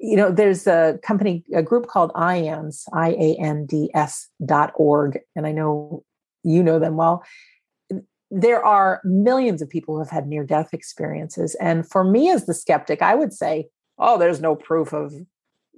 you 0.00 0.16
know, 0.16 0.32
there's 0.32 0.66
a 0.66 0.98
company, 1.02 1.44
a 1.54 1.62
group 1.62 1.86
called 1.86 2.10
IANDS, 2.14 2.84
I 2.92 3.10
A 3.10 3.36
N 3.38 3.66
D 3.66 3.90
S 3.94 4.28
dot 4.44 4.72
org, 4.74 5.18
and 5.36 5.46
I 5.46 5.52
know 5.52 6.04
you 6.42 6.62
know 6.62 6.78
them 6.78 6.96
well. 6.96 7.22
There 8.30 8.64
are 8.64 9.02
millions 9.04 9.60
of 9.60 9.68
people 9.68 9.94
who 9.94 10.00
have 10.00 10.10
had 10.10 10.26
near 10.26 10.44
death 10.44 10.72
experiences. 10.72 11.54
And 11.56 11.86
for 11.86 12.02
me, 12.02 12.30
as 12.30 12.46
the 12.46 12.54
skeptic, 12.54 13.02
I 13.02 13.14
would 13.14 13.34
say, 13.34 13.68
oh, 14.00 14.18
there's 14.18 14.40
no 14.40 14.56
proof 14.56 14.92
of, 14.92 15.12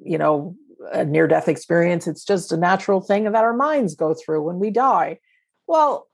you 0.03 0.17
know, 0.17 0.57
a 0.93 1.05
near 1.05 1.27
death 1.27 1.49
experience. 1.49 2.07
It's 2.07 2.25
just 2.25 2.53
a 2.53 2.57
natural 2.57 3.01
thing 3.01 3.25
that 3.25 3.35
our 3.35 3.55
minds 3.55 3.95
go 3.95 4.15
through 4.15 4.43
when 4.43 4.59
we 4.59 4.71
die. 4.71 5.19
Well, 5.67 6.09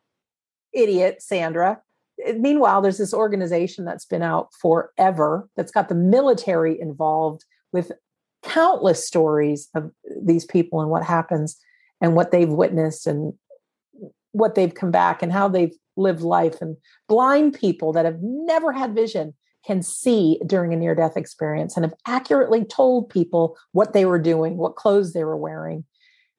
idiot, 0.72 1.22
Sandra. 1.22 1.80
Eh, 2.24 2.32
meanwhile, 2.32 2.82
there's 2.82 2.98
this 2.98 3.14
organization 3.14 3.85
that's 3.85 4.06
been 4.06 4.22
out 4.22 4.48
forever 4.60 5.48
that's 5.56 5.72
got 5.72 5.89
the 5.89 5.94
military 5.94 6.80
involved 6.80 7.44
with 7.72 7.93
countless 8.43 9.06
stories 9.06 9.68
of 9.74 9.90
these 10.22 10.44
people 10.44 10.80
and 10.80 10.90
what 10.90 11.05
happens 11.05 11.59
and 12.01 12.14
what 12.14 12.30
they've 12.30 12.48
witnessed 12.48 13.06
and 13.06 13.35
what 14.32 14.55
they've 14.55 14.74
come 14.74 14.90
back 14.90 15.22
and 15.22 15.32
how 15.32 15.48
they've 15.48 15.74
lived 15.97 16.20
life 16.20 16.60
and 16.60 16.76
blind 17.09 17.55
people 17.55 17.93
that 17.93 18.05
have 18.05 18.18
never 18.20 18.72
had 18.72 18.94
vision 18.94 19.35
can 19.69 19.82
see 19.82 20.40
during 20.47 20.73
a 20.73 20.77
near 20.77 20.95
death 20.95 21.16
experience 21.16 21.77
and 21.77 21.85
have 21.85 21.95
accurately 22.07 22.65
told 22.65 23.09
people 23.09 23.57
what 23.73 23.93
they 23.93 24.05
were 24.05 24.19
doing 24.19 24.57
what 24.57 24.74
clothes 24.74 25.12
they 25.12 25.23
were 25.23 25.36
wearing 25.36 25.85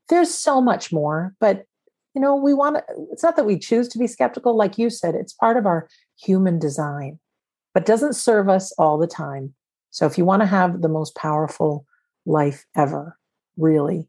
there's 0.10 0.34
so 0.34 0.60
much 0.60 0.91
more 0.91 1.34
but 1.39 1.65
you 2.14 2.22
know 2.22 2.35
we 2.35 2.53
want 2.53 2.76
to 2.76 2.84
it's 3.11 3.23
not 3.23 3.35
that 3.38 3.45
we 3.45 3.57
choose 3.57 3.88
to 3.88 3.99
be 3.99 4.07
skeptical 4.07 4.57
like 4.57 4.77
you 4.77 4.89
said 4.89 5.15
it's 5.15 5.34
part 5.34 5.56
of 5.56 5.65
our 5.65 5.88
human 6.19 6.60
design 6.60 7.19
but 7.73 7.85
doesn't 7.85 8.15
serve 8.15 8.49
us 8.49 8.73
all 8.80 8.97
the 8.97 9.07
time 9.07 9.53
so 9.91 10.06
if 10.06 10.18
you 10.18 10.26
want 10.26 10.41
to 10.41 10.47
have 10.47 10.81
the 10.81 10.89
most 10.89 11.15
powerful 11.15 11.85
life 12.26 12.65
ever, 12.76 13.18
really 13.57 14.07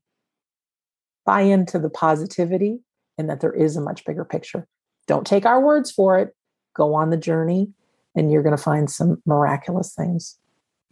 buy 1.26 1.42
into 1.42 1.78
the 1.78 1.90
positivity 1.90 2.80
and 3.18 3.28
that 3.28 3.40
there 3.40 3.52
is 3.52 3.76
a 3.76 3.80
much 3.80 4.04
bigger 4.04 4.24
picture. 4.24 4.66
Don't 5.06 5.26
take 5.26 5.44
our 5.44 5.60
words 5.60 5.90
for 5.90 6.18
it. 6.18 6.34
Go 6.74 6.94
on 6.94 7.10
the 7.10 7.16
journey 7.16 7.70
and 8.14 8.30
you're 8.30 8.42
going 8.42 8.56
to 8.56 8.62
find 8.62 8.90
some 8.90 9.22
miraculous 9.26 9.94
things. 9.94 10.38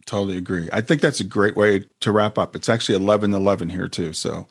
Totally 0.05 0.37
agree. 0.37 0.69
I 0.73 0.81
think 0.81 1.01
that's 1.01 1.19
a 1.19 1.25
great 1.25 1.55
way 1.55 1.85
to 1.99 2.11
wrap 2.11 2.37
up. 2.37 2.55
It's 2.55 2.69
actually 2.69 2.95
11 2.95 3.33
11 3.33 3.69
here, 3.69 3.87
too. 3.87 4.13
So 4.13 4.47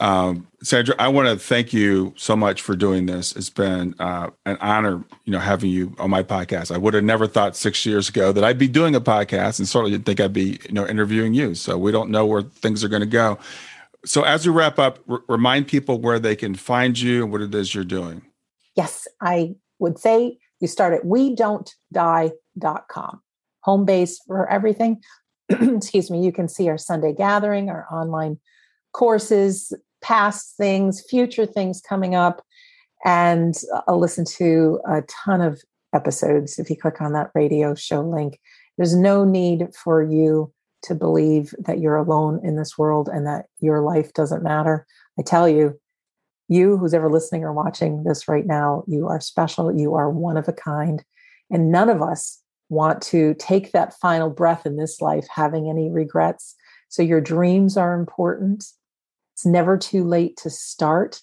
um, 0.00 0.46
Sandra, 0.62 0.94
I 0.98 1.08
want 1.08 1.28
to 1.28 1.36
thank 1.36 1.72
you 1.72 2.14
so 2.16 2.36
much 2.36 2.62
for 2.62 2.76
doing 2.76 3.06
this. 3.06 3.34
It's 3.34 3.50
been 3.50 3.94
uh, 3.98 4.30
an 4.46 4.56
honor, 4.60 5.04
you 5.24 5.32
know, 5.32 5.40
having 5.40 5.70
you 5.70 5.94
on 5.98 6.10
my 6.10 6.22
podcast. 6.22 6.72
I 6.72 6.78
would 6.78 6.94
have 6.94 7.04
never 7.04 7.26
thought 7.26 7.56
six 7.56 7.84
years 7.84 8.08
ago 8.08 8.30
that 8.32 8.44
I'd 8.44 8.58
be 8.58 8.68
doing 8.68 8.94
a 8.94 9.00
podcast, 9.00 9.58
and 9.58 9.68
certainly 9.68 9.90
didn't 9.90 10.06
think 10.06 10.20
I'd 10.20 10.32
be, 10.32 10.60
you 10.66 10.72
know, 10.72 10.86
interviewing 10.86 11.34
you. 11.34 11.54
So 11.54 11.76
we 11.76 11.90
don't 11.90 12.10
know 12.10 12.26
where 12.26 12.42
things 12.42 12.84
are 12.84 12.88
going 12.88 13.00
to 13.00 13.06
go. 13.06 13.38
So 14.04 14.22
as 14.22 14.46
we 14.46 14.52
wrap 14.52 14.78
up, 14.78 15.00
r- 15.08 15.22
remind 15.28 15.66
people 15.66 16.00
where 16.00 16.20
they 16.20 16.36
can 16.36 16.54
find 16.54 16.98
you 16.98 17.24
and 17.24 17.32
what 17.32 17.40
it 17.40 17.52
is 17.54 17.74
you're 17.74 17.82
doing. 17.82 18.22
Yes, 18.76 19.08
I 19.20 19.56
would 19.80 19.98
say 19.98 20.38
you 20.60 20.68
start 20.68 20.94
at 20.94 21.04
we 21.04 21.34
don't 21.34 21.72
die.com, 21.92 23.20
home 23.60 23.84
base 23.84 24.20
for 24.26 24.48
everything. 24.50 25.00
Excuse 25.48 26.10
me. 26.10 26.24
You 26.24 26.32
can 26.32 26.48
see 26.48 26.68
our 26.68 26.78
Sunday 26.78 27.14
gathering, 27.14 27.70
our 27.70 27.86
online 27.90 28.38
courses, 28.92 29.72
past 30.02 30.56
things, 30.56 31.02
future 31.08 31.46
things 31.46 31.80
coming 31.80 32.14
up. 32.14 32.42
And 33.04 33.54
I'll 33.86 33.98
listen 33.98 34.24
to 34.36 34.80
a 34.88 35.02
ton 35.02 35.40
of 35.40 35.62
episodes 35.94 36.58
if 36.58 36.68
you 36.68 36.76
click 36.76 37.00
on 37.00 37.12
that 37.12 37.30
radio 37.34 37.74
show 37.74 38.00
link. 38.00 38.40
There's 38.76 38.94
no 38.94 39.24
need 39.24 39.68
for 39.74 40.02
you 40.02 40.52
to 40.82 40.94
believe 40.94 41.54
that 41.58 41.80
you're 41.80 41.96
alone 41.96 42.40
in 42.44 42.56
this 42.56 42.78
world 42.78 43.08
and 43.08 43.26
that 43.26 43.46
your 43.60 43.80
life 43.80 44.12
doesn't 44.12 44.42
matter. 44.42 44.86
I 45.18 45.22
tell 45.22 45.48
you, 45.48 45.78
you 46.48 46.76
who's 46.76 46.94
ever 46.94 47.10
listening 47.10 47.44
or 47.44 47.52
watching 47.52 48.04
this 48.04 48.26
right 48.26 48.46
now, 48.46 48.84
you 48.86 49.06
are 49.06 49.20
special. 49.20 49.76
You 49.76 49.94
are 49.94 50.10
one 50.10 50.36
of 50.36 50.48
a 50.48 50.52
kind. 50.52 51.04
And 51.50 51.70
none 51.70 51.88
of 51.88 52.02
us 52.02 52.42
want 52.68 53.00
to 53.02 53.34
take 53.38 53.72
that 53.72 53.94
final 53.94 54.30
breath 54.30 54.66
in 54.66 54.76
this 54.76 55.00
life 55.00 55.26
having 55.34 55.68
any 55.68 55.90
regrets. 55.90 56.54
So 56.88 57.02
your 57.02 57.20
dreams 57.20 57.76
are 57.76 57.94
important. 57.94 58.64
It's 59.34 59.46
never 59.46 59.78
too 59.78 60.04
late 60.04 60.36
to 60.38 60.50
start. 60.50 61.20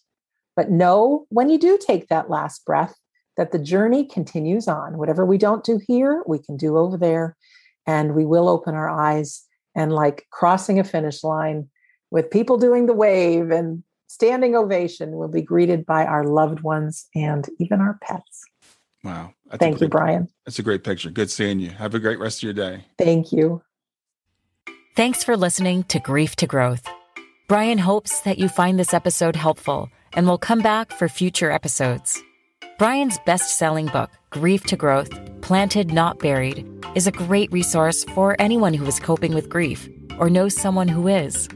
But 0.55 0.71
know 0.71 1.25
when 1.29 1.49
you 1.49 1.59
do 1.59 1.77
take 1.77 2.07
that 2.07 2.29
last 2.29 2.65
breath 2.65 2.95
that 3.37 3.51
the 3.51 3.59
journey 3.59 4.05
continues 4.05 4.67
on. 4.67 4.97
Whatever 4.97 5.25
we 5.25 5.37
don't 5.37 5.63
do 5.63 5.79
here, 5.85 6.23
we 6.25 6.39
can 6.39 6.55
do 6.55 6.77
over 6.77 6.97
there. 6.97 7.35
And 7.85 8.15
we 8.15 8.25
will 8.25 8.47
open 8.47 8.73
our 8.73 8.89
eyes 8.89 9.43
and, 9.75 9.91
like 9.91 10.25
crossing 10.31 10.79
a 10.79 10.83
finish 10.83 11.23
line 11.23 11.67
with 12.09 12.31
people 12.31 12.57
doing 12.57 12.85
the 12.85 12.93
wave 12.93 13.51
and 13.51 13.83
standing 14.15 14.55
ovation, 14.55 15.11
we'll 15.11 15.27
be 15.27 15.41
greeted 15.41 15.85
by 15.85 16.05
our 16.05 16.23
loved 16.23 16.61
ones 16.61 17.07
and 17.13 17.47
even 17.59 17.81
our 17.81 17.99
pets. 18.01 18.43
Wow. 19.03 19.33
That's 19.47 19.59
Thank 19.59 19.81
you, 19.81 19.89
Brian. 19.89 20.29
That's 20.45 20.57
a 20.57 20.63
great 20.63 20.85
picture. 20.85 21.11
Good 21.11 21.29
seeing 21.29 21.59
you. 21.59 21.69
Have 21.71 21.93
a 21.93 21.99
great 21.99 22.17
rest 22.17 22.39
of 22.39 22.43
your 22.43 22.53
day. 22.53 22.85
Thank 22.97 23.33
you. 23.33 23.61
Thanks 24.95 25.23
for 25.23 25.35
listening 25.35 25.83
to 25.85 25.99
Grief 25.99 26.37
to 26.37 26.47
Growth. 26.47 26.87
Brian 27.49 27.77
hopes 27.77 28.21
that 28.21 28.39
you 28.39 28.47
find 28.47 28.79
this 28.79 28.93
episode 28.93 29.35
helpful 29.35 29.89
and 30.13 30.25
will 30.25 30.37
come 30.37 30.61
back 30.61 30.93
for 30.93 31.09
future 31.09 31.51
episodes. 31.51 32.23
Brian's 32.79 33.19
best 33.25 33.57
selling 33.57 33.87
book, 33.87 34.11
Grief 34.29 34.63
to 34.67 34.77
Growth 34.77 35.11
Planted 35.41 35.93
Not 35.93 36.19
Buried, 36.19 36.65
is 36.95 37.05
a 37.05 37.11
great 37.11 37.51
resource 37.51 38.05
for 38.15 38.37
anyone 38.39 38.73
who 38.73 38.85
is 38.85 38.99
coping 38.99 39.35
with 39.35 39.49
grief 39.49 39.89
or 40.17 40.29
knows 40.29 40.55
someone 40.55 40.87
who 40.87 41.09
is. 41.09 41.49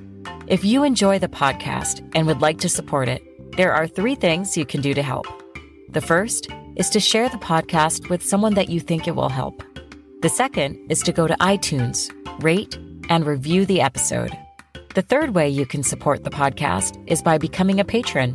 If 0.48 0.66
you 0.66 0.84
enjoy 0.84 1.20
the 1.20 1.28
podcast 1.28 2.10
and 2.16 2.26
would 2.28 2.42
like 2.42 2.58
to 2.60 2.70
support 2.70 3.08
it, 3.08 3.22
there 3.58 3.74
are 3.74 3.88
three 3.88 4.16
things 4.16 4.58
you 4.58 4.66
can 4.66 4.82
do 4.82 4.94
to 4.94 5.04
help. 5.04 5.28
The 5.90 6.02
first 6.02 6.48
is 6.76 6.90
to 6.92 7.00
share 7.00 7.30
the 7.30 7.38
podcast 7.38 8.10
with 8.10 8.26
someone 8.26 8.54
that 8.56 8.70
you 8.70 8.80
think 8.80 9.08
it 9.08 9.16
will 9.16 9.30
help. 9.30 9.64
The 10.22 10.30
second 10.30 10.78
is 10.90 11.02
to 11.04 11.12
go 11.12 11.28
to 11.28 11.36
iTunes, 11.36 12.12
rate, 12.42 12.78
and 13.10 13.26
review 13.26 13.66
the 13.66 13.82
episode. 13.82 14.38
The 14.96 15.02
third 15.02 15.36
way 15.36 15.50
you 15.50 15.66
can 15.66 15.84
support 15.84 16.24
the 16.24 16.30
podcast 16.30 17.02
is 17.08 17.22
by 17.22 17.38
becoming 17.38 17.80
a 17.80 17.86
patron. 17.86 18.34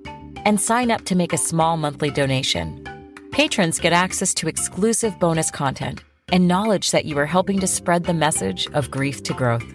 and 0.45 0.59
sign 0.59 0.91
up 0.91 1.05
to 1.05 1.15
make 1.15 1.31
a 1.33 1.37
small 1.37 1.77
monthly 1.77 2.11
donation. 2.11 2.85
Patrons 3.31 3.79
get 3.79 3.93
access 3.93 4.33
to 4.35 4.47
exclusive 4.47 5.17
bonus 5.19 5.49
content 5.51 6.03
and 6.29 6.47
knowledge 6.47 6.91
that 6.91 7.05
you 7.05 7.17
are 7.17 7.25
helping 7.25 7.59
to 7.59 7.67
spread 7.67 8.03
the 8.03 8.13
message 8.13 8.67
of 8.73 8.91
grief 8.91 9.23
to 9.23 9.33
growth. 9.33 9.65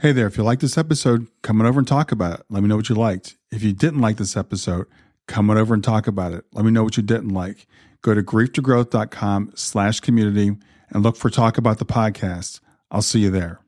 Hey 0.00 0.12
there, 0.12 0.26
if 0.26 0.38
you 0.38 0.44
liked 0.44 0.62
this 0.62 0.78
episode, 0.78 1.26
come 1.42 1.60
on 1.60 1.66
over 1.66 1.78
and 1.78 1.86
talk 1.86 2.10
about 2.10 2.40
it. 2.40 2.46
Let 2.48 2.62
me 2.62 2.70
know 2.70 2.76
what 2.76 2.88
you 2.88 2.94
liked. 2.94 3.36
If 3.52 3.62
you 3.62 3.74
didn't 3.74 4.00
like 4.00 4.16
this 4.16 4.34
episode, 4.34 4.86
come 5.26 5.50
on 5.50 5.58
over 5.58 5.74
and 5.74 5.84
talk 5.84 6.06
about 6.06 6.32
it. 6.32 6.46
Let 6.54 6.64
me 6.64 6.70
know 6.70 6.82
what 6.82 6.96
you 6.96 7.02
didn't 7.02 7.34
like. 7.34 7.66
Go 8.00 8.14
to 8.14 8.22
grieftogrowth.com 8.22 9.52
slash 9.56 10.00
community 10.00 10.56
and 10.88 11.02
look 11.02 11.16
for 11.16 11.28
Talk 11.28 11.58
About 11.58 11.80
the 11.80 11.84
Podcast. 11.84 12.60
I'll 12.90 13.02
see 13.02 13.20
you 13.20 13.30
there. 13.30 13.60